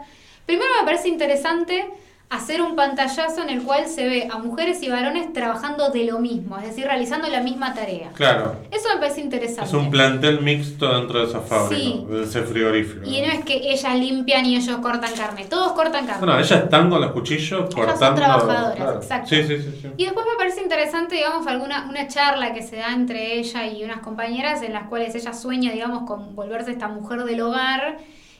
Primero 0.46 0.70
me 0.80 0.86
parece 0.86 1.08
interesante 1.08 1.84
hacer 2.28 2.60
un 2.60 2.74
pantallazo 2.74 3.42
en 3.42 3.50
el 3.50 3.62
cual 3.62 3.86
se 3.86 4.04
ve 4.04 4.28
a 4.30 4.38
mujeres 4.38 4.82
y 4.82 4.88
varones 4.88 5.32
trabajando 5.32 5.90
de 5.90 6.04
lo 6.06 6.18
mismo, 6.18 6.58
es 6.58 6.64
decir, 6.64 6.84
realizando 6.84 7.28
la 7.28 7.40
misma 7.40 7.72
tarea. 7.72 8.10
Claro. 8.14 8.56
Eso 8.72 8.88
me 8.92 9.00
parece 9.00 9.20
interesante. 9.20 9.64
Es 9.68 9.72
un 9.74 9.90
plantel 9.90 10.40
mixto 10.42 10.92
dentro 10.92 11.20
de 11.20 11.26
esa 11.26 11.40
fábrica, 11.40 11.80
Sí. 11.80 12.04
de 12.10 12.24
ese 12.24 12.42
frigorífico. 12.42 13.06
Y 13.08 13.20
no 13.20 13.28
es 13.32 13.44
que 13.44 13.70
ellas 13.70 13.94
limpian 13.94 14.44
y 14.44 14.56
ellos 14.56 14.76
cortan 14.78 15.12
carne, 15.14 15.44
todos 15.44 15.72
cortan 15.72 16.04
carne. 16.04 16.18
Bueno, 16.26 16.34
ellas 16.40 16.64
están 16.64 16.90
con 16.90 17.00
los 17.00 17.12
cuchillos 17.12 17.48
son 17.72 17.84
cortando. 17.84 18.20
trabajadoras, 18.20 18.96
exacto. 18.96 19.28
Sí, 19.28 19.44
sí, 19.44 19.58
sí. 19.58 19.78
sí. 19.82 19.88
Y 19.96 20.04
después 20.04 20.26
me 20.26 20.36
parece 20.36 20.60
interesante, 20.62 21.14
digamos, 21.14 21.46
alguna 21.46 21.86
una 21.88 22.08
charla 22.08 22.52
que 22.52 22.62
se 22.62 22.74
da 22.76 22.92
entre 22.92 23.38
ella 23.38 23.66
y 23.68 23.84
unas 23.84 24.00
compañeras 24.00 24.62
en 24.62 24.72
las 24.72 24.88
cuales 24.88 25.14
ella 25.14 25.32
sueña, 25.32 25.70
digamos, 25.70 26.02
con 26.08 26.34
volverse 26.34 26.72
esta 26.72 26.88
mujer 26.88 27.22
del 27.24 27.40
hogar. 27.40 27.98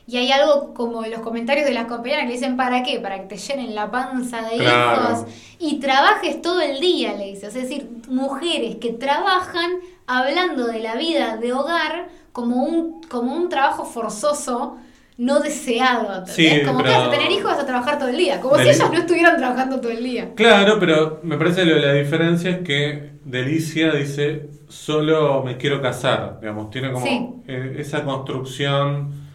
Y 0.09 0.15
hay 0.17 0.31
algo 0.31 0.73
como 0.73 1.03
en 1.03 1.11
los 1.11 1.19
comentarios 1.19 1.67
de 1.67 1.73
las 1.73 1.85
compañeras 1.85 2.25
que 2.27 2.31
dicen, 2.31 2.55
¿para 2.55 2.81
qué? 2.81 2.99
Para 2.99 3.19
que 3.19 3.25
te 3.27 3.37
llenen 3.37 3.75
la 3.75 3.91
panza 3.91 4.41
de 4.49 4.57
Claro. 4.57 5.01
hijos 5.11 5.25
y 5.59 5.79
trabajes 5.79 6.41
todo 6.41 6.61
el 6.61 6.79
día, 6.79 7.13
le 7.13 7.25
dice. 7.25 7.47
Es 7.47 7.53
decir, 7.55 7.89
mujeres 8.07 8.77
que 8.77 8.93
trabajan 8.93 9.71
hablando 10.07 10.65
de 10.67 10.79
la 10.79 10.95
vida 10.95 11.35
de 11.35 11.51
hogar 11.51 12.07
como 12.31 12.63
un, 12.63 13.01
como 13.03 13.35
un 13.35 13.49
trabajo 13.49 13.83
forzoso, 13.83 14.77
no 15.17 15.39
deseado. 15.41 16.25
Sí, 16.27 16.61
como 16.65 16.83
que 16.83 16.89
vas 16.89 17.07
a 17.07 17.11
tener 17.11 17.29
hijos, 17.31 17.45
vas 17.45 17.59
a 17.59 17.65
trabajar 17.65 17.97
todo 17.99 18.07
el 18.07 18.17
día. 18.17 18.39
Como 18.39 18.55
si 18.57 18.69
ellas 18.69 18.89
no 18.89 18.99
estuvieran 18.99 19.35
trabajando 19.35 19.81
todo 19.81 19.91
el 19.91 20.03
día. 20.03 20.29
Claro, 20.35 20.77
pero 20.79 21.19
me 21.23 21.37
parece 21.37 21.63
que 21.65 21.71
la 21.75 21.91
diferencia 21.93 22.51
es 22.51 22.59
que 22.59 23.11
Delicia 23.25 23.91
dice, 23.91 24.49
solo 24.69 25.43
me 25.43 25.57
quiero 25.57 25.81
casar. 25.81 26.37
Digamos, 26.39 26.69
tiene 26.69 26.93
como 26.93 27.05
Sí. 27.05 27.27
eh, 27.47 27.75
esa 27.79 28.05
construcción 28.05 29.26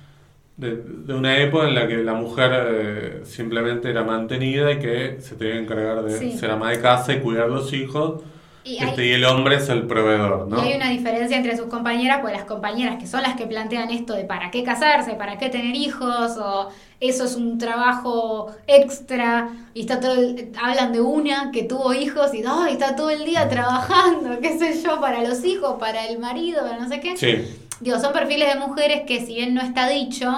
de, 0.56 0.76
de 0.76 1.14
una 1.14 1.38
época 1.38 1.66
en 1.66 1.74
la 1.74 1.88
que 1.88 1.96
la 1.98 2.14
mujer 2.14 2.50
eh, 2.54 3.20
simplemente 3.24 3.90
era 3.90 4.04
mantenida 4.04 4.70
y 4.72 4.78
que 4.78 5.16
se 5.20 5.34
tenía 5.36 5.54
que 5.54 5.60
encargar 5.60 6.02
de 6.04 6.18
Sí. 6.18 6.32
ser 6.38 6.50
ama 6.50 6.70
de 6.70 6.80
casa 6.80 7.12
y 7.14 7.20
cuidar 7.20 7.48
los 7.48 7.72
hijos. 7.72 8.22
Y 8.64 8.78
hay- 8.80 8.90
este, 8.90 9.06
y 9.06 9.12
el 9.12 9.24
hombre 9.24 9.56
es 9.56 9.68
el 9.70 9.88
proveedor, 9.88 10.46
¿no? 10.46 10.58
Y 10.64 10.68
hay 10.68 10.76
una 10.76 10.88
diferencia 10.90 11.36
entre 11.36 11.56
sus 11.56 11.66
compañeras, 11.66 12.18
pues 12.20 12.32
las 12.32 12.44
compañeras 12.44 12.96
que 13.00 13.08
son 13.08 13.22
las 13.22 13.34
que 13.34 13.46
plantean 13.48 13.90
esto 13.90 14.14
de 14.14 14.22
para 14.22 14.52
qué 14.52 14.62
casarse, 14.62 15.14
para 15.14 15.36
qué 15.36 15.48
tener 15.48 15.74
hijos, 15.74 16.36
o 16.38 16.68
eso 17.00 17.24
es 17.24 17.34
un 17.34 17.58
trabajo 17.58 18.52
extra, 18.68 19.48
y 19.74 19.80
está 19.80 19.98
todo 19.98 20.14
el- 20.14 20.52
hablan 20.62 20.92
de 20.92 21.00
una 21.00 21.50
que 21.50 21.64
tuvo 21.64 21.92
hijos 21.92 22.32
y 22.34 22.44
"Ay, 22.46 22.74
está 22.74 22.94
todo 22.94 23.10
el 23.10 23.24
día 23.24 23.48
trabajando, 23.48 24.38
qué 24.40 24.56
sé 24.56 24.80
yo, 24.80 25.00
para 25.00 25.22
los 25.26 25.44
hijos, 25.44 25.74
para 25.80 26.06
el 26.06 26.20
marido, 26.20 26.60
para 26.62 26.78
no 26.78 26.88
sé 26.88 27.00
qué. 27.00 27.16
Sí, 27.16 27.44
Digo, 27.82 27.98
son 27.98 28.12
perfiles 28.12 28.54
de 28.54 28.60
mujeres 28.60 29.02
que 29.06 29.20
si 29.26 29.34
bien 29.34 29.54
no 29.54 29.60
está 29.60 29.88
dicho, 29.88 30.30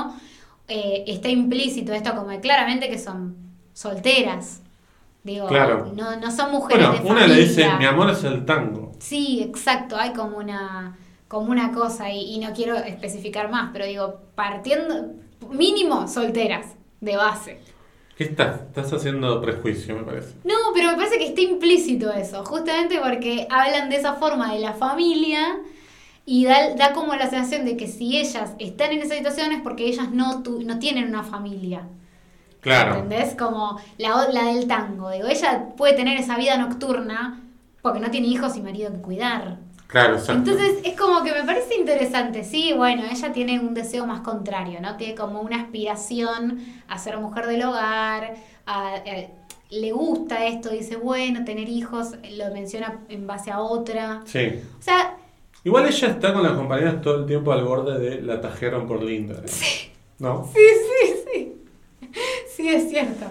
eh, 0.67 1.05
está 1.07 1.29
implícito 1.29 1.93
esto 1.93 2.15
como 2.17 2.29
de 2.29 2.41
claramente 2.41 2.89
que 2.89 2.99
son 2.99 3.37
solteras. 3.75 4.63
Digo, 5.23 5.47
Claro. 5.47 5.93
no, 5.95 6.17
no 6.17 6.31
son 6.31 6.51
mujeres 6.53 6.87
bueno, 6.89 7.03
de 7.05 7.11
una 7.11 7.27
le 7.27 7.37
dice, 7.43 7.69
mi 7.79 7.85
amor 7.85 8.11
es 8.11 8.25
el 8.25 8.45
tango. 8.47 8.93
Sí, 8.99 9.43
exacto, 9.43 9.97
hay 9.97 10.13
como 10.15 10.39
una, 10.39 10.97
como 11.29 11.51
una 11.51 11.71
cosa 11.73 12.11
y, 12.11 12.35
y 12.35 12.39
no 12.39 12.53
quiero 12.53 12.77
especificar 12.77 13.51
más, 13.51 13.71
pero 13.73 13.87
digo, 13.87 14.21
partiendo, 14.35 15.13
mínimo 15.51 16.09
solteras, 16.09 16.67
de 17.01 17.17
base. 17.17 17.61
¿Qué 18.17 18.25
estás? 18.25 18.61
Estás 18.61 18.93
haciendo 18.93 19.41
prejuicio, 19.43 19.97
me 19.97 20.03
parece. 20.05 20.35
No, 20.45 20.55
pero 20.73 20.91
me 20.91 20.97
parece 20.97 21.19
que 21.19 21.27
está 21.27 21.41
implícito 21.41 22.11
eso, 22.13 22.45
justamente 22.45 22.99
porque 23.03 23.47
hablan 23.51 23.91
de 23.91 23.97
esa 23.97 24.15
forma 24.15 24.53
de 24.55 24.61
la 24.61 24.73
familia 24.75 25.57
y 26.27 26.45
da, 26.47 26.75
da 26.75 26.93
como 26.93 27.15
la 27.15 27.29
sensación 27.29 27.65
de 27.65 27.77
que 27.77 27.87
si 27.89 28.17
ellas 28.19 28.53
están 28.59 28.93
en 28.93 29.03
esa 29.03 29.15
situación 29.15 29.53
es 29.53 29.61
porque 29.63 29.87
ellas 29.87 30.11
no, 30.11 30.43
tu- 30.43 30.63
no 30.63 30.79
tienen 30.79 31.09
una 31.09 31.23
familia. 31.23 31.83
Claro. 32.61 32.95
¿Entendés? 32.95 33.35
Como 33.35 33.79
la, 33.99 34.29
la 34.33 34.45
del 34.53 34.67
tango. 34.67 35.11
Digo, 35.11 35.29
ella 35.29 35.69
puede 35.77 35.93
tener 35.95 36.19
esa 36.19 36.37
vida 36.39 36.57
nocturna 36.57 37.41
porque 37.83 38.01
no 38.01 38.11
tiene 38.11 38.29
hijos 38.29 38.57
y 38.57 38.63
marido 38.63 38.91
que 38.93 39.01
cuidar. 39.01 39.59
Claro, 39.87 40.15
exacto. 40.15 40.51
Entonces 40.51 40.79
es 40.83 40.99
como 40.99 41.23
que 41.23 41.33
me 41.33 41.45
parece 41.45 41.77
interesante, 41.77 42.43
sí, 42.43 42.73
bueno, 42.75 43.03
ella 43.09 43.33
tiene 43.33 43.61
un 43.61 43.75
deseo 43.75 44.07
más 44.07 44.21
contrario, 44.23 44.81
¿no? 44.81 44.97
Tiene 44.97 45.15
como 45.15 45.41
una 45.43 45.57
aspiración 45.61 46.65
a 46.89 46.99
ser 46.99 47.19
mujer 47.19 47.47
del 47.47 47.63
hogar, 47.65 48.35
a- 48.67 48.95
a- 48.95 49.01
le 49.71 49.93
gusta 49.93 50.47
esto, 50.47 50.71
dice, 50.71 50.97
bueno, 50.97 51.45
tener 51.45 51.69
hijos, 51.69 52.13
lo 52.37 52.53
menciona 52.53 53.01
en 53.09 53.27
base 53.27 53.51
a 53.51 53.61
otra. 53.61 54.23
Sí. 54.25 54.61
O 54.79 54.83
sea, 54.83 55.17
Igual 55.65 55.87
ella 55.87 56.09
está 56.09 56.33
con 56.35 56.43
las 56.43 56.53
compañeras 56.53 57.01
todo 57.01 57.21
el 57.21 57.27
tiempo 57.27 57.53
al 57.53 57.65
borde 57.65 57.99
de 57.99 58.23
la 58.23 58.41
tajeron 58.41 58.87
por 58.87 59.03
linda. 59.03 59.37
Sí. 59.47 59.91
¿No? 60.19 60.49
sí, 60.55 60.61
sí, 60.61 61.15
sí. 61.33 61.63
Sí, 62.55 62.69
es 62.69 62.89
cierto. 62.91 63.27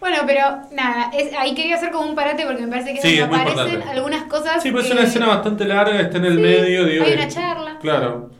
Bueno, 0.00 0.16
pero 0.26 0.40
nada, 0.72 1.10
es, 1.16 1.32
ahí 1.34 1.54
quería 1.54 1.76
hacer 1.76 1.92
como 1.92 2.08
un 2.08 2.16
parate 2.16 2.44
porque 2.44 2.62
me 2.62 2.68
parece 2.68 2.92
que 2.94 3.00
Sí, 3.00 3.18
es 3.18 3.22
aparecen 3.22 3.58
importante. 3.58 3.88
algunas 3.90 4.24
cosas. 4.24 4.62
Sí, 4.62 4.72
pues 4.72 4.86
es 4.86 4.90
una 4.92 5.02
escena 5.04 5.28
bastante 5.28 5.64
larga, 5.64 6.00
está 6.00 6.18
en 6.18 6.24
el 6.24 6.36
Sí, 6.36 6.42
medio, 6.42 6.84
digo. 6.84 7.04
hay 7.04 7.12
una 7.14 7.28
charla. 7.28 7.78
Claro. 7.80 8.30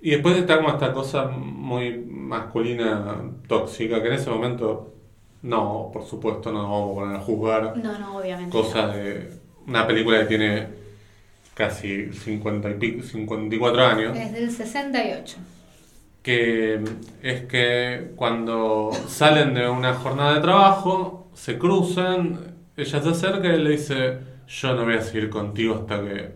Y 0.00 0.10
después 0.10 0.36
está 0.36 0.56
como 0.56 0.70
esta 0.70 0.92
cosa 0.92 1.26
muy 1.28 1.98
masculina, 1.98 3.20
tóxica, 3.46 4.00
que 4.02 4.08
en 4.08 4.14
ese 4.14 4.30
momento, 4.30 4.94
no, 5.42 5.90
por 5.92 6.04
supuesto, 6.06 6.50
no 6.50 6.62
nos 6.62 6.70
vamos 6.70 6.90
a 6.90 6.94
poner 7.00 7.16
a 7.16 7.20
juzgar 7.20 7.76
No, 7.76 7.98
no, 7.98 8.16
obviamente. 8.16 8.50
cosas 8.50 8.94
de 8.94 9.30
una 9.66 9.86
película 9.86 10.20
que 10.20 10.24
tiene 10.26 10.68
casi 11.54 12.12
50 12.12 12.70
y 12.70 12.74
pico, 12.74 13.02
54 13.02 13.86
años. 13.86 14.16
Es 14.16 14.32
del 14.32 14.50
68. 14.50 15.36
que 16.22 16.82
es 17.22 17.42
que 17.44 18.12
cuando 18.16 18.90
salen 19.08 19.54
de 19.54 19.68
una 19.68 19.94
jornada 19.94 20.34
de 20.34 20.40
trabajo, 20.40 21.28
se 21.34 21.58
cruzan, 21.58 22.56
ella 22.76 23.02
se 23.02 23.08
acerca 23.08 23.48
y 23.54 23.62
le 23.62 23.70
dice, 23.70 24.18
yo 24.48 24.74
no 24.74 24.84
voy 24.84 24.94
a 24.94 25.02
seguir 25.02 25.30
contigo 25.30 25.74
hasta 25.74 26.00
que 26.02 26.32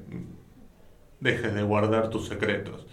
dejes 1.21 1.55
de 1.55 1.63
guardar 1.63 2.11
tus 2.11 2.29
secretos. 2.29 2.87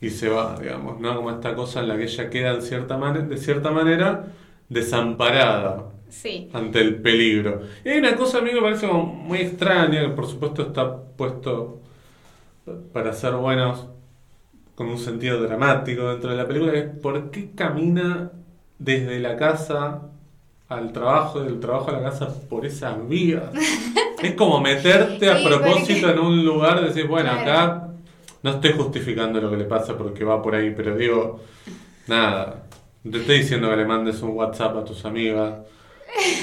Y 0.00 0.10
se 0.10 0.28
va, 0.28 0.58
digamos, 0.60 1.00
¿no? 1.00 1.16
Como 1.16 1.30
esta 1.30 1.54
cosa 1.54 1.80
en 1.80 1.88
la 1.88 1.96
que 1.96 2.04
ella 2.04 2.28
queda 2.28 2.54
en 2.54 2.62
cierta 2.62 2.98
de 2.98 3.36
cierta 3.38 3.70
manera 3.70 4.26
desamparada 4.68 5.86
Sí. 6.22 6.48
ante 6.52 6.80
el 6.80 6.96
peligro. 7.02 7.60
Y 7.84 7.88
hay 7.90 7.98
una 7.98 8.14
cosa 8.16 8.38
a 8.38 8.40
mí 8.40 8.48
que 8.50 8.56
me 8.56 8.62
parece 8.62 8.86
como 8.88 9.04
muy 9.04 9.38
extraña, 9.38 10.00
que 10.02 10.08
por 10.08 10.26
supuesto 10.26 10.62
está 10.62 10.96
puesto 11.16 11.80
para 12.92 13.12
ser 13.12 13.32
buenos 13.34 13.86
con 14.74 14.88
un 14.88 14.98
sentido 14.98 15.40
dramático 15.42 16.08
dentro 16.08 16.30
de 16.30 16.36
la 16.36 16.46
película, 16.48 16.72
es 16.72 16.84
por 17.00 17.30
qué 17.30 17.50
camina 17.54 18.30
desde 18.78 19.20
la 19.20 19.36
casa 19.36 20.02
al 20.68 20.92
trabajo, 20.92 21.40
del 21.42 21.60
trabajo 21.60 21.90
a 21.90 21.92
la 21.92 22.02
casa 22.02 22.28
por 22.48 22.64
esas 22.66 23.06
vías. 23.08 23.44
es 24.22 24.34
como 24.34 24.60
meterte 24.60 25.30
a 25.30 25.36
Sí, 25.38 25.44
propósito 25.46 26.06
porque- 26.06 26.12
en 26.12 26.18
un 26.18 26.44
lugar, 26.44 26.82
decir, 26.84 27.06
bueno, 27.06 27.30
Claro. 27.30 27.42
acá 27.42 27.88
no 28.42 28.50
estoy 28.50 28.72
justificando 28.72 29.40
lo 29.40 29.50
que 29.50 29.58
le 29.58 29.64
pasa 29.64 29.96
porque 29.96 30.24
va 30.24 30.40
por 30.42 30.54
ahí, 30.54 30.72
pero 30.74 30.96
digo, 30.96 31.40
nada, 32.08 32.64
te 33.08 33.18
estoy 33.18 33.38
diciendo 33.38 33.68
que 33.68 33.76
le 33.76 33.84
mandes 33.84 34.22
un 34.22 34.30
WhatsApp 34.30 34.76
a 34.78 34.84
tus 34.84 35.04
amigas. 35.04 35.54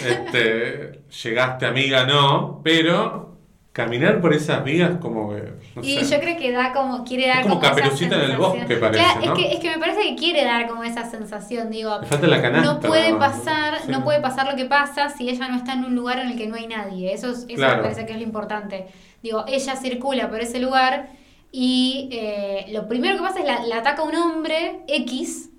Este, 0.06 1.02
llegaste 1.24 1.66
amiga, 1.66 2.06
no, 2.06 2.62
pero 2.64 3.30
caminar 3.72 4.20
por 4.20 4.34
esas 4.34 4.64
vías 4.66 4.98
como 5.00 5.34
que... 5.34 5.54
no 5.76 5.82
y 5.82 6.00
sé. 6.04 6.16
yo 6.16 6.20
creo 6.22 6.38
que 6.38 6.52
da 6.52 6.74
como, 6.74 7.06
quiere 7.06 7.28
dar 7.28 7.38
Es 7.40 7.48
como 7.48 7.62
esa 7.62 7.70
Caperucita 7.70 8.16
en 8.26 8.32
el 8.32 8.38
bosque, 8.38 8.76
parece, 8.76 9.02
Claro, 9.04 9.26
¿no? 9.28 9.34
es, 9.34 9.40
que, 9.40 9.54
es 9.54 9.60
que 9.62 9.70
me 9.70 9.78
parece 9.78 10.02
que 10.02 10.16
quiere 10.18 10.44
dar 10.44 10.68
como 10.68 10.84
esa 10.84 11.10
sensación, 11.10 11.70
digo, 11.72 12.04
falta 12.04 12.28
la 12.28 12.42
canasta. 12.42 12.74
no 12.74 12.80
puede 12.82 13.14
pasar, 13.16 13.80
Sí. 13.86 13.92
no 13.92 14.04
puede 14.04 14.20
pasar 14.20 14.50
lo 14.50 14.58
que 14.58 14.66
pasa 14.66 15.08
si 15.10 15.30
ella 15.30 15.48
no 15.48 15.56
está 15.56 15.74
en 15.74 15.86
un 15.86 15.96
lugar 15.96 16.20
en 16.20 16.32
el 16.32 16.38
que 16.38 16.48
no 16.48 16.56
hay 16.56 16.68
nadie. 16.68 17.14
Eso, 17.14 17.30
es- 17.32 17.46
eso 17.48 17.56
Claro. 17.56 17.78
me 17.78 17.84
parece 17.84 18.06
que 18.06 18.12
es 18.12 18.18
lo 18.18 18.24
importante. 18.26 18.88
Digo, 19.24 19.46
ella 19.48 19.76
circula 19.78 20.30
por 20.30 20.42
ese 20.42 20.60
lugar 20.60 21.10
y 21.54 22.10
eh, 22.12 22.66
lo 22.74 22.90
primero 22.90 23.16
que 23.16 23.22
pasa 23.24 23.40
es 23.40 23.46
la, 23.46 23.64
la 23.66 23.78
ataca 23.78 24.04
un 24.04 24.16
hombre 24.16 24.82
X. 24.88 25.50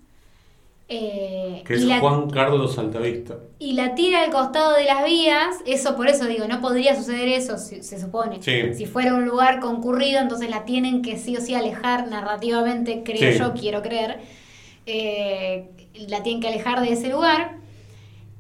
eh, 0.95 1.62
Que 1.66 1.74
es 1.74 1.84
la 1.84 2.01
Juan 2.01 2.28
Carlos 2.28 2.76
Altavista. 2.78 3.36
y 3.59 3.72
la 3.72 3.95
tira 3.95 4.22
al 4.24 4.30
costado 4.30 4.74
de 4.76 4.84
las 4.84 5.05
vías, 5.05 5.57
eso 5.64 5.97
por 5.97 6.09
eso 6.09 6.26
digo, 6.26 6.47
no 6.49 6.61
podría 6.61 6.95
suceder 6.95 7.28
eso, 7.28 7.57
si- 7.57 7.82
se 7.82 7.99
supone. 7.99 8.43
Sí. 8.43 8.74
Si 8.74 8.84
fuera 8.86 9.14
un 9.14 9.24
lugar 9.24 9.61
concurrido, 9.61 10.20
entonces 10.20 10.51
la 10.51 10.64
tienen 10.64 11.01
que 11.01 11.16
sí 11.18 11.36
o 11.36 11.40
sí 11.40 11.55
alejar 11.55 12.09
narrativamente, 12.09 13.03
creo 13.05 13.32
Sí. 13.32 13.38
yo, 13.38 13.55
quiero 13.55 13.80
creer. 13.80 14.18
Eh, 14.86 15.70
la 16.09 16.22
tienen 16.22 16.43
que 16.43 16.49
alejar 16.49 16.80
de 16.82 16.93
ese 16.93 17.09
lugar. 17.09 17.57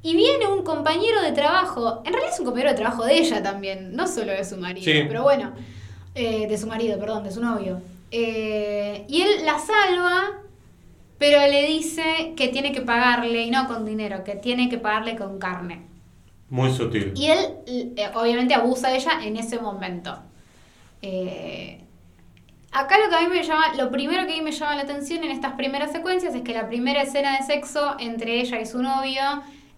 Y 0.02 0.16
viene 0.16 0.48
un 0.48 0.62
compañero 0.64 1.22
de 1.22 1.30
trabajo, 1.32 2.02
en 2.04 2.12
realidad 2.12 2.34
es 2.34 2.40
un 2.40 2.46
compañero 2.46 2.70
de 2.72 2.76
trabajo 2.76 3.04
de 3.04 3.18
ella 3.18 3.42
también, 3.42 3.94
no 3.94 4.06
solo 4.08 4.32
de 4.32 4.44
su 4.44 4.56
marido, 4.56 4.84
Sí. 4.92 5.04
pero 5.06 5.22
bueno, 5.22 5.52
eh, 6.14 6.46
de 6.48 6.58
su 6.58 6.66
marido, 6.66 6.98
perdón, 6.98 7.22
de 7.24 7.30
su 7.30 7.40
novio. 7.40 7.80
Eh, 8.10 9.04
y 9.08 9.22
él 9.22 9.28
la 9.46 9.58
salva, 9.58 10.40
pero 11.22 11.46
le 11.46 11.68
dice 11.68 12.32
que 12.36 12.48
tiene 12.48 12.72
que 12.72 12.80
pagarle, 12.80 13.42
y 13.42 13.50
no 13.52 13.68
con 13.68 13.84
dinero, 13.84 14.24
que 14.24 14.34
tiene 14.34 14.68
que 14.68 14.76
pagarle 14.76 15.14
con 15.14 15.38
carne. 15.38 15.82
Muy 16.50 16.72
sutil. 16.72 17.12
Y 17.14 17.26
él, 17.26 17.38
eh, 17.64 18.10
obviamente, 18.12 18.54
abusa 18.54 18.88
de 18.88 18.96
ella 18.96 19.20
en 19.22 19.36
ese 19.36 19.60
momento. 19.60 20.18
Eh, 21.00 21.80
acá 22.72 22.98
lo 22.98 23.08
que 23.08 23.14
a 23.14 23.20
mí 23.20 23.28
me 23.28 23.44
llama, 23.44 23.72
lo 23.74 23.92
primero 23.92 24.26
que 24.26 24.32
a 24.32 24.36
mí 24.36 24.42
me 24.42 24.50
llama 24.50 24.74
la 24.74 24.82
atención 24.82 25.22
en 25.22 25.30
estas 25.30 25.52
primeras 25.52 25.92
secuencias 25.92 26.34
es 26.34 26.42
que 26.42 26.54
la 26.54 26.66
primera 26.66 27.02
escena 27.02 27.36
de 27.36 27.46
sexo 27.46 27.94
entre 28.00 28.40
ella 28.40 28.60
y 28.60 28.66
su 28.66 28.82
novio 28.82 29.22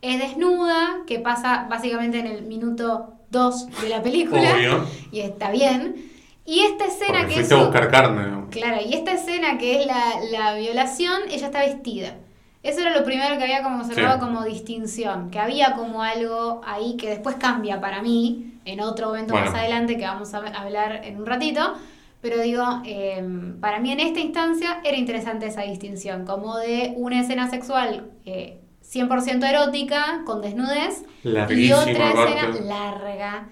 es 0.01 0.18
desnuda, 0.18 1.03
que 1.07 1.18
pasa 1.18 1.66
básicamente 1.68 2.20
en 2.20 2.26
el 2.26 2.45
minuto 2.45 3.18
2 3.32 3.82
de 3.82 3.88
la 3.90 4.03
película. 4.03 4.55
Obvio. 4.55 4.86
Y 5.12 5.20
está 5.20 5.51
bien. 5.51 6.13
Y 6.47 6.61
esta 6.61 6.84
escena 6.86 7.20
Porque 7.20 7.34
que 7.36 7.40
es. 7.40 7.53
a 7.53 7.57
buscar 7.57 7.90
carne. 7.90 8.26
¿no? 8.28 8.49
Claro, 8.51 8.78
y 8.86 8.95
esta 8.95 9.12
escena 9.12 9.57
que 9.59 9.80
es 9.80 9.86
la, 9.86 10.14
la 10.30 10.55
violación, 10.55 11.22
ella 11.30 11.47
está 11.47 11.61
vestida. 11.61 12.16
Eso 12.62 12.80
era 12.80 12.97
lo 12.97 13.05
primero 13.05 13.36
que 13.36 13.45
había 13.45 13.62
como 13.62 13.80
observado 13.82 14.14
Sí. 14.14 14.20
como 14.20 14.45
distinción, 14.45 15.30
que 15.30 15.38
había 15.38 15.72
como 15.74 16.03
algo 16.03 16.61
ahí 16.64 16.97
que 16.97 17.11
después 17.11 17.36
cambia 17.36 17.80
para 17.80 18.01
mí, 18.03 18.53
en 18.64 18.80
otro 18.80 19.09
momento 19.09 19.34
Bueno. 19.34 19.51
más 19.51 19.59
adelante 19.59 19.99
que 19.99 20.05
vamos 20.05 20.32
a 20.34 20.38
hablar 20.38 21.01
en 21.05 21.18
un 21.18 21.26
ratito, 21.26 21.74
pero 22.22 22.40
digo, 22.40 22.64
eh, 22.86 23.22
para 23.61 23.80
mí 23.80 23.92
en 23.92 24.01
esta 24.01 24.20
instancia 24.20 24.80
era 24.82 24.97
interesante 24.97 25.47
esa 25.47 25.61
distinción, 25.62 26.24
como 26.24 26.57
de 26.57 26.95
una 26.97 27.20
escena 27.20 27.51
sexual 27.51 28.11
eh, 28.24 28.61
100% 28.82 29.45
erótica, 29.47 30.22
con 30.24 30.40
desnudez, 30.40 31.05
y 31.22 31.28
Larguísima, 31.28 31.80
otra 31.80 32.09
escena 32.09 32.49
larga, 32.64 33.49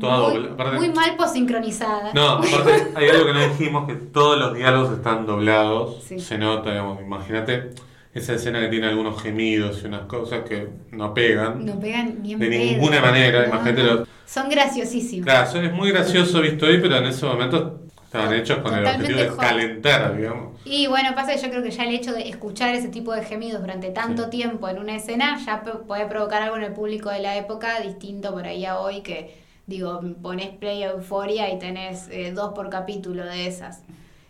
Toda 0.00 0.28
muy, 0.30 0.38
dobla- 0.38 0.52
aparte- 0.52 0.76
muy 0.78 0.88
mal 0.90 1.16
posincronizada. 1.16 2.12
No, 2.14 2.28
aparte 2.38 2.88
hay 2.94 3.08
algo 3.08 3.26
que 3.26 3.32
no 3.32 3.48
dijimos, 3.48 3.86
que 3.86 3.94
todos 3.94 4.38
los 4.38 4.54
diálogos 4.54 4.92
están 4.92 5.26
doblados. 5.26 6.02
Sí. 6.04 6.18
Se 6.18 6.38
nota, 6.38 6.70
digamos, 6.70 7.00
imagínate 7.00 7.70
esa 8.14 8.34
escena 8.34 8.60
que 8.60 8.68
tiene 8.68 8.86
algunos 8.88 9.20
gemidos 9.22 9.80
y 9.82 9.86
unas 9.86 10.02
cosas 10.02 10.40
que 10.48 10.68
no 10.90 11.14
pegan. 11.14 11.64
No 11.64 11.78
pegan 11.80 12.22
ni 12.22 12.32
en 12.34 12.38
de 12.38 12.48
pedo. 12.48 12.64
ninguna 12.64 13.00
manera, 13.00 13.40
No, 13.42 13.46
imagínate 13.48 13.82
no. 13.82 13.94
los... 13.94 14.08
Son 14.26 14.48
graciosísimos. 14.48 15.26
Claro, 15.26 15.60
es 15.60 15.72
muy 15.72 15.90
gracioso 15.90 16.40
visto 16.40 16.66
hoy, 16.66 16.78
pero 16.80 16.96
en 16.96 17.04
ese 17.06 17.24
momento 17.26 17.80
estaban 18.04 18.32
hechos 18.34 18.58
con 18.58 18.74
el 18.74 18.84
objetivo 18.86 19.18
de 19.18 19.28
calentar, 19.36 20.16
digamos. 20.16 20.58
Y 20.64 20.86
bueno, 20.86 21.14
pasa 21.14 21.34
que 21.34 21.40
yo 21.42 21.48
creo 21.50 21.62
que 21.62 21.70
ya 21.70 21.84
el 21.84 21.94
hecho 21.94 22.12
de 22.12 22.28
escuchar 22.28 22.74
ese 22.74 22.88
tipo 22.88 23.12
de 23.14 23.24
gemidos 23.24 23.60
durante 23.60 23.90
tanto 23.90 24.24
Sí. 24.24 24.30
tiempo 24.30 24.68
en 24.68 24.78
una 24.78 24.96
escena 24.96 25.38
ya 25.44 25.62
puede 25.62 26.06
provocar 26.06 26.42
algo 26.42 26.56
en 26.56 26.62
el 26.64 26.72
público 26.72 27.10
de 27.10 27.20
la 27.20 27.36
época 27.36 27.80
distinto 27.80 28.32
por 28.32 28.44
ahí 28.46 28.64
a 28.66 28.78
hoy 28.78 29.00
que, 29.02 29.41
digo, 29.66 30.00
pones 30.20 30.50
play 30.56 30.82
a 30.82 30.90
Euforia 30.90 31.52
y 31.52 31.58
tenés 31.58 32.08
eh, 32.10 32.32
dos 32.32 32.52
por 32.54 32.68
capítulo 32.70 33.24
de 33.24 33.46
esas 33.46 33.82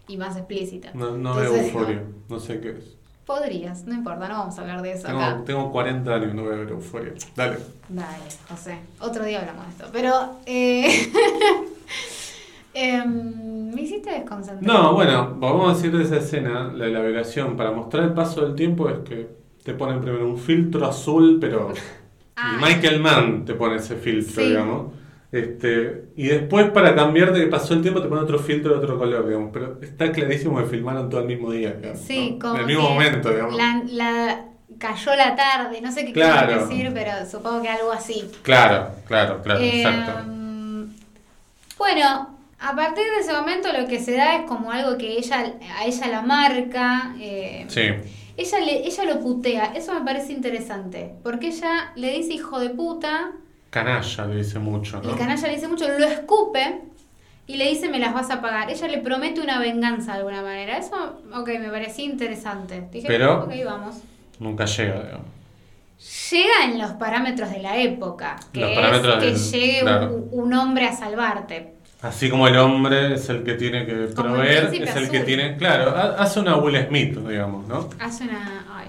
y 0.09 0.17
más 0.17 0.37
explícitas. 0.37 0.95
No, 0.95 1.17
no 1.17 1.35
veo 1.35 1.55
euforia, 1.57 2.03
no 2.29 2.39
sé 2.41 2.61
qué 2.61 2.71
es. 2.71 2.97
Podrías, 3.27 3.85
no 3.85 3.95
importa, 3.95 4.29
no 4.29 4.39
vamos 4.39 4.59
a 4.59 4.61
hablar 4.63 4.83
de 4.83 4.93
eso 4.93 5.09
acá. 5.09 5.31
Tengo, 5.31 5.45
tengo 5.45 5.73
40 5.73 6.13
años, 6.15 6.35
no 6.35 6.43
voy 6.43 6.55
a 6.55 6.57
ver 6.57 6.69
euforia. 6.71 7.13
Dale. 7.37 7.59
Dale, 7.89 8.25
José. 8.49 8.79
Otro 9.01 9.25
día 9.25 9.41
hablamos 9.41 9.65
de 9.67 9.71
esto. 9.73 9.87
Pero, 9.93 10.39
eh, 10.45 11.13
em, 12.75 13.73
me 13.75 13.83
hiciste 13.83 14.11
desconcentrar. 14.11 14.63
No, 14.63 14.95
bueno, 14.95 15.37
vamos 15.39 15.71
a 15.71 15.75
decir 15.75 15.97
de 15.97 16.05
esa 16.05 16.17
escena, 16.17 16.73
la 16.75 16.87
de 16.87 16.91
la 16.91 17.01
violación, 17.01 17.57
para 17.57 17.71
mostrar 17.71 18.05
el 18.05 18.13
paso 18.13 18.45
del 18.45 18.55
tiempo 18.55 18.89
es 18.89 18.99
que 19.01 19.29
te 19.63 19.75
ponen 19.75 20.01
primero 20.01 20.27
un 20.29 20.39
filtro 20.39 20.87
azul, 20.87 21.39
pero 21.41 21.73
Ah. 22.35 22.59
Michael 22.61 22.99
Mann 23.01 23.45
te 23.45 23.55
pone 23.55 23.77
ese 23.77 23.95
filtro, 23.97 24.43
Sí. 24.43 24.49
digamos. 24.49 24.93
Este, 25.33 26.05
y 26.15 26.27
después 26.27 26.71
para 26.73 26.95
cambiar 26.95 27.33
de 27.33 27.41
que 27.41 27.47
pasó 27.47 27.73
el 27.73 27.81
tiempo 27.81 28.03
te 28.03 28.09
pone 28.09 28.21
otro 28.21 28.39
filtro 28.39 28.73
de 28.73 28.79
otro 28.79 28.99
color, 28.99 29.27
digamos. 29.27 29.51
Pero 29.53 29.79
está 29.83 30.13
clarísimo 30.13 30.59
que 30.59 30.65
filmaron 30.67 31.09
todo 31.09 31.23
el 31.23 31.27
mismo 31.27 31.51
día, 31.51 31.73
digamos, 31.73 32.01
Sí, 32.01 32.33
¿no? 32.33 32.39
como 32.39 32.55
En 32.57 32.61
el 32.61 32.67
mismo 32.67 32.89
momento, 32.91 33.31
digamos. 33.31 33.57
La, 33.57 33.83
la 33.91 34.45
cayó 34.79 35.15
la 35.17 35.35
tarde, 35.35 35.81
no 35.81 35.91
sé 35.91 36.05
qué 36.05 36.13
Claro. 36.13 36.47
quiero 36.49 36.67
decir, 36.69 36.91
pero 36.93 37.13
supongo 37.31 37.63
que 37.63 37.69
algo 37.71 37.93
así. 37.93 38.31
Claro, 38.43 38.89
claro, 39.07 39.41
claro, 39.43 39.61
Eh, 39.61 39.83
exacto. 39.83 40.13
Bueno, 41.79 42.37
a 42.61 42.77
partir 42.77 43.05
de 43.05 43.21
ese 43.21 43.33
momento 43.33 43.69
lo 43.73 43.87
que 43.89 43.99
se 44.01 44.13
da 44.13 44.37
es 44.37 44.43
como 44.43 44.71
algo 44.71 44.97
que 44.99 45.17
ella 45.19 45.55
a 45.79 45.85
ella 45.87 46.09
la 46.09 46.23
marca. 46.23 47.15
eh, 47.19 47.65
Sí, 47.69 47.83
ella, 48.37 48.61
le, 48.61 48.87
ella 48.87 49.05
lo 49.05 49.21
putea, 49.21 49.73
eso 49.75 49.93
me 49.95 50.01
parece 50.03 50.33
interesante, 50.33 51.15
porque 51.23 51.49
ella 51.49 51.93
le 51.97 52.13
dice 52.13 52.35
hijo 52.35 52.61
de 52.61 52.71
puta, 52.71 53.33
canalla 53.73 54.27
le 54.27 54.37
dice 54.37 54.59
mucho, 54.59 55.01
¿no? 55.03 55.11
el 55.11 55.17
canalla 55.17 55.47
le 55.49 55.55
dice 55.55 55.67
mucho, 55.67 55.89
lo 55.89 56.05
escupe 56.07 56.81
y 57.47 57.57
le 57.57 57.69
dice 57.71 57.89
me 57.89 57.99
las 57.99 58.13
vas 58.13 58.31
a 58.31 58.41
pagar. 58.43 58.71
Ella 58.71 58.87
le 58.87 58.99
promete 58.99 59.41
una 59.41 59.59
venganza 59.59 60.13
de 60.13 60.19
alguna 60.19 60.43
manera. 60.43 60.77
Eso, 60.77 60.95
ok, 61.35 61.49
me 61.59 61.71
parecía 61.71 62.05
interesante. 62.05 62.87
Dije, 62.93 63.09
Pero- 63.09 63.45
ok, 63.45 63.53
vamos. 63.65 63.97
Nunca 64.39 64.67
llega, 64.67 65.03
digamos. 65.03 65.27
Llega 66.31 66.65
en 66.65 66.79
los 66.79 66.91
parámetros 66.93 67.51
de 67.51 67.61
la 67.61 67.77
época, 67.79 68.37
que 68.53 68.61
Los 68.61 68.71
es 68.71 68.77
parámetros 68.77 69.19
que 69.19 69.27
del- 69.27 69.37
llegue 69.39 69.81
claro. 69.81 70.07
un, 70.13 70.29
un 70.47 70.55
hombre 70.55 70.87
a 70.87 70.93
salvarte. 70.93 71.75
Así 72.03 72.29
como 72.29 72.49
el 72.49 72.57
hombre 72.59 73.15
es 73.15 73.29
el 73.29 73.45
que 73.45 73.55
tiene 73.55 73.87
que 73.87 73.93
el 73.93 74.09
proveer, 74.09 74.75
es 74.75 74.97
el 74.97 75.09
que 75.09 75.21
tiene. 75.21 75.57
Claro, 75.57 75.91
ha- 75.97 76.17
hace 76.23 76.41
una 76.41 76.57
Will 76.57 76.77
Smith, 76.89 77.17
digamos, 77.19 77.67
¿no? 77.69 77.89
Hace 78.01 78.25
una... 78.25 78.67
ay. 78.77 78.89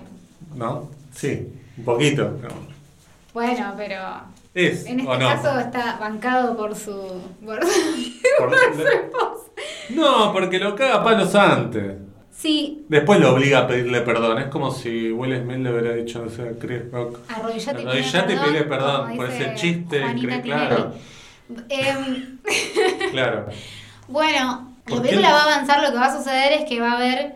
¿No? 0.55 0.89
Sí, 1.13 1.47
un 1.77 1.86
poquito. 1.86 2.31
digamos. 2.31 2.65
Bueno, 3.34 3.73
pero 3.77 3.99
Es, 4.56 4.86
en 4.86 5.06
o 5.08 5.14
este 5.14 5.24
no. 5.24 5.30
caso 5.30 5.60
está 5.60 5.97
bancado 5.99 6.56
por 6.56 6.76
su... 6.76 6.91
por- 7.45 7.60
Por- 8.39 8.51
no, 9.89 10.32
porque 10.34 10.60
lo 10.60 10.76
caga 10.76 10.95
a 10.95 11.04
palos 11.04 11.34
antes. 11.36 11.97
Sí, 12.32 12.84
Después 12.89 13.20
lo 13.20 13.34
obliga 13.34 13.60
a 13.60 13.68
pedirle 13.68 14.01
perdón. 14.01 14.39
Es 14.39 14.47
como 14.47 14.72
si 14.72 15.12
Will 15.12 15.38
Smith 15.41 15.58
le 15.60 15.72
hubiera 15.72 15.93
dicho, 15.95 16.20
no 16.24 16.30
sé, 16.30 16.41
a 16.49 16.60
Chris 16.60 16.91
Rock. 16.91 17.20
arrodillate 17.30 17.84
y 17.84 17.86
Arrodillate 17.88 18.64
perdón 18.66 19.16
por 19.16 19.30
ese 19.30 19.54
chiste 19.56 20.01
Juanita 20.01 20.41
claro. 20.41 20.93
Em, 21.70 22.39
Claro. 23.12 23.45
bueno, 24.08 24.74
¿Por 24.86 24.97
la 24.97 25.01
película 25.04 25.32
va 25.32 25.39
a 25.43 25.54
avanzar, 25.56 25.82
lo 25.84 25.89
que 25.91 25.95
va 25.97 26.08
a 26.08 26.18
suceder 26.18 26.54
es 26.54 26.66
que 26.66 26.80
va 26.82 26.93
a 26.93 26.95
haber 26.97 27.36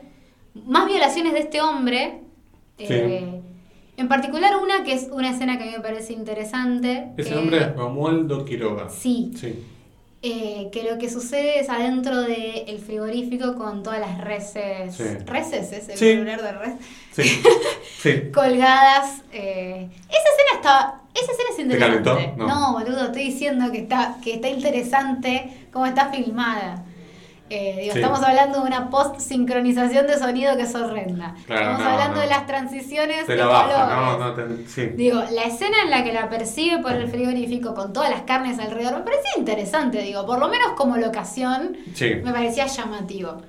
más 0.66 0.88
violaciones 0.88 1.34
de 1.34 1.40
este 1.40 1.62
hombre. 1.62 2.22
eh, 2.80 3.42
en 3.98 4.08
particular 4.08 4.56
una 4.58 4.84
que 4.84 4.94
es 4.94 5.08
una 5.12 5.32
escena 5.32 5.58
que 5.58 5.64
a 5.64 5.68
mí 5.68 5.74
me 5.74 5.80
parece 5.82 6.14
interesante. 6.14 7.10
Ese 7.18 7.32
que- 7.32 7.36
hombre 7.36 7.58
es 7.58 7.76
Romualdo 7.76 8.46
Quiroga. 8.46 8.90
Sí, 8.90 9.34
Sí. 9.36 9.60
eh, 10.22 10.70
que 10.72 10.84
lo 10.90 10.98
que 10.98 11.10
sucede 11.10 11.60
es 11.60 11.70
adentro 11.70 12.22
del 12.22 12.80
frigorífico 12.80 13.56
con 13.56 13.84
todas 13.84 14.00
las 14.00 14.22
reses. 14.22 14.96
Sí. 14.96 15.04
¿Reses? 15.26 15.72
¿Es 15.72 15.90
el 15.90 15.98
Sí. 15.98 16.14
plural 16.16 16.42
de 16.42 16.52
res? 16.54 16.74
Sí. 17.12 17.24
Sí. 18.02 18.32
colgadas. 18.34 19.22
eh, 19.34 19.90
Esa 20.08 20.30
escena 20.30 20.54
está. 20.56 21.02
Esa 21.16 21.32
escena 21.32 21.50
es 21.52 21.60
interesante. 21.60 22.04
calentó? 22.14 22.46
No. 22.46 22.74
boludo, 22.74 23.06
estoy 23.06 23.24
diciendo 23.24 23.72
que 23.72 23.80
está, 23.80 24.18
que 24.24 24.36
está 24.36 24.50
interesante 24.50 25.68
cómo 25.74 25.88
está 25.88 26.12
filmada. 26.12 26.84
Eh, 27.50 27.78
digo, 27.82 27.94
Sí. 27.94 28.00
Estamos 28.00 28.22
hablando 28.24 28.60
de 28.62 28.68
una 28.68 28.90
post-sincronización 28.90 30.06
de 30.08 30.18
sonido 30.18 30.56
que 30.58 30.64
es 30.64 30.76
horrenda. 30.76 31.34
Claro, 31.46 31.62
estamos 31.62 31.84
no, 31.86 31.90
hablando 31.92 32.16
no. 32.16 32.22
de 32.22 32.28
las 32.28 32.46
transiciones 32.46 33.26
de 33.28 33.36
la 33.38 33.46
baja, 33.48 34.18
no, 34.20 34.34
te- 34.34 34.68
sí. 34.68 34.88
Digo, 34.96 35.22
la 35.32 35.44
escena 35.44 35.78
en 35.84 35.90
la 35.90 36.04
que 36.04 36.12
la 36.14 36.30
persigue 36.30 36.80
por 36.80 36.92
el 36.92 37.08
frigorífico 37.08 37.74
con 37.74 37.94
todas 37.94 38.10
las 38.10 38.22
carnes 38.24 38.60
alrededor 38.60 38.96
me 38.98 39.02
parecía 39.02 39.32
interesante, 39.38 40.02
digo, 40.02 40.26
por 40.26 40.40
lo 40.40 40.50
menos 40.50 40.74
como 40.76 40.98
locación 40.98 41.78
Sí. 41.94 42.16
me 42.24 42.32
parecía 42.34 42.66
llamativo. 42.68 43.42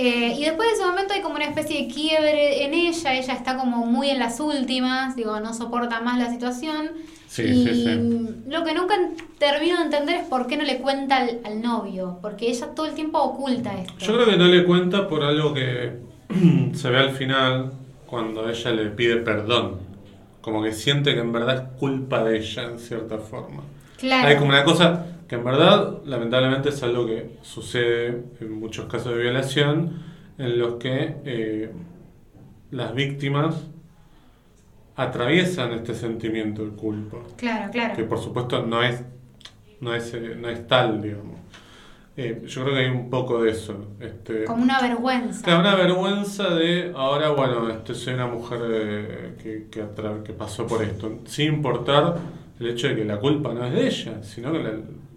Eh, 0.00 0.36
y 0.38 0.44
después 0.44 0.68
de 0.68 0.74
ese 0.76 0.86
momento 0.86 1.12
hay 1.12 1.22
como 1.22 1.34
una 1.34 1.46
especie 1.46 1.82
de 1.82 1.92
quiebre 1.92 2.64
en 2.64 2.72
ella, 2.72 3.14
ella 3.14 3.34
está 3.34 3.56
como 3.56 3.84
muy 3.84 4.10
en 4.10 4.20
las 4.20 4.38
últimas, 4.38 5.16
digo, 5.16 5.40
no 5.40 5.52
soporta 5.52 6.00
más 6.00 6.20
la 6.20 6.30
situación. 6.30 6.92
Sí, 7.26 7.42
y 7.42 7.64
sí, 7.64 7.84
sí. 7.84 8.44
lo 8.48 8.62
que 8.62 8.74
nunca 8.74 8.94
termino 9.40 9.76
de 9.78 9.86
entender 9.86 10.14
es 10.14 10.28
por 10.28 10.46
qué 10.46 10.56
no 10.56 10.62
le 10.62 10.78
cuenta 10.78 11.16
al, 11.16 11.40
al 11.42 11.60
novio, 11.60 12.20
porque 12.22 12.48
ella 12.48 12.68
todo 12.76 12.86
el 12.86 12.94
tiempo 12.94 13.18
oculta 13.18 13.76
esto. 13.76 13.92
Yo 13.98 14.14
creo 14.14 14.26
que 14.26 14.36
no 14.36 14.46
le 14.46 14.64
cuenta 14.64 15.08
por 15.08 15.24
algo 15.24 15.52
que 15.52 15.94
se 16.74 16.90
ve 16.90 16.98
al 16.98 17.10
final 17.10 17.72
cuando 18.06 18.48
ella 18.48 18.70
le 18.70 18.90
pide 18.90 19.16
perdón. 19.16 19.80
Como 20.42 20.62
que 20.62 20.74
siente 20.74 21.14
que 21.14 21.20
en 21.20 21.32
verdad 21.32 21.56
es 21.56 21.78
culpa 21.80 22.22
de 22.22 22.38
ella 22.38 22.62
en 22.62 22.78
cierta 22.78 23.18
forma. 23.18 23.64
claro. 23.96 24.28
Hay 24.28 24.36
como 24.36 24.50
una 24.50 24.62
cosa 24.62 25.06
que 25.28 25.34
en 25.36 25.44
verdad, 25.44 25.98
lamentablemente, 26.06 26.70
es 26.70 26.82
algo 26.82 27.06
que 27.06 27.36
sucede 27.42 28.22
en 28.40 28.52
muchos 28.58 28.86
casos 28.86 29.14
de 29.14 29.22
violación, 29.22 30.02
en 30.38 30.58
los 30.58 30.74
que 30.74 31.16
eh, 31.24 31.70
las 32.70 32.94
víctimas 32.94 33.66
atraviesan 34.96 35.72
este 35.72 35.94
sentimiento 35.94 36.64
de 36.64 36.70
culpa, 36.72 37.18
Claro, 37.36 37.70
claro. 37.70 37.94
que 37.94 38.04
por 38.04 38.18
supuesto 38.18 38.64
no 38.66 38.82
es, 38.82 39.02
no 39.80 39.94
es, 39.94 40.12
eh, 40.14 40.36
no 40.40 40.48
es 40.48 40.66
tal, 40.66 41.00
digamos. 41.00 41.38
Eh, 42.16 42.42
yo 42.46 42.62
creo 42.64 42.74
que 42.74 42.80
hay 42.80 42.90
un 42.90 43.08
poco 43.10 43.40
de 43.44 43.52
eso. 43.52 43.76
Este, 44.00 44.42
Como 44.44 44.64
una 44.64 44.80
vergüenza. 44.80 45.44
Claro, 45.44 45.60
una 45.60 45.76
vergüenza 45.76 46.50
de 46.52 46.92
ahora, 46.96 47.28
bueno, 47.30 47.68
este, 47.70 47.94
soy 47.94 48.14
una 48.14 48.26
mujer 48.26 48.58
eh, 48.64 49.34
que, 49.40 49.66
que, 49.70 49.84
atra- 49.84 50.24
que 50.24 50.32
pasó 50.32 50.66
por 50.66 50.82
esto, 50.82 51.20
sin 51.26 51.54
importar 51.54 52.16
el 52.58 52.66
hecho 52.70 52.88
de 52.88 52.96
que 52.96 53.04
la 53.04 53.18
culpa 53.18 53.54
no 53.54 53.64
es 53.64 53.72
de 53.72 53.86
ella, 53.86 54.22
sino 54.24 54.50
que 54.50 54.58
la- 54.58 54.72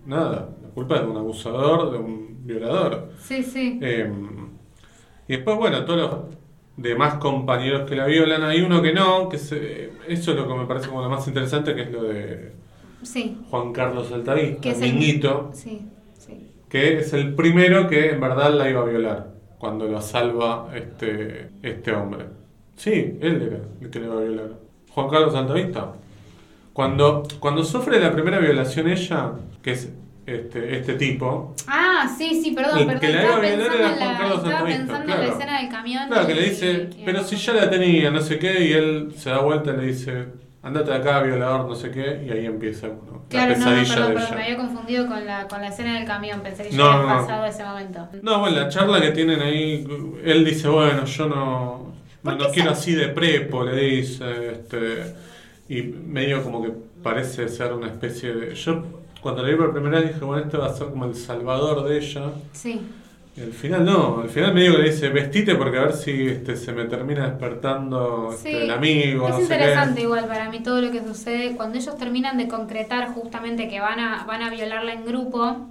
nada, 0.06 0.50
la 0.62 0.70
culpa 0.70 0.96
es 0.96 1.02
de 1.02 1.08
un 1.08 1.18
abusador, 1.18 1.92
de 1.92 1.98
un 1.98 2.46
violador. 2.46 3.10
Sí, 3.20 3.44
sí. 3.44 3.80
Eh, 3.82 4.12
y 5.28 5.34
después, 5.36 5.58
bueno, 5.58 5.86
todos 5.86 6.00
los 6.00 6.20
demás 6.78 7.16
compañeros 7.16 7.88
que 7.90 7.96
la 7.96 8.06
violan, 8.06 8.44
hay 8.44 8.62
uno 8.62 8.82
que 8.82 8.94
no, 8.94 9.30
que 9.30 9.38
se, 9.38 9.92
eso 10.08 10.32
es 10.32 10.38
lo 10.38 10.48
que 10.48 10.54
me 10.56 10.66
parece 10.66 10.88
como 10.90 11.02
lo 11.02 11.10
más 11.10 11.28
interesante, 11.28 11.76
que 11.76 11.82
es 11.84 11.92
lo 11.92 12.04
de 12.04 12.54
Sí. 13.04 13.38
Juan 13.50 13.74
Carlos 13.74 14.12
Altavista, 14.12 14.62
Que 14.62 14.70
es 14.72 14.82
el- 14.82 14.94
Minguito, 14.94 15.50
Sí, 15.54 15.88
sí. 16.18 16.52
que 16.70 17.00
es 17.00 17.14
el 17.14 17.34
primero 17.36 17.88
que 17.88 18.12
en 18.12 18.20
verdad 18.22 18.54
la 18.54 18.70
iba 18.70 18.82
a 18.82 18.86
violar 18.86 19.32
cuando 19.58 19.88
la 19.88 20.02
salva 20.02 20.70
este, 20.76 21.50
este 21.62 21.92
hombre. 21.94 22.26
Sí, 22.76 23.18
él 23.22 23.42
era 23.42 23.60
el 23.82 23.90
que 23.90 24.00
le 24.00 24.06
iba 24.08 24.18
a 24.18 24.22
violar. 24.22 24.50
Juan 24.90 25.10
Carlos 25.10 25.36
Altavista. 25.36 25.94
Cuando, 26.74 27.24
cuando 27.40 27.64
sufre 27.64 28.00
la 28.00 28.12
primera 28.12 28.40
violación 28.40 28.88
ella, 28.90 29.32
que 29.62 29.72
es 29.74 29.90
este, 30.26 30.78
este 30.78 30.94
tipo, 30.94 31.54
Ah, 31.68 32.10
sí, 32.18 32.40
sí, 32.42 32.52
perdón, 32.52 32.86
perdón. 32.86 33.00
que 33.00 33.10
la 33.10 33.24
iba 33.24 33.36
a 33.36 33.40
violar 33.40 33.76
era 33.76 33.90
Juan 33.90 34.18
Carlos 34.18 34.38
estaba 34.46 34.66
pensando 34.66 35.02
en 35.02 35.08
la 35.10 35.16
claro. 35.18 35.32
escena 35.34 35.60
del 35.62 35.70
camión. 35.70 36.08
claro, 36.08 36.28
que 36.28 36.36
le 36.36 36.44
dice, 36.44 36.90
y- 36.98 37.04
pero 37.06 37.24
si 37.24 37.36
ya 37.36 37.54
la 37.54 37.70
tenía, 37.70 38.12
no 38.12 38.22
sé 38.22 38.40
qué, 38.40 38.64
y 38.66 38.72
él 38.74 39.14
se 39.18 39.30
da 39.32 39.40
vuelta 39.40 39.74
y 39.74 39.78
le 39.78 39.86
dice, 39.88 40.26
andate 40.64 40.92
de 40.92 40.98
acá, 40.98 41.22
violador, 41.24 41.68
no 41.68 41.76
sé 41.76 41.92
qué, 41.92 42.24
y 42.26 42.30
ahí 42.32 42.46
empieza 42.46 42.88
uno, 42.88 43.24
Claro, 43.30 43.52
la 43.54 43.58
no, 43.58 43.66
no, 43.66 43.72
pesadilla 43.72 43.96
perdón, 43.96 44.10
de 44.10 44.16
perdón, 44.20 44.36
me 44.38 44.44
había 44.44 44.58
confundido 44.58 45.08
con 45.08 45.26
la, 45.26 45.48
con 45.48 45.62
la 45.62 45.68
escena 45.70 45.96
del 45.96 46.06
camión. 46.06 46.42
Pensé 46.42 46.64
que 46.64 46.72
ya 46.72 46.78
No, 46.78 46.86
había 46.86 47.02
no, 47.02 47.08
no. 47.16 47.22
pasado 47.28 47.46
ese 47.46 47.64
momento. 47.64 48.08
No, 48.22 48.40
bueno, 48.40 48.58
la 48.60 48.70
charla 48.70 49.02
que 49.02 49.12
tienen 49.12 49.42
ahí, 49.42 49.86
él 50.24 50.46
dice, 50.46 50.68
bueno, 50.70 51.04
yo 51.06 51.28
no, 51.28 51.94
¿Por 52.24 52.38
no, 52.38 52.50
quiero 52.52 52.72
así 52.72 52.94
de 52.94 53.08
prepo, 53.10 53.64
le 53.64 53.76
dice, 53.76 54.52
este, 54.52 55.16
y 55.78 55.84
medio 55.84 56.44
como 56.44 56.62
que 56.62 56.72
parece 57.02 57.48
ser 57.50 57.74
una 57.74 57.88
especie 57.88 58.34
de... 58.34 58.56
Yo 58.56 58.84
cuando 59.22 59.42
la 59.44 59.50
vi 59.50 59.56
por 59.56 59.72
primera 59.72 60.00
vez 60.00 60.14
dije, 60.14 60.26
bueno, 60.26 60.44
este 60.44 60.58
va 60.58 60.68
a 60.68 60.74
ser 60.74 60.88
como 60.88 61.06
el 61.06 61.16
salvador 61.16 61.88
de 61.88 61.98
ella, 61.98 62.32
Sí. 62.52 62.82
y 63.38 63.42
al 63.42 63.54
final 63.54 63.86
no, 63.86 64.20
al 64.22 64.30
final 64.30 64.54
medio 64.54 64.74
que 64.76 64.82
le 64.84 64.90
dice, 64.92 65.10
vestite 65.10 65.56
porque 65.56 65.78
a 65.78 65.82
ver 65.84 65.94
si 65.94 66.28
este, 66.28 66.56
se 66.56 66.74
me 66.74 66.86
termina 66.86 67.30
despertando 67.30 68.32
este, 68.34 68.50
Sí. 68.50 68.58
el 68.58 68.72
amigo, 68.72 69.26
Es 69.28 69.32
no 69.34 69.38
sé 69.38 69.44
interesante 69.44 70.02
igual 70.02 70.26
para 70.28 70.50
mí 70.50 70.60
todo 70.62 70.82
lo 70.82 70.92
que 70.92 71.02
sucede 71.04 71.56
cuando 71.56 71.78
ellos 71.78 71.96
terminan 71.98 72.38
de 72.38 72.48
concretar 72.48 73.14
justamente 73.14 73.70
que 73.70 73.80
van 73.80 74.00
a, 74.00 74.24
van 74.26 74.42
a 74.42 74.50
violarla 74.50 74.94
en 74.94 75.06
grupo 75.06 75.68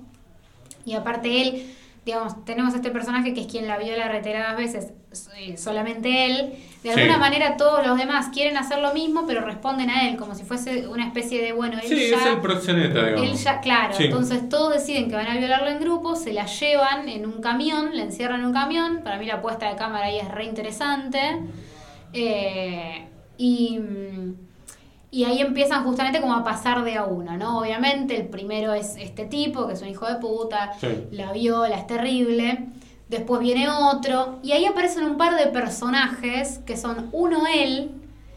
y 0.86 0.94
aparte 0.94 1.42
él, 1.42 1.66
digamos, 2.06 2.44
tenemos 2.44 2.74
este 2.74 2.90
personaje 2.90 3.34
que 3.34 3.42
es 3.42 3.46
quien 3.46 3.66
la 3.66 3.76
viola 3.78 4.08
reiteradas 4.08 4.56
veces, 4.56 4.92
eh, 5.36 5.56
solamente 5.58 6.26
él, 6.26 6.52
de 6.82 6.94
Sí. 6.94 7.00
alguna 7.00 7.18
manera 7.18 7.56
todos 7.58 7.86
los 7.86 7.98
demás 7.98 8.28
quieren 8.32 8.56
hacer 8.56 8.78
lo 8.78 8.94
mismo 8.94 9.24
pero 9.26 9.42
responden 9.42 9.90
a 9.90 10.08
él 10.08 10.16
como 10.16 10.34
si 10.34 10.44
fuese 10.44 10.88
una 10.88 11.04
especie 11.06 11.42
de, 11.42 11.52
bueno, 11.52 11.78
él 11.82 11.86
Sí, 11.88 12.08
ya... 12.10 12.16
es 12.16 12.26
el 12.26 12.38
proxeneta, 12.40 13.04
digamos. 13.04 13.28
Él 13.30 13.34
ya, 13.36 13.60
claro, 13.60 13.94
Sí. 13.94 14.04
entonces 14.04 14.48
todos 14.48 14.72
deciden 14.72 15.10
que 15.10 15.16
van 15.16 15.26
a 15.26 15.36
violarla 15.36 15.72
en 15.72 15.80
grupo, 15.80 16.16
se 16.16 16.32
la 16.32 16.46
llevan 16.46 17.08
en 17.08 17.26
un 17.26 17.40
camión, 17.42 17.90
la 17.94 18.02
encierran 18.04 18.40
en 18.40 18.46
un 18.46 18.52
camión. 18.54 19.00
Para 19.04 19.18
mí 19.18 19.26
la 19.26 19.42
puesta 19.42 19.68
de 19.68 19.76
cámara 19.76 20.06
ahí 20.06 20.18
es 20.18 20.28
re 20.28 20.44
interesante. 20.46 21.20
Eh, 22.12 23.06
y, 23.36 23.78
y 25.10 25.24
ahí 25.24 25.40
empiezan 25.40 25.84
justamente 25.84 26.20
como 26.20 26.34
a 26.34 26.44
pasar 26.44 26.82
de 26.84 26.96
a 26.96 27.04
uno, 27.04 27.36
¿no? 27.36 27.58
Obviamente 27.58 28.16
el 28.16 28.26
primero 28.28 28.74
es 28.74 28.96
este 28.96 29.24
tipo, 29.24 29.66
que 29.66 29.74
es 29.74 29.82
un 29.82 29.88
hijo 29.88 30.06
de 30.06 30.16
puta, 30.16 30.72
la 31.10 31.32
viola, 31.32 31.76
es 31.76 31.86
terrible. 31.86 32.66
Después 33.10 33.40
viene 33.40 33.68
otro, 33.68 34.38
y 34.42 34.52
ahí 34.52 34.64
aparecen 34.64 35.04
un 35.04 35.16
par 35.18 35.36
de 35.36 35.48
personajes 35.48 36.60
que 36.64 36.76
son 36.76 37.08
uno 37.12 37.42
él, 37.52 37.90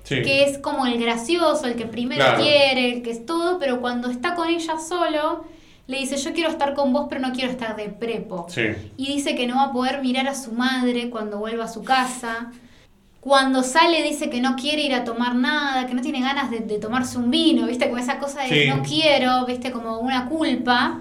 Sí. 0.04 0.22
que 0.22 0.44
es 0.44 0.58
como 0.58 0.86
el 0.86 1.00
gracioso, 1.00 1.66
el 1.66 1.76
que 1.76 1.86
primero 1.86 2.22
Claro. 2.26 2.44
quiere, 2.44 2.92
el 2.94 3.04
que 3.04 3.12
es 3.12 3.26
todo, 3.26 3.58
pero 3.60 3.80
cuando 3.80 4.10
está 4.10 4.34
con 4.36 4.50
ella 4.50 4.78
solo, 4.80 5.46
le 5.88 6.00
dice, 6.00 6.18
yo 6.18 6.34
quiero 6.34 6.50
estar 6.50 6.74
con 6.74 6.92
vos, 6.92 7.06
pero 7.08 7.22
no 7.22 7.32
quiero 7.34 7.52
estar 7.52 7.76
de 7.78 7.86
prepo. 7.90 8.48
Sí. 8.50 8.64
Y 8.98 9.08
dice 9.14 9.36
que 9.36 9.48
no 9.48 9.56
va 9.58 9.64
a 9.66 9.72
poder 9.72 10.02
mirar 10.02 10.28
a 10.28 10.36
su 10.36 10.52
madre 10.54 11.10
cuando 11.10 11.38
vuelva 11.38 11.66
a 11.66 11.68
su 11.70 11.84
casa. 11.84 12.52
Cuando 13.22 13.64
sale 13.64 14.04
dice 14.04 14.30
que 14.30 14.42
no 14.42 14.56
quiere 14.58 14.82
ir 14.82 14.94
a 14.94 15.04
tomar 15.06 15.36
nada, 15.36 15.86
que 15.88 15.94
no 15.94 16.02
tiene 16.02 16.20
ganas 16.20 16.52
de, 16.52 16.60
de 16.60 16.80
tomarse 16.80 17.18
un 17.18 17.32
vino, 17.32 17.66
¿viste? 17.68 17.86
Como 17.88 17.98
esa 18.00 18.18
cosa 18.20 18.42
de 18.42 18.50
Sí. 18.64 18.70
no 18.70 18.82
quiero, 18.84 19.46
¿viste? 19.46 19.72
Como 19.72 20.00
una 20.00 20.28
culpa. 20.28 21.00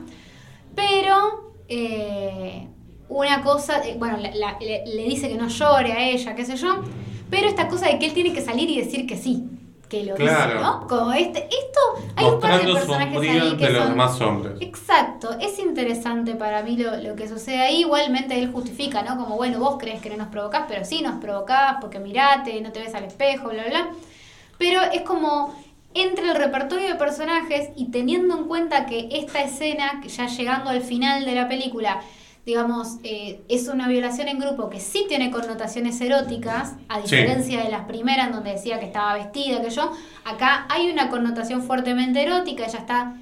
Pero 0.77 1.53
eh, 1.69 2.69
una 3.13 3.43
cosa, 3.43 3.83
eh, 3.87 3.97
bueno, 3.99 4.17
la- 4.19 4.35
la- 4.35 4.59
le, 4.61 4.85
le 4.87 5.03
dice 5.05 5.29
que 5.29 5.35
no 5.37 5.49
llore 5.49 5.93
a 5.93 6.09
ella, 6.09 6.35
qué 6.35 6.45
sé 6.45 6.57
yo. 6.57 6.83
Pero 7.31 7.49
esta 7.49 7.69
cosa 7.69 7.87
de 7.89 7.99
que 7.99 8.07
él 8.07 8.13
tiene 8.13 8.33
que 8.33 8.43
salir 8.43 8.69
y 8.69 8.79
decir 8.81 9.07
que 9.07 9.17
sí, 9.17 9.45
que 9.89 10.05
lo 10.05 10.15
Claro. 10.15 10.53
dice, 10.53 10.63
¿no? 10.63 10.87
Como 10.87 11.13
este, 11.13 11.45
esto, 11.45 11.81
hay 12.17 12.27
un 12.27 12.41
par 12.41 12.65
de 12.67 12.73
personajes 12.73 13.19
ahí 13.21 13.57
que 13.57 13.69
los 13.71 13.79
son 13.83 13.89
demás 13.91 14.21
hombres. 14.21 14.55
Exacto, 14.61 15.37
es 15.41 15.59
interesante 15.59 16.35
para 16.35 16.63
mí 16.63 16.77
lo, 16.77 16.97
lo 16.97 17.15
que 17.17 17.29
sucede 17.29 17.61
ahí. 17.61 17.81
Igualmente 17.81 18.39
él 18.39 18.51
justifica, 18.53 19.03
¿no? 19.03 19.17
Como, 19.17 19.37
bueno, 19.37 19.59
vos 19.59 19.77
crees 19.79 20.01
que 20.03 20.11
no 20.11 20.17
nos 20.17 20.29
provocás, 20.29 20.65
pero 20.69 20.85
sí 20.85 21.01
nos 21.03 21.21
provocás 21.21 21.77
porque 21.81 21.99
mirate, 21.99 22.61
no 22.61 22.71
te 22.73 22.81
ves 22.81 22.95
al 22.95 23.05
espejo, 23.05 23.49
bla, 23.51 23.65
bla. 23.67 23.91
Pero 24.59 24.81
es 24.83 25.03
como 25.03 25.55
entre 25.95 26.29
el 26.31 26.37
repertorio 26.37 26.89
de 26.89 26.95
personajes 26.95 27.69
y 27.77 27.91
teniendo 27.91 28.37
en 28.39 28.45
cuenta 28.45 28.87
que 28.87 29.09
esta 29.13 29.43
escena, 29.43 30.01
que 30.03 30.09
ya 30.09 30.27
llegando 30.27 30.71
al 30.71 30.81
final 30.83 31.25
de 31.25 31.35
la 31.35 31.49
película, 31.49 32.01
digamos, 32.45 32.97
eh, 33.05 33.41
es 33.49 33.69
una 33.69 33.87
violación 33.89 34.27
en 34.29 34.39
grupo 34.41 34.69
que 34.69 34.81
sí 34.81 35.05
tiene 35.09 35.31
connotaciones 35.31 36.01
eróticas, 36.01 36.75
a 36.89 36.97
Sí. 36.97 37.03
diferencia 37.17 37.63
de 37.63 37.71
las 37.71 37.85
primeras 37.85 38.33
donde 38.33 38.53
decía 38.53 38.81
que 38.81 38.87
estaba 38.87 39.15
vestida, 39.15 39.63
que 39.63 39.71
yo, 39.71 39.93
acá 40.25 40.67
hay 40.69 40.91
una 40.91 41.09
connotación 41.09 41.63
fuertemente 41.63 42.23
erótica, 42.23 42.65
ella 42.67 42.79
está 42.81 43.15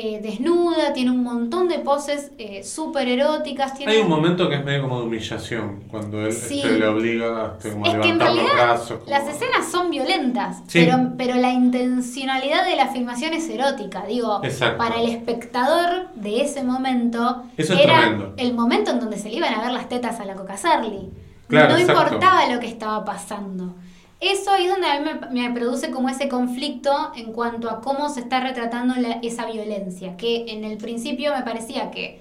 eh, 0.00 0.20
desnuda, 0.22 0.92
tiene 0.92 1.10
un 1.10 1.22
montón 1.22 1.68
de 1.68 1.78
poses 1.80 2.30
eh, 2.38 2.62
súper 2.62 3.08
eróticas. 3.08 3.74
Tiene 3.74 3.92
Hay 3.92 3.98
un 3.98 4.08
momento 4.08 4.48
que 4.48 4.56
es 4.56 4.64
medio 4.64 4.82
como 4.82 5.00
de 5.00 5.06
humillación, 5.06 5.84
cuando 5.90 6.24
él 6.24 6.32
Sí. 6.32 6.58
este, 6.60 6.78
le 6.78 6.86
obliga 6.86 7.54
este, 7.56 7.72
como 7.72 7.84
a 7.84 7.88
Es 7.88 7.94
que 7.94 8.08
en 8.08 8.18
levantar 8.18 8.28
los 8.28 8.36
realidad 8.44 8.66
brazos. 8.74 8.98
como- 8.98 9.10
las 9.10 9.28
escenas 9.28 9.70
son 9.70 9.90
violentas, 9.90 10.58
Sí. 10.66 10.84
pero, 10.84 11.12
pero 11.16 11.34
la 11.36 11.50
intencionalidad 11.52 12.64
de 12.64 12.76
la 12.76 12.88
filmación 12.88 13.32
es 13.34 13.48
erótica. 13.48 14.04
Digo, 14.06 14.40
Exacto. 14.44 14.78
para 14.78 15.00
el 15.00 15.08
espectador 15.08 16.08
de 16.14 16.42
ese 16.42 16.62
momento, 16.62 17.42
Eso 17.56 17.74
es 17.74 17.80
era 17.80 17.98
tremendo. 18.00 18.34
el 18.36 18.54
momento 18.54 18.90
en 18.92 19.00
donde 19.00 19.18
se 19.18 19.28
le 19.28 19.36
iban 19.36 19.54
a 19.54 19.62
ver 19.62 19.72
las 19.72 19.88
tetas 19.88 20.20
a 20.20 20.24
la 20.24 20.34
Coca 20.34 20.56
Sarli. 20.56 21.10
Claro, 21.48 21.72
no 21.72 21.78
exacto. 21.78 22.02
importaba 22.02 22.46
lo 22.52 22.60
que 22.60 22.66
estaba 22.68 23.04
pasando. 23.04 23.74
Eso 24.20 24.54
es 24.56 24.68
donde 24.68 24.88
a 24.88 24.98
mí 25.00 25.08
me, 25.30 25.42
me 25.48 25.54
produce 25.54 25.90
como 25.90 26.08
ese 26.08 26.28
conflicto 26.28 27.12
en 27.14 27.32
cuanto 27.32 27.70
a 27.70 27.80
cómo 27.80 28.08
se 28.08 28.20
está 28.20 28.40
retratando 28.40 28.94
la- 28.96 29.18
esa 29.22 29.46
violencia, 29.46 30.16
que 30.16 30.46
en 30.48 30.64
el 30.64 30.76
principio 30.76 31.32
me 31.34 31.42
parecía 31.42 31.90
que 31.92 32.20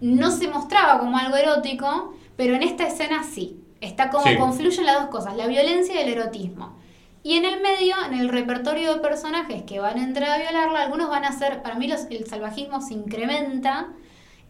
no 0.00 0.30
se 0.32 0.48
mostraba 0.48 0.98
como 0.98 1.16
algo 1.16 1.36
erótico, 1.36 2.14
pero 2.36 2.54
en 2.54 2.62
esta 2.62 2.86
escena 2.86 3.22
sí. 3.22 3.60
Está 3.80 4.10
como 4.10 4.26
Sí. 4.26 4.36
confluyen 4.36 4.86
las 4.86 4.96
dos 5.00 5.06
cosas, 5.10 5.36
la 5.36 5.46
violencia 5.46 5.94
y 5.94 5.98
el 5.98 6.08
erotismo. 6.08 6.76
Y 7.22 7.34
en 7.34 7.44
el 7.44 7.60
medio, 7.60 7.94
en 8.06 8.14
el 8.18 8.28
repertorio 8.28 8.94
de 8.94 9.00
personajes 9.00 9.62
que 9.62 9.78
van 9.80 9.98
a 9.98 10.02
entrar 10.04 10.30
a 10.30 10.38
violarla, 10.38 10.82
algunos 10.82 11.08
van 11.10 11.24
a 11.24 11.32
ser, 11.32 11.62
para 11.62 11.74
mí 11.76 11.86
los- 11.86 12.06
el 12.10 12.26
salvajismo 12.26 12.80
se 12.80 12.94
incrementa. 12.94 13.88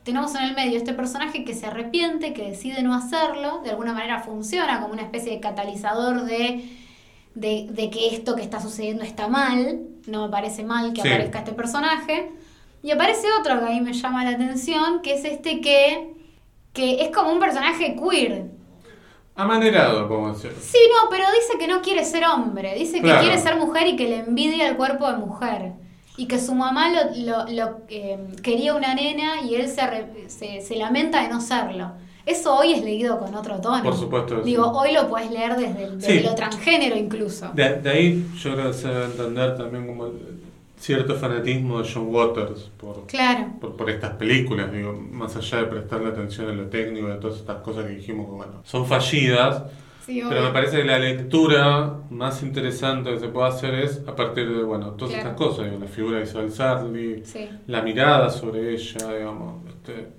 Tenemos 0.04 0.34
en 0.36 0.42
el 0.44 0.54
medio 0.54 0.78
este 0.78 0.92
personaje 0.94 1.44
que 1.44 1.54
se 1.54 1.66
arrepiente, 1.66 2.32
que 2.32 2.50
decide 2.50 2.82
no 2.82 2.94
hacerlo, 2.94 3.60
de 3.64 3.70
alguna 3.70 3.92
manera 3.92 4.20
funciona 4.20 4.80
como 4.80 4.92
una 4.92 5.02
especie 5.02 5.32
de 5.32 5.40
catalizador 5.40 6.24
de, 6.24 6.64
de, 7.36 7.68
de 7.70 7.90
que 7.90 8.08
esto 8.14 8.34
que 8.34 8.42
está 8.42 8.60
sucediendo 8.60 9.04
está 9.04 9.28
mal, 9.28 9.80
no 10.08 10.24
me 10.26 10.30
parece 10.30 10.64
mal 10.64 10.92
que 10.92 11.02
Sí. 11.02 11.08
aparezca 11.08 11.38
este 11.40 11.52
personaje. 11.52 12.32
Y 12.82 12.90
aparece 12.90 13.26
otro 13.40 13.58
que 13.60 13.66
a 13.66 13.70
mí 13.70 13.80
me 13.80 13.92
llama 13.92 14.24
la 14.24 14.30
atención, 14.30 15.00
que 15.02 15.14
es 15.14 15.24
este 15.24 15.60
que, 15.60 16.14
que 16.72 17.02
es 17.04 17.10
como 17.14 17.32
un 17.32 17.38
personaje 17.40 17.96
queer, 17.96 18.50
Amanerado, 19.38 20.08
como 20.08 20.32
decir. 20.32 20.50
Sí, 20.58 20.78
no, 20.94 21.10
pero 21.10 21.24
dice 21.38 21.58
que 21.58 21.68
no 21.68 21.82
quiere 21.82 22.04
ser 22.06 22.24
hombre, 22.24 22.74
dice 22.74 23.02
que 23.02 23.18
quiere 23.18 23.38
ser 23.38 23.56
mujer 23.56 23.86
y 23.86 23.96
que 23.96 24.08
le 24.08 24.18
envidia 24.20 24.66
el 24.68 24.76
cuerpo 24.76 25.10
de 25.10 25.18
mujer. 25.18 25.72
Y 26.16 26.26
que 26.26 26.38
su 26.38 26.54
mamá 26.54 26.88
lo, 26.88 27.14
lo- 27.14 27.46
lo, 27.52 27.80
eh, 27.90 28.18
quería 28.42 28.74
una 28.74 28.94
nena 28.94 29.42
y 29.42 29.54
él 29.56 29.68
se, 29.68 29.82
arre- 29.82 30.28
se, 30.30 30.62
se 30.62 30.76
lamenta 30.76 31.20
de 31.22 31.28
no 31.28 31.42
serlo. 31.42 31.92
Eso 32.26 32.56
hoy 32.56 32.72
es 32.72 32.82
leído 32.82 33.18
con 33.18 33.34
otro 33.34 33.56
tono. 33.60 33.82
Por 33.84 33.96
supuesto, 33.96 34.38
sí. 34.42 34.50
Digo, 34.50 34.66
hoy 34.72 34.92
lo 34.92 35.08
puedes 35.08 35.30
leer 35.30 35.56
desde, 35.56 35.84
el- 35.84 35.98
desde 36.00 36.18
Sí. 36.18 36.24
lo 36.26 36.34
transgénero 36.34 36.96
incluso. 36.96 37.50
De, 37.54 37.76
de 37.80 37.88
ahí 37.90 38.26
yo 38.36 38.52
creo 38.54 38.66
que 38.66 38.72
se 38.74 38.88
debe 38.88 39.04
entender 39.06 39.56
también 39.56 39.86
como 39.86 40.08
cierto 40.78 41.14
fanatismo 41.14 41.80
de 41.80 41.88
John 41.92 42.14
Waters 42.14 42.70
por, 42.76 43.06
Claro. 43.06 43.46
por, 43.60 43.76
por 43.76 43.88
estas 43.88 44.12
películas, 44.14 44.70
digo, 44.72 44.92
más 45.10 45.34
allá 45.36 45.58
de 45.58 45.64
prestarle 45.66 46.08
atención 46.08 46.50
a 46.50 46.52
lo 46.52 46.64
técnico, 46.66 47.06
de 47.08 47.14
todas 47.16 47.36
estas 47.38 47.58
cosas 47.62 47.84
que 47.86 47.92
dijimos 47.94 48.26
que 48.26 48.32
bueno, 48.32 48.52
son 48.64 48.84
fallidas, 48.86 49.62
Sí, 50.04 50.22
pero 50.28 50.42
me 50.42 50.50
parece 50.50 50.76
que 50.76 50.84
la 50.84 50.98
lectura 51.00 51.94
más 52.10 52.40
interesante 52.44 53.10
que 53.12 53.18
se 53.18 53.26
puede 53.28 53.48
hacer 53.48 53.74
es 53.74 54.02
a 54.06 54.14
partir 54.14 54.48
de, 54.54 54.62
bueno, 54.62 54.90
todas 54.92 55.14
Claro. 55.14 55.30
estas 55.30 55.36
cosas, 55.48 55.64
digo, 55.64 55.78
la 55.80 55.88
figura 55.88 56.18
de 56.18 56.24
Isabel 56.24 56.52
Sarli, 56.52 57.22
Sí. 57.24 57.48
la 57.66 57.82
mirada 57.82 58.30
sobre 58.30 58.72
ella, 58.72 59.12
digamos, 59.18 59.64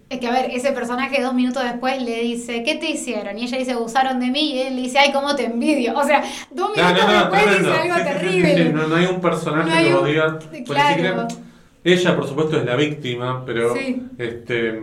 Es 0.09 0.19
que 0.19 0.27
a 0.27 0.31
ver, 0.31 0.49
ese 0.51 0.71
personaje 0.71 1.21
dos 1.21 1.33
minutos 1.33 1.63
después 1.63 2.01
le 2.01 2.21
dice, 2.21 2.63
¿qué 2.63 2.75
te 2.75 2.89
hicieron? 2.89 3.37
Y 3.37 3.43
ella 3.43 3.57
dice, 3.57 3.71
abusaron 3.73 4.19
de 4.19 4.27
mí, 4.27 4.53
y 4.53 4.59
él 4.61 4.75
le 4.75 4.81
dice, 4.83 4.99
ay, 4.99 5.11
cómo 5.11 5.35
te 5.35 5.45
envidio. 5.45 5.97
O 5.97 6.03
sea, 6.03 6.23
dos 6.51 6.71
No, 6.75 6.83
minutos 6.83 7.05
no, 7.07 7.13
no, 7.13 7.19
después 7.19 7.59
dice 7.59 7.71
algo 7.73 7.95
Sí, 7.97 8.03
terrible. 8.03 8.55
sí, 8.57 8.69
No, 8.73 8.87
no 8.87 8.95
hay 8.95 9.05
un 9.05 9.21
personaje 9.21 9.83
que 9.83 9.89
lo 9.89 10.03
diga. 10.03 10.39
Claro. 10.65 11.27
ella, 11.83 12.15
por 12.15 12.27
supuesto, 12.27 12.57
es 12.57 12.65
la 12.65 12.75
víctima, 12.75 13.43
pero 13.45 13.73
este 14.17 14.81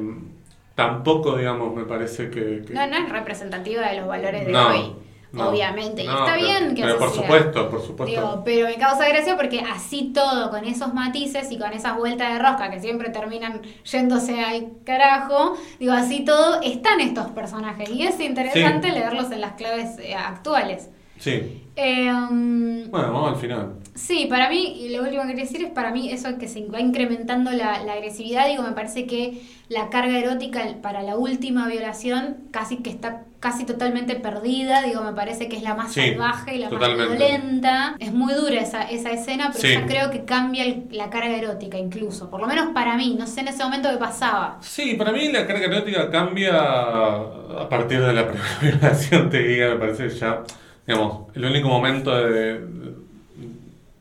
tampoco, 0.75 1.37
digamos, 1.37 1.75
me 1.75 1.85
parece 1.85 2.31
que. 2.31 2.63
que- 2.67 2.73
No, 2.75 2.87
no 2.87 2.97
es 2.97 3.09
representativa 3.09 3.89
de 3.89 3.99
los 4.01 4.09
valores 4.09 4.47
de 4.47 4.57
hoy, 4.57 4.93
no, 5.35 5.49
obviamente. 5.51 6.03
y 6.03 6.07
está 6.07 6.25
pero- 6.35 6.37
bien 6.47 6.75
que 6.75 6.83
Pero 6.83 6.99
por 6.99 7.11
sea. 7.13 7.23
supuesto, 7.23 7.71
por 7.71 7.81
supuesto. 7.83 8.05
Digo, 8.07 8.43
pero 8.45 8.67
me 8.69 8.77
causa 8.77 9.09
gracia 9.09 9.37
porque 9.37 9.61
así 9.61 10.13
todo, 10.15 10.51
con 10.51 10.65
esos 10.65 10.95
matices 10.95 11.51
y 11.51 11.59
con 11.59 11.73
esas 11.73 11.97
vueltas 11.97 12.33
de 12.33 12.39
rosca 12.39 12.71
que 12.71 12.81
siempre 12.81 13.11
terminan 13.11 13.63
yéndose 13.85 14.43
al 14.43 14.69
carajo, 14.85 15.57
digo, 15.79 15.93
así 15.93 16.25
todo, 16.25 16.61
están 16.63 17.01
estos 17.01 17.27
personajes. 17.29 17.91
Y 17.91 18.03
es 18.07 18.19
interesante 18.21 18.89
Sí. 18.89 18.95
leerlos 18.95 19.31
en 19.33 19.41
las 19.41 19.53
claves 19.53 19.99
eh, 19.99 20.15
actuales. 20.15 20.91
Sí. 21.19 21.64
Eh, 21.77 22.09
um, 22.13 22.89
Bueno, 22.91 23.13
vamos 23.13 23.31
al 23.33 23.37
final. 23.37 23.73
Sí, 23.95 24.27
para 24.29 24.49
mí, 24.49 24.77
y 24.81 24.89
lo 24.95 25.03
último 25.03 25.23
que 25.23 25.29
quería 25.29 25.45
decir 25.45 25.63
es 25.65 25.71
para 25.71 25.91
mí 25.93 26.11
eso 26.11 26.37
que 26.39 26.49
se 26.49 26.65
va 26.67 26.81
incrementando 26.81 27.51
la, 27.53 27.83
la 27.85 27.93
agresividad, 27.95 28.47
digo, 28.49 28.63
me 28.63 28.73
parece 28.73 29.07
que 29.07 29.43
la 29.69 29.89
carga 29.89 30.19
erótica 30.19 30.63
para 30.83 31.03
la 31.03 31.17
última 31.17 31.67
violación 31.69 32.37
casi 32.51 32.77
que 32.79 32.91
está 32.91 33.23
casi 33.41 33.65
totalmente 33.67 34.15
perdida, 34.17 34.83
digo, 34.83 35.03
me 35.03 35.13
parece 35.13 35.49
que 35.49 35.57
es 35.57 35.63
la 35.63 35.75
más 35.75 35.93
Sí, 35.93 36.01
salvaje 36.11 36.55
y 36.57 36.59
la 36.59 36.71
totalmente. 36.71 37.09
más 37.09 37.19
violenta. 37.19 37.97
Es 37.99 38.13
muy 38.13 38.33
dura 38.35 38.61
esa, 38.61 38.83
esa 38.85 39.11
escena, 39.11 39.51
pero 39.53 39.61
Sí. 39.69 39.75
ya 39.75 39.87
creo 39.87 40.11
que 40.11 40.25
cambia 40.25 40.65
el- 40.65 40.87
la 40.93 41.11
carga 41.11 41.37
erótica 41.37 41.77
incluso, 41.79 42.31
por 42.31 42.41
lo 42.41 42.47
menos 42.47 42.69
para 42.73 42.97
mí, 42.97 43.17
no 43.19 43.27
sé 43.27 43.41
en 43.43 43.49
ese 43.49 43.63
momento 43.63 43.91
qué 43.91 43.97
pasaba. 43.99 44.59
Sí, 44.61 44.95
para 44.95 45.13
mí 45.13 45.29
la 45.31 45.47
carga 45.47 45.67
erótica 45.67 46.11
cambia 46.11 46.53
a 46.57 47.69
partir 47.69 48.01
de 48.01 48.13
la 48.13 48.27
primera 48.29 48.59
violación, 48.81 49.29
te 49.31 49.43
diga, 49.43 49.71
me 49.71 49.77
parece 49.77 50.09
ya, 50.09 50.43
digamos, 50.87 51.35
el 51.35 51.45
único 51.45 51.69
momento 51.69 52.15
de, 52.15 52.61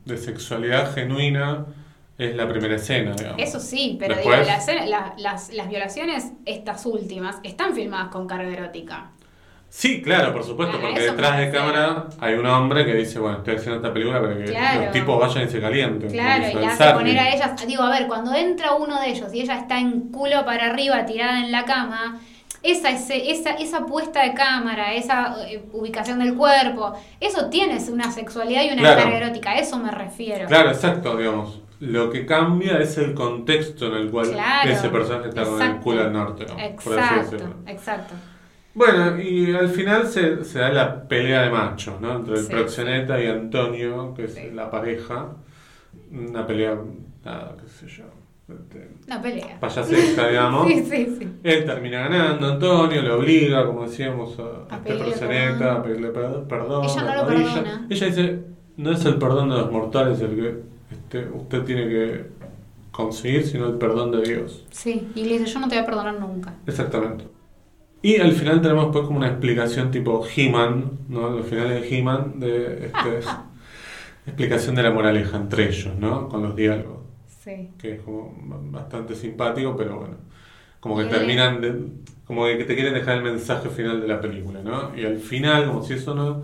de 0.06 0.18
sexualidad 0.18 0.94
genuina 0.94 1.66
es 2.18 2.36
la 2.36 2.48
primera 2.48 2.76
escena, 2.76 3.14
digamos. 3.16 3.42
Eso 3.42 3.60
sí, 3.60 3.96
pero 4.00 4.16
Después- 4.16 4.40
digo, 4.40 4.50
la 4.52 4.58
escena- 4.58 4.86
la- 4.86 5.14
las, 5.18 5.52
las 5.54 5.70
violaciones, 5.70 6.32
estas 6.46 6.86
últimas, 6.86 7.38
están 7.44 7.74
filmadas 7.74 8.10
con 8.10 8.28
carga 8.28 8.52
erótica. 8.52 9.10
Sí, 9.70 10.04
claro, 10.04 10.32
por 10.34 10.44
supuesto, 10.44 10.80
porque 10.80 11.00
detrás 11.00 11.40
de 11.40 11.50
cámara 11.50 12.06
hay 12.20 12.36
un 12.36 12.46
hombre 12.46 12.86
que 12.86 12.94
dice, 12.94 13.18
bueno, 13.18 13.38
estoy 13.40 13.56
haciendo 13.56 13.78
esta 13.78 13.92
película 13.92 14.22
para 14.22 14.38
que 14.38 14.44
Claro. 14.46 14.82
los 14.84 14.92
tipos 14.92 15.20
vayan 15.20 15.48
y 15.48 15.52
se 15.52 15.60
calienten. 15.60 16.12
Claro, 16.12 16.44
y 16.48 16.54
la 16.54 16.68
hace 16.74 16.94
poner 16.94 17.18
a 17.18 17.34
ellas. 17.34 17.66
Digo, 17.66 17.82
a 17.82 17.90
ver, 17.90 18.06
cuando 18.06 18.36
entra 18.36 18.76
uno 18.76 19.02
de 19.02 19.10
ellos 19.10 19.34
y 19.34 19.42
ella 19.42 19.58
está 19.58 19.80
en 19.80 20.12
culo 20.12 20.46
para 20.46 20.68
arriba, 20.68 21.04
tirada 21.08 21.40
en 21.40 21.52
la 21.52 21.66
cama, 21.66 22.20
esa, 22.64 22.90
ese- 22.90 23.30
esa, 23.32 23.52
esa 23.52 23.86
puesta 23.86 24.24
de 24.24 24.34
cámara, 24.34 24.94
esa 24.94 25.36
eh, 25.48 25.64
ubicación 25.74 26.20
del 26.20 26.36
cuerpo, 26.36 26.94
eso 27.20 27.50
tiene 27.50 27.78
una 27.92 28.12
sexualidad 28.12 28.64
y 28.64 28.68
una 28.74 28.82
Claro. 28.82 29.02
carga 29.04 29.18
erótica, 29.18 29.52
a 29.52 29.60
eso 29.60 29.78
me 29.78 29.92
refiero. 29.92 30.48
Claro, 30.48 30.70
exacto, 30.70 31.16
digamos. 31.18 31.60
Lo 31.80 32.10
que 32.10 32.26
cambia 32.26 32.80
es 32.80 32.98
el 32.98 33.14
contexto 33.14 33.88
en 33.88 33.94
el 33.96 34.10
cual 34.10 34.32
Claro, 34.32 34.70
ese 34.72 34.88
personaje 34.90 35.28
está 35.30 35.44
con 35.44 35.56
el 35.56 35.62
exacto. 35.62 35.84
culo 35.84 36.02
al 36.02 36.14
norte, 36.14 36.46
así 36.46 36.62
Exacto, 36.62 37.56
exacto. 37.68 38.14
Bueno, 38.76 39.22
y 39.22 39.54
al 39.54 39.70
final 39.70 40.08
se, 40.08 40.44
se 40.46 40.60
da 40.60 40.70
la 40.70 41.08
pelea 41.08 41.42
de 41.44 41.50
machos, 41.52 42.00
¿no? 42.02 42.16
Entre 42.16 42.36
el 42.36 42.46
Sí. 42.46 42.52
proxeneta 42.52 43.22
y 43.22 43.28
Antonio, 43.28 44.14
que 44.16 44.24
es 44.26 44.34
Sí. 44.36 44.50
la 44.54 44.72
pareja. 44.72 45.28
Una 46.12 46.48
pelea, 46.48 46.76
nada, 47.24 47.56
qué 47.62 47.70
sé 47.70 47.88
yo, 47.88 48.06
este, 48.62 48.90
Una 49.08 49.22
pelea. 49.22 49.60
payasesca, 49.60 50.28
digamos. 50.30 50.68
Sí, 50.68 50.86
sí, 50.86 51.16
sí. 51.20 51.28
Él 51.44 51.66
termina 51.66 52.08
ganando, 52.08 52.48
Antonio 52.54 53.02
le 53.02 53.12
obliga, 53.12 53.66
como 53.66 53.84
decíamos, 53.84 54.38
a, 54.40 54.74
A 54.74 54.78
este 54.78 54.94
perdón. 54.96 55.64
a 55.64 55.84
pedirle 55.84 56.10
per- 56.10 56.44
perdón. 56.48 56.86
Ella 56.86 57.02
no 57.04 57.16
lo 57.22 57.28
perdona. 57.28 57.88
Ella 57.90 58.08
dice, 58.08 58.40
no 58.78 58.92
es 58.92 59.06
el 59.06 59.16
perdón 59.16 59.50
de 59.50 59.56
los 59.58 59.72
mortales 59.72 60.20
el 60.22 60.36
que 60.36 60.60
este, 60.92 61.28
usted 61.34 61.64
tiene 61.64 61.88
que 61.88 62.26
conseguir, 62.92 63.46
sino 63.48 63.68
el 63.68 63.74
perdón 63.76 64.12
de 64.12 64.22
Dios. 64.22 64.66
Sí, 64.72 65.08
y 65.16 65.26
le 65.26 65.40
dice, 65.40 65.46
yo 65.54 65.60
no 65.60 65.68
te 65.68 65.76
voy 65.76 65.84
a 65.84 65.86
perdonar 65.86 66.20
nunca. 66.20 66.54
Exactamente. 66.68 67.26
Y 68.02 68.18
al 68.20 68.34
final 68.34 68.62
tenemos 68.62 68.88
pues 68.92 69.06
como 69.06 69.18
una 69.18 69.30
explicación 69.30 69.90
tipo 69.90 70.26
He-Man, 70.36 70.92
¿no? 71.08 71.30
Los 71.30 71.46
finales 71.48 71.82
de 71.82 71.98
He-Man, 71.98 72.40
de 72.40 72.88
este, 72.88 73.20
explicación 74.28 74.76
de 74.76 74.84
la 74.84 74.92
moraleja 74.92 75.38
entre 75.38 75.70
ellos, 75.70 75.96
¿no? 75.98 76.28
Con 76.30 76.44
los 76.44 76.56
diálogos. 76.56 77.03
Sí. 77.44 77.70
Que 77.78 77.96
es 77.96 78.02
como 78.02 78.34
bastante 78.72 79.16
simpático, 79.16 79.76
pero 79.76 80.00
bueno. 80.00 80.16
Como 80.80 80.98
que 80.98 81.06
terminan 81.06 81.62
de, 81.62 81.76
como 82.26 82.46
que 82.46 82.64
te 82.66 82.76
quieren 82.76 82.94
dejar 82.94 83.18
el 83.18 83.24
mensaje 83.24 83.70
final 83.70 84.02
de 84.02 84.08
la 84.08 84.20
película, 84.20 84.60
¿no? 84.62 84.96
Y 84.96 85.06
al 85.06 85.18
final, 85.18 85.68
como 85.68 85.82
si 85.82 85.94
eso 85.94 86.14
no 86.14 86.44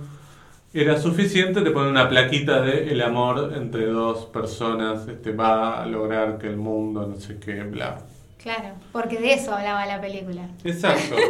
era 0.74 0.98
suficiente, 0.98 1.62
te 1.62 1.72
ponen 1.72 1.92
una 1.92 2.08
plaquita 2.08 2.62
de 2.62 2.92
el 2.92 3.02
amor 3.02 3.54
entre 3.56 3.86
dos 3.88 4.26
personas 4.28 5.08
este, 5.08 5.32
va 5.32 5.82
a 5.82 5.86
lograr 5.86 6.38
que 6.38 6.48
el 6.48 6.58
mundo, 6.58 7.06
no 7.08 7.16
sé 7.16 7.38
qué, 7.40 7.64
bla. 7.64 8.00
Claro, 8.42 8.76
porque 8.94 9.20
de 9.20 9.34
eso 9.34 9.54
hablaba 9.54 9.86
la 9.86 10.00
película. 10.00 10.48
Exacto. 10.64 11.16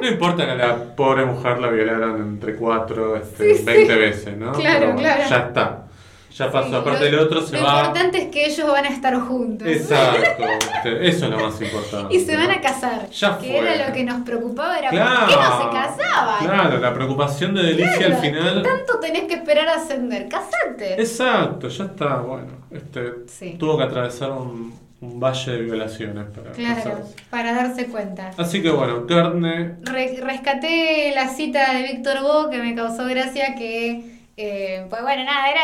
No 0.00 0.08
importa 0.08 0.44
que 0.44 0.52
a 0.52 0.54
la 0.54 0.94
pobre 0.94 1.24
mujer 1.24 1.58
la 1.58 1.68
violaran 1.70 2.20
entre 2.20 2.54
cuatro, 2.54 3.16
este, 3.16 3.54
Sí, 3.54 3.58
sí. 3.58 3.64
20 3.64 3.96
veces, 3.96 4.36
¿no? 4.36 4.52
Claro, 4.52 4.80
Pero 4.80 4.96
claro. 4.96 5.22
Ya 5.28 5.38
está. 5.38 5.87
Ya 6.36 6.50
pasó. 6.52 6.68
Sí, 6.68 6.74
Aparte 6.76 7.10
lo- 7.10 7.18
el 7.18 7.26
otro 7.26 7.40
se 7.42 7.56
lo 7.58 7.64
va. 7.64 7.78
importante 7.80 8.18
es 8.18 8.28
que 8.28 8.46
ellos 8.46 8.70
van 8.70 8.84
a 8.84 8.88
estar 8.88 9.18
juntos. 9.20 9.66
Exacto. 9.66 10.44
eso 10.84 11.24
es 11.24 11.30
lo 11.30 11.38
más 11.40 11.60
importante. 11.60 12.14
Y 12.14 12.20
se 12.20 12.36
van 12.36 12.50
a 12.50 12.60
casar. 12.60 13.08
Ya 13.10 13.38
que 13.38 13.46
fue. 13.46 13.58
era 13.58 13.88
lo 13.88 13.92
que 13.94 14.04
nos 14.04 14.20
preocupaba, 14.22 14.78
era 14.78 14.90
Claro. 14.90 15.20
por 15.20 15.28
qué 15.28 15.34
no 15.34 15.58
se 15.62 15.76
casaban. 15.76 16.44
Claro, 16.46 16.78
la 16.78 16.94
preocupación 16.94 17.54
de 17.54 17.62
Delicia 17.62 17.96
Claro, 17.96 18.14
al 18.16 18.20
final. 18.20 18.62
¿qué 18.62 18.68
tanto 18.68 18.98
tenés 19.00 19.22
que 19.24 19.34
esperar 19.34 19.68
a 19.68 19.74
ascender? 19.76 20.28
Casate. 20.28 20.94
Exacto, 21.00 21.68
ya 21.68 21.84
está, 21.84 22.16
bueno. 22.18 22.48
Este, 22.70 23.12
Sí. 23.26 23.56
Tuvo 23.58 23.76
que 23.78 23.84
atravesar 23.84 24.30
un, 24.30 24.74
un 25.00 25.20
valle 25.20 25.52
de 25.52 25.62
violaciones 25.62 26.24
para 26.36 26.52
Claro, 26.52 26.74
casarse. 26.76 27.14
para 27.30 27.52
darse 27.54 27.86
cuenta. 27.86 28.30
Así 28.36 28.62
que 28.62 28.70
bueno, 28.70 29.06
Courtney 29.06 29.72
Re- 29.82 30.20
rescaté 30.22 31.12
la 31.14 31.28
cita 31.28 31.72
de 31.74 31.82
Víctor 31.84 32.20
Bo 32.22 32.50
que 32.50 32.58
me 32.58 32.74
causó 32.74 33.06
gracia 33.06 33.54
que, 33.56 34.17
eh, 34.38 34.86
pues 34.88 35.02
bueno, 35.02 35.24
nada, 35.24 35.50
era, 35.50 35.60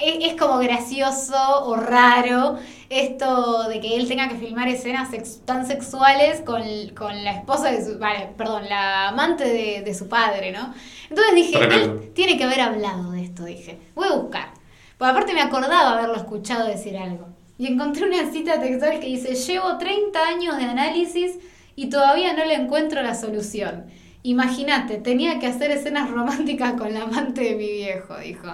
es, 0.00 0.32
es 0.32 0.40
como 0.40 0.58
gracioso 0.58 1.36
o 1.66 1.76
raro 1.76 2.58
esto 2.88 3.68
de 3.68 3.80
que 3.80 3.96
él 3.96 4.08
tenga 4.08 4.28
que 4.28 4.36
filmar 4.36 4.68
escenas 4.68 5.10
sex- 5.10 5.40
tan 5.44 5.66
sexuales 5.66 6.40
con, 6.40 6.62
con 6.96 7.22
la 7.24 7.32
esposa 7.32 7.70
de 7.70 7.84
su, 7.84 7.98
vale, 7.98 8.28
perdón, 8.36 8.68
la 8.68 9.08
amante 9.08 9.44
de, 9.44 9.82
de 9.82 9.94
su 9.94 10.08
padre, 10.08 10.52
¿no? 10.52 10.72
Entonces 11.10 11.34
dije, 11.34 11.58
Tremendo. 11.58 12.00
él 12.02 12.12
tiene 12.14 12.36
que 12.38 12.44
haber 12.44 12.60
hablado 12.60 13.10
de 13.12 13.22
esto, 13.24 13.44
dije, 13.44 13.78
voy 13.94 14.08
a 14.08 14.12
buscar. 14.16 14.48
Pues 14.98 15.10
aparte 15.10 15.34
me 15.34 15.42
acordaba 15.42 15.92
haberlo 15.92 16.16
escuchado 16.16 16.66
decir 16.66 16.96
algo. 16.96 17.26
Y 17.58 17.66
encontré 17.66 18.06
una 18.06 18.30
cita 18.32 18.60
textual 18.60 19.00
que 19.00 19.06
dice, 19.06 19.34
llevo 19.34 19.76
30 19.78 20.26
años 20.26 20.56
de 20.56 20.64
análisis 20.64 21.36
y 21.76 21.88
todavía 21.90 22.32
no 22.32 22.44
le 22.44 22.54
encuentro 22.54 23.02
la 23.02 23.14
solución. 23.14 23.86
Imagínate, 24.24 24.96
tenía 24.96 25.38
que 25.38 25.46
hacer 25.46 25.70
escenas 25.70 26.10
románticas 26.18 26.72
con 26.74 26.92
la 26.92 27.02
amante 27.02 27.42
de 27.42 27.54
mi 27.56 27.70
viejo, 27.70 28.16
dijo. 28.18 28.48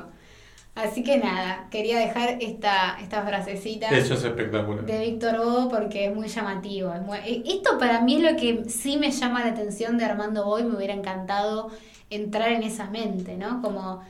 Así 0.74 1.02
que 1.02 1.18
nada, 1.18 1.66
quería 1.70 1.98
dejar 1.98 2.38
esta, 2.40 2.96
esta 3.00 3.22
frasecita 3.22 3.88
Eso 3.88 4.14
es 4.14 4.24
espectacular. 4.24 4.84
de 4.84 4.98
Víctor 5.00 5.38
Bo 5.38 5.68
porque 5.68 6.06
es 6.06 6.14
muy 6.14 6.28
llamativo. 6.28 6.92
es 6.94 7.02
muy- 7.02 7.18
eh, 7.18 7.42
Esto 7.46 7.76
para 7.78 8.00
mí 8.02 8.16
es 8.16 8.22
lo 8.32 8.36
que 8.38 8.64
sí 8.68 8.96
me 8.96 9.10
llama 9.10 9.40
la 9.44 9.50
atención 9.50 9.96
de 9.98 10.04
Armando 10.04 10.44
Boy, 10.44 10.64
me 10.64 10.76
hubiera 10.76 10.94
encantado 10.94 11.70
entrar 12.08 12.50
en 12.52 12.62
esa 12.62 12.88
mente, 12.90 13.36
¿no? 13.36 13.60
Como 13.62 14.00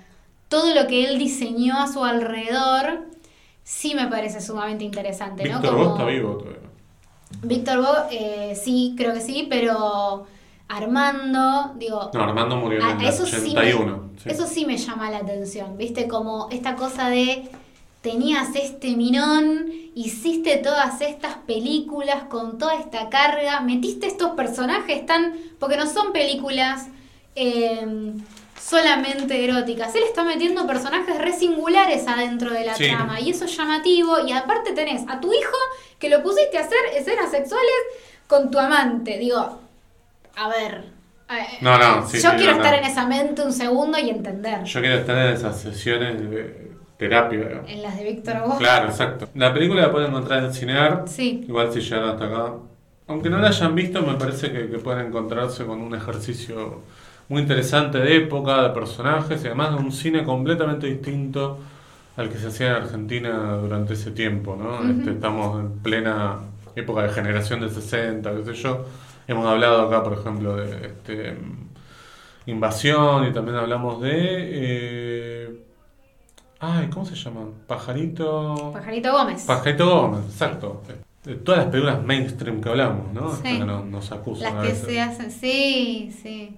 todo 0.49 0.75
lo 0.75 0.87
que 0.87 1.05
él 1.07 1.19
diseñó 1.19 1.79
a 1.81 1.87
su 1.89 2.05
alrededor, 2.05 3.07
sí 3.65 3.95
me 3.95 4.07
parece 4.07 4.41
sumamente 4.41 4.85
interesante, 4.85 5.45
¿no? 5.49 5.61
Víctor 5.61 5.77
Vos 5.77 5.89
está 5.93 6.05
vivo 6.07 6.35
todavía. 6.37 6.61
Víctor 7.43 7.79
Bo, 7.79 7.95
eh, 8.11 8.55
sí, 8.63 8.95
creo 8.97 9.15
que 9.15 9.21
sí, 9.21 9.47
pero 9.51 10.27
Armando, 10.71 11.73
digo, 11.77 12.11
No, 12.15 12.23
Armando 12.23 12.57
murió 12.57 12.83
a- 12.85 12.91
en 12.93 13.01
a 13.01 13.03
el 13.03 13.09
eso, 13.09 13.27
sí 13.27 13.37
81. 13.37 14.11
me, 14.15 14.21
sí. 14.21 14.29
eso 14.31 14.47
sí 14.47 14.65
me 14.67 14.77
llama 14.77 15.11
la 15.11 15.19
atención, 15.19 15.77
¿viste? 15.77 16.09
Como 16.09 16.49
esta 16.51 16.77
cosa 16.77 17.09
de 17.09 17.49
tenías 18.03 18.49
este 18.55 18.97
minón, 18.97 19.67
hiciste 19.95 20.57
todas 20.57 21.01
estas 21.03 21.35
películas 21.47 22.23
con 22.31 22.57
toda 22.59 22.77
esta 22.77 23.09
carga, 23.11 23.61
metiste 23.61 24.07
estos 24.07 24.31
personajes 24.31 25.05
tan... 25.05 25.35
porque 25.59 25.77
no 25.77 25.87
son 25.87 26.13
películas 26.13 26.87
eh, 27.35 28.15
solamente 28.59 29.45
eróticas, 29.45 29.95
él 29.95 30.03
está 30.05 30.23
metiendo 30.25 30.67
personajes 30.67 31.19
re 31.19 31.33
singulares 31.33 32.07
adentro 32.09 32.53
de 32.53 32.65
la 32.65 32.75
Sí. 32.75 32.85
trama 32.89 33.21
y 33.21 33.31
eso 33.31 33.45
es 33.45 33.57
llamativo 33.57 34.19
y 34.27 34.33
aparte 34.33 34.73
tenés 34.73 35.03
a 35.09 35.21
tu 35.21 35.33
hijo 35.33 35.57
que 35.99 36.09
lo 36.11 36.23
pusiste 36.23 36.57
a 36.59 36.63
hacer 36.63 36.79
escenas 36.97 37.31
sexuales 37.31 37.71
con 38.27 38.51
tu 38.51 38.59
amante, 38.59 39.19
digo, 39.19 39.59
a 40.37 40.49
ver... 40.49 40.85
eh, 41.31 41.59
No, 41.61 41.79
no, 41.79 42.07
sí, 42.07 42.19
yo 42.21 42.31
sí, 42.31 42.37
quiero 42.37 42.53
no, 42.53 42.59
estar 42.59 42.73
no. 42.73 42.79
en 42.79 42.85
esa 42.91 43.07
mente 43.07 43.43
un 43.43 43.53
segundo 43.53 43.99
y 43.99 44.11
entender. 44.11 44.65
Yo 44.65 44.81
quiero 44.81 44.97
estar 44.97 45.17
en 45.19 45.35
esas 45.35 45.61
sesiones 45.61 46.31
de 46.31 46.71
terapia. 46.97 47.39
digamos. 47.39 47.71
En 47.71 47.83
las 47.83 47.97
de 47.97 48.05
Víctor 48.05 48.37
Hugo. 48.45 48.59
Claro, 48.59 48.89
exacto. 48.89 49.29
La 49.35 49.53
película 49.53 49.83
la 49.83 49.93
pueden 49.93 50.11
encontrar 50.11 50.45
en 50.45 50.53
Cinear. 50.53 51.05
Sí. 51.07 51.45
Igual 51.49 51.73
si 51.73 51.81
llegaron 51.81 52.11
hasta 52.11 52.27
acá. 52.27 52.53
Aunque 53.09 53.29
no 53.31 53.39
la 53.39 53.49
hayan 53.49 53.75
visto, 53.75 54.03
me 54.03 54.15
parece 54.15 54.53
que, 54.53 54.69
que 54.71 54.79
pueden 54.79 55.07
encontrarse 55.07 55.65
con 55.67 55.81
un 55.81 55.95
ejercicio 55.95 56.83
muy 57.29 57.43
interesante 57.43 57.99
de 57.99 58.17
época, 58.17 58.63
de 58.63 58.71
personajes 58.71 59.43
y 59.43 59.47
además 59.47 59.71
de 59.71 59.77
un 59.77 59.93
cine 59.93 60.25
completamente 60.25 60.87
distinto 60.87 61.59
al 62.17 62.29
que 62.29 62.39
se 62.39 62.49
hacía 62.49 62.69
en 62.69 62.75
Argentina 62.85 63.55
durante 63.57 63.95
ese 63.95 64.11
tiempo, 64.11 64.57
¿no? 64.57 64.81
Ujú. 64.81 64.99
Este, 65.01 65.11
estamos 65.13 65.61
en 65.61 65.79
plena 65.81 66.37
época 66.77 67.03
de 67.03 67.11
generación 67.11 67.61
de 67.61 67.69
60, 67.71 68.33
qué 68.37 68.45
sé 68.45 68.55
yo. 68.55 68.85
Hemos 69.31 69.47
hablado 69.47 69.83
acá, 69.83 70.03
por 70.03 70.15
ejemplo, 70.15 70.57
de 70.57 70.87
este, 70.89 71.39
Invasión 72.47 73.29
y 73.29 73.33
también 73.33 73.59
hablamos 73.59 74.01
de... 74.03 74.11
eh, 74.13 75.65
ay, 76.59 76.89
¿cómo 76.89 77.07
se 77.07 77.15
llaman? 77.15 77.53
Pajarito... 77.69 78.71
Pajarito 78.73 79.13
Gómez. 79.13 79.45
Pajarito 79.45 79.89
Gómez, 79.89 80.25
exacto. 80.25 80.83
De 81.23 81.37
todas 81.37 81.61
las 81.61 81.69
películas 81.71 82.03
mainstream 82.03 82.61
que 82.61 82.71
hablamos, 82.71 83.13
¿no? 83.13 83.31
Sí. 83.37 83.43
Que 83.59 83.65
nos, 83.65 83.85
nos 83.85 84.11
acusan 84.11 84.53
las 84.53 84.65
a 84.65 84.67
que 84.67 84.73
veces. 84.73 84.87
se 84.87 85.01
hacen. 85.01 85.31
Sí, 85.31 86.13
sí. 86.21 86.57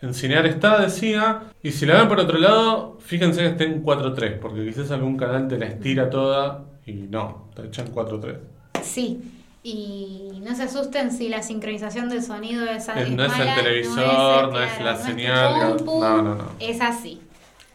En 0.00 0.14
Cinear 0.14 0.46
está, 0.46 0.80
decía, 0.80 1.40
y 1.60 1.72
si 1.72 1.86
la 1.86 1.96
ven 1.98 2.08
por 2.08 2.20
otro 2.20 2.38
lado, 2.38 2.98
fíjense 3.00 3.40
que 3.40 3.46
esté 3.48 3.64
en 3.64 3.82
4.3, 3.82 4.38
porque 4.38 4.64
quizás 4.64 4.92
algún 4.92 5.16
canal 5.16 5.48
te 5.48 5.58
la 5.58 5.66
estira 5.66 6.08
toda 6.08 6.66
y 6.86 6.92
no, 6.92 7.46
está 7.50 7.64
hecha 7.64 7.82
en 7.82 7.92
4.3. 7.92 8.36
Sí. 8.80 9.20
Y 9.64 10.40
no 10.42 10.54
se 10.56 10.64
asusten 10.64 11.12
si 11.12 11.28
la 11.28 11.42
sincronización 11.42 12.08
del 12.08 12.22
sonido 12.22 12.64
es, 12.66 12.88
Eh, 12.88 12.92
es 12.96 13.10
no 13.10 13.24
es 13.24 13.38
el 13.38 13.54
televisor, 13.54 14.52
no 14.52 14.60
es 14.60 14.80
la 14.82 14.96
señal, 14.96 15.76
no, 15.84 16.22
no, 16.22 16.34
no. 16.34 16.44
Es 16.58 16.80
así. 16.80 17.20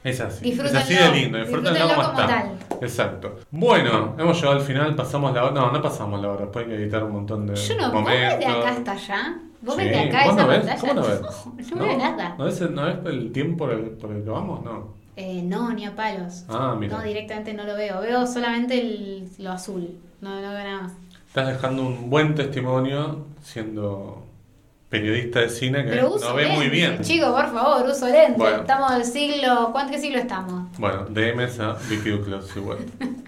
Es 0.03 0.19
así. 0.21 0.43
Disfrútenlo, 0.43 0.79
es 0.79 0.85
así 0.85 0.93
de 0.95 1.11
lindo, 1.11 1.37
disfrútenlo, 1.39 1.71
disfrútenlo 1.71 1.95
como, 1.95 2.07
como 2.15 2.21
está. 2.21 2.51
Exacto. 2.81 3.35
Bueno, 3.51 4.15
hemos 4.17 4.37
llegado 4.37 4.57
al 4.59 4.63
final, 4.65 4.95
pasamos 4.95 5.33
la 5.33 5.43
hora. 5.45 5.53
No, 5.53 5.71
no 5.71 5.81
pasamos 5.81 6.21
la 6.21 6.29
hora, 6.31 6.41
después 6.43 6.65
hay 6.65 6.71
que 6.71 6.77
editar 6.83 7.03
un 7.03 7.11
montón 7.13 7.47
de 7.47 7.55
Yo 7.55 7.75
no, 7.75 7.83
vos 7.91 7.93
momentos. 8.01 8.37
ves 8.37 8.39
de 8.39 8.45
acá 8.45 8.69
hasta 8.69 8.91
allá. 8.91 9.39
Vos 9.61 9.75
Sí, 9.75 9.81
ves 9.83 9.91
de 9.91 9.99
acá 9.99 10.25
¿vos 10.25 10.33
esa 10.35 10.41
no 10.43 10.47
ves? 10.49 10.57
pantalla. 10.59 10.79
¿Cómo 10.81 10.93
no 10.93 11.01
ves? 11.07 11.21
No, 11.75 11.83
veo 11.83 11.97
nada. 11.97 12.35
¿No 12.37 12.45
ves, 12.45 12.61
¿No 12.69 12.85
ves 12.85 12.95
el 13.05 13.31
tiempo 13.31 13.65
por 13.65 13.73
el, 13.73 13.81
por 13.91 14.11
el 14.11 14.23
que 14.23 14.29
vamos? 14.29 14.63
No. 14.63 14.93
Eh, 15.15 15.41
no, 15.41 15.73
ni 15.73 15.85
a 15.85 15.95
palos. 15.95 16.43
Ah, 16.47 16.75
mira. 16.79 16.95
No, 16.97 17.03
directamente 17.03 17.53
no 17.53 17.63
lo 17.63 17.75
veo. 17.75 17.99
Veo 18.01 18.27
solamente 18.27 18.79
el, 18.79 19.27
lo 19.39 19.51
azul. 19.51 19.97
No, 20.21 20.29
no 20.41 20.49
veo 20.51 20.63
nada 20.63 20.81
más. 20.83 20.93
Estás 21.37 21.53
dejando 21.53 21.83
un 21.83 22.09
buen 22.09 22.33
testimonio 22.33 23.27
siendo 23.43 24.25
periodista 24.89 25.41
de 25.41 25.49
cine 25.49 25.83
que 25.83 25.91
Pero 25.91 26.15
uso 26.15 26.29
no 26.29 26.33
ve 26.35 26.47
muy 26.47 26.67
bien. 26.67 26.99
Chico, 27.03 27.31
por 27.31 27.53
favor, 27.53 27.87
uso 27.87 28.07
lentes. 28.07 28.37
Bueno. 28.37 28.57
Estamos 28.57 28.91
del 28.95 29.05
siglo. 29.05 29.69
¿Cuánto 29.71 29.91
qué 29.91 29.99
siglo 29.99 30.17
estamos? 30.17 30.75
Bueno, 30.79 31.05
DMs 31.05 31.59
a 31.59 31.73
Vicky 31.87 32.09
Duclos 32.09 32.57
igual. 32.57 32.79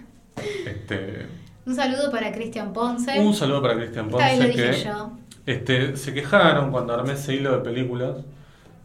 Este, 0.65 1.27
Un 1.67 1.75
saludo 1.75 2.09
para 2.09 2.31
Cristian 2.31 2.73
Ponce. 2.73 3.19
un 3.19 3.35
saludo 3.35 3.61
para 3.61 3.75
Cristian 3.75 4.05
lo 4.05 4.17
Ponce 4.17 4.47
dije 4.47 4.71
que 4.71 4.83
yo. 4.85 5.11
este, 5.45 5.95
se 5.95 6.11
quejaron 6.11 6.71
cuando 6.71 6.95
armé 6.95 7.13
ese 7.13 7.35
hilo 7.35 7.51
de 7.51 7.59
películas 7.59 8.15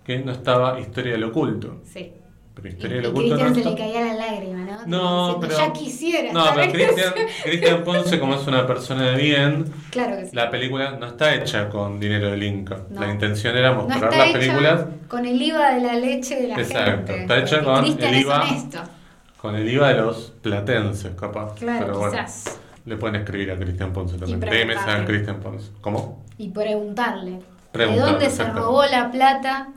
que 0.05 0.19
no 0.19 0.33
estaba 0.33 0.79
Historia 0.79 1.13
del 1.13 1.25
Oculto. 1.25 1.81
Sí. 1.85 2.13
Pero 2.55 2.69
Y, 2.69 2.71
Historia 2.71 2.97
del 2.99 3.07
Oculto 3.07 3.37
no 3.37 3.41
Cristian 3.43 3.65
se 3.65 3.71
le 3.71 3.77
caía 3.77 4.01
la 4.07 4.15
lágrima, 4.15 4.59
¿no? 4.59 4.87
No, 4.87 5.27
Diciendo, 5.27 5.41
pero. 5.41 5.57
Ya 5.59 5.73
quisiera. 5.73 6.33
No, 6.33 6.45
pero. 6.55 6.73
Cristian, 6.73 7.13
Cristian 7.45 7.85
Ponce, 7.85 8.21
como 8.21 8.35
es 8.37 8.47
una 8.47 8.67
persona 8.67 9.11
de 9.11 9.17
bien, 9.23 9.65
Claro 9.91 10.17
que 10.17 10.27
sí. 10.27 10.37
la 10.37 10.51
película 10.51 10.93
no 10.93 11.07
está 11.07 11.35
hecha 11.35 11.69
con 11.69 11.99
dinero 11.99 12.31
del 12.31 12.43
Inca. 12.45 12.79
No. 12.91 13.01
La 13.01 13.11
intención 13.11 13.57
era 13.57 13.71
no 13.73 13.83
mostrar 13.83 14.05
está 14.05 14.17
las 14.17 14.29
hecha 14.29 14.39
películas 14.39 14.85
con 15.09 15.27
el 15.27 15.43
IVA 15.43 15.75
de 15.75 15.81
la 15.81 15.95
leche 15.95 16.37
de 16.41 16.49
la 16.49 16.55
Exacto, 16.61 17.13
gente. 17.13 17.23
está 17.23 17.39
hecha 17.39 17.57
porque 17.57 17.65
con 17.73 17.83
Cristian 17.85 18.15
el 18.15 18.21
IVA. 18.21 18.45
con 19.37 19.57
el 19.57 19.69
IVA 19.69 19.89
de 19.89 19.95
los 20.01 20.33
platenses, 20.43 21.13
capaz. 21.19 21.55
Claro, 21.57 21.87
Pero 21.87 21.99
bueno, 21.99 22.13
quizás. 22.13 22.61
le 22.85 22.97
pueden 22.97 23.17
escribir 23.17 23.51
a 23.51 23.57
Cristian 23.59 23.93
Ponce 23.93 24.17
también. 24.17 24.41
DMs 24.41 24.77
a 24.87 25.05
Cristian 25.05 25.41
Ponce. 25.41 25.71
¿Cómo? 25.81 26.25
Y 26.39 26.51
preguntarle. 26.51 27.41
Preguntarle, 27.73 28.05
¿De 28.07 28.13
dónde 28.13 28.31
se 28.31 28.45
robó 28.45 28.85
la 28.87 29.11
plata? 29.11 29.69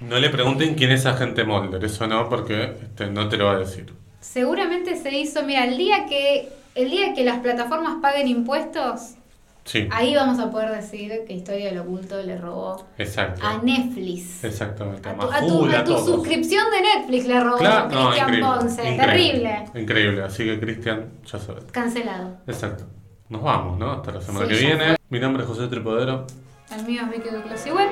No 0.00 0.18
le 0.18 0.30
pregunten 0.30 0.74
quién 0.74 0.90
es 0.92 1.04
agente 1.06 1.44
Molder, 1.44 1.84
eso 1.84 2.06
no, 2.06 2.28
porque 2.28 2.76
este, 2.82 3.06
no 3.10 3.28
te 3.28 3.36
lo 3.36 3.46
va 3.46 3.52
a 3.52 3.58
decir. 3.58 3.92
Seguramente 4.20 4.96
se 4.96 5.10
hizo, 5.16 5.42
mira, 5.44 5.64
el 5.64 5.76
día 5.76 6.06
que 6.06 6.48
el 6.74 6.90
día 6.90 7.14
que 7.14 7.24
las 7.24 7.40
plataformas 7.40 7.96
paguen 8.00 8.28
impuestos, 8.28 9.14
Sí, 9.62 9.86
Ahí 9.92 10.14
vamos 10.16 10.38
a 10.40 10.50
poder 10.50 10.70
decir 10.70 11.12
que 11.28 11.34
Historia 11.34 11.66
del 11.66 11.78
Oculto 11.80 12.20
le 12.22 12.38
robó 12.38 12.86
exacto. 12.96 13.46
a 13.46 13.58
Netflix. 13.62 14.42
Exactamente. 14.42 15.06
A 15.08 15.12
A 15.12 15.46
tu, 15.46 15.66
a 15.66 15.84
tu- 15.84 15.94
a 15.94 15.98
suscripción 15.98 16.64
de 16.70 16.80
Netflix 16.80 17.26
le 17.26 17.38
robó 17.40 17.58
Claro, 17.58 17.88
Cristian 17.88 18.16
increíble, 18.34 18.46
Ponce. 18.46 18.90
increíble, 18.94 19.04
Terrible. 19.04 19.80
Increíble, 19.82 20.22
así 20.22 20.44
que 20.46 20.58
Cristian, 20.58 21.10
ya 21.30 21.38
sabes. 21.38 21.64
Cancelado. 21.70 22.38
Exacto. 22.48 22.84
Nos 23.28 23.42
vamos, 23.42 23.78
¿no? 23.78 23.92
Hasta 23.92 24.12
la 24.12 24.20
semana 24.22 24.46
Sí, 24.46 24.54
que 24.54 24.60
viene. 24.66 24.96
Mi 25.10 25.20
nombre 25.20 25.42
es 25.42 25.48
José 25.48 25.68
Tripodero. 25.68 26.26
El 26.74 26.84
mío 26.86 27.02
es 27.04 27.10
Vicky 27.10 27.28
Duclos 27.34 27.66
Web. 27.66 27.88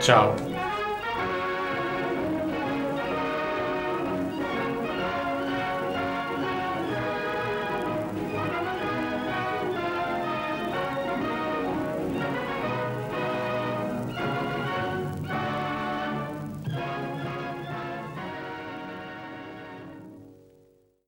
Chao. 0.00 0.34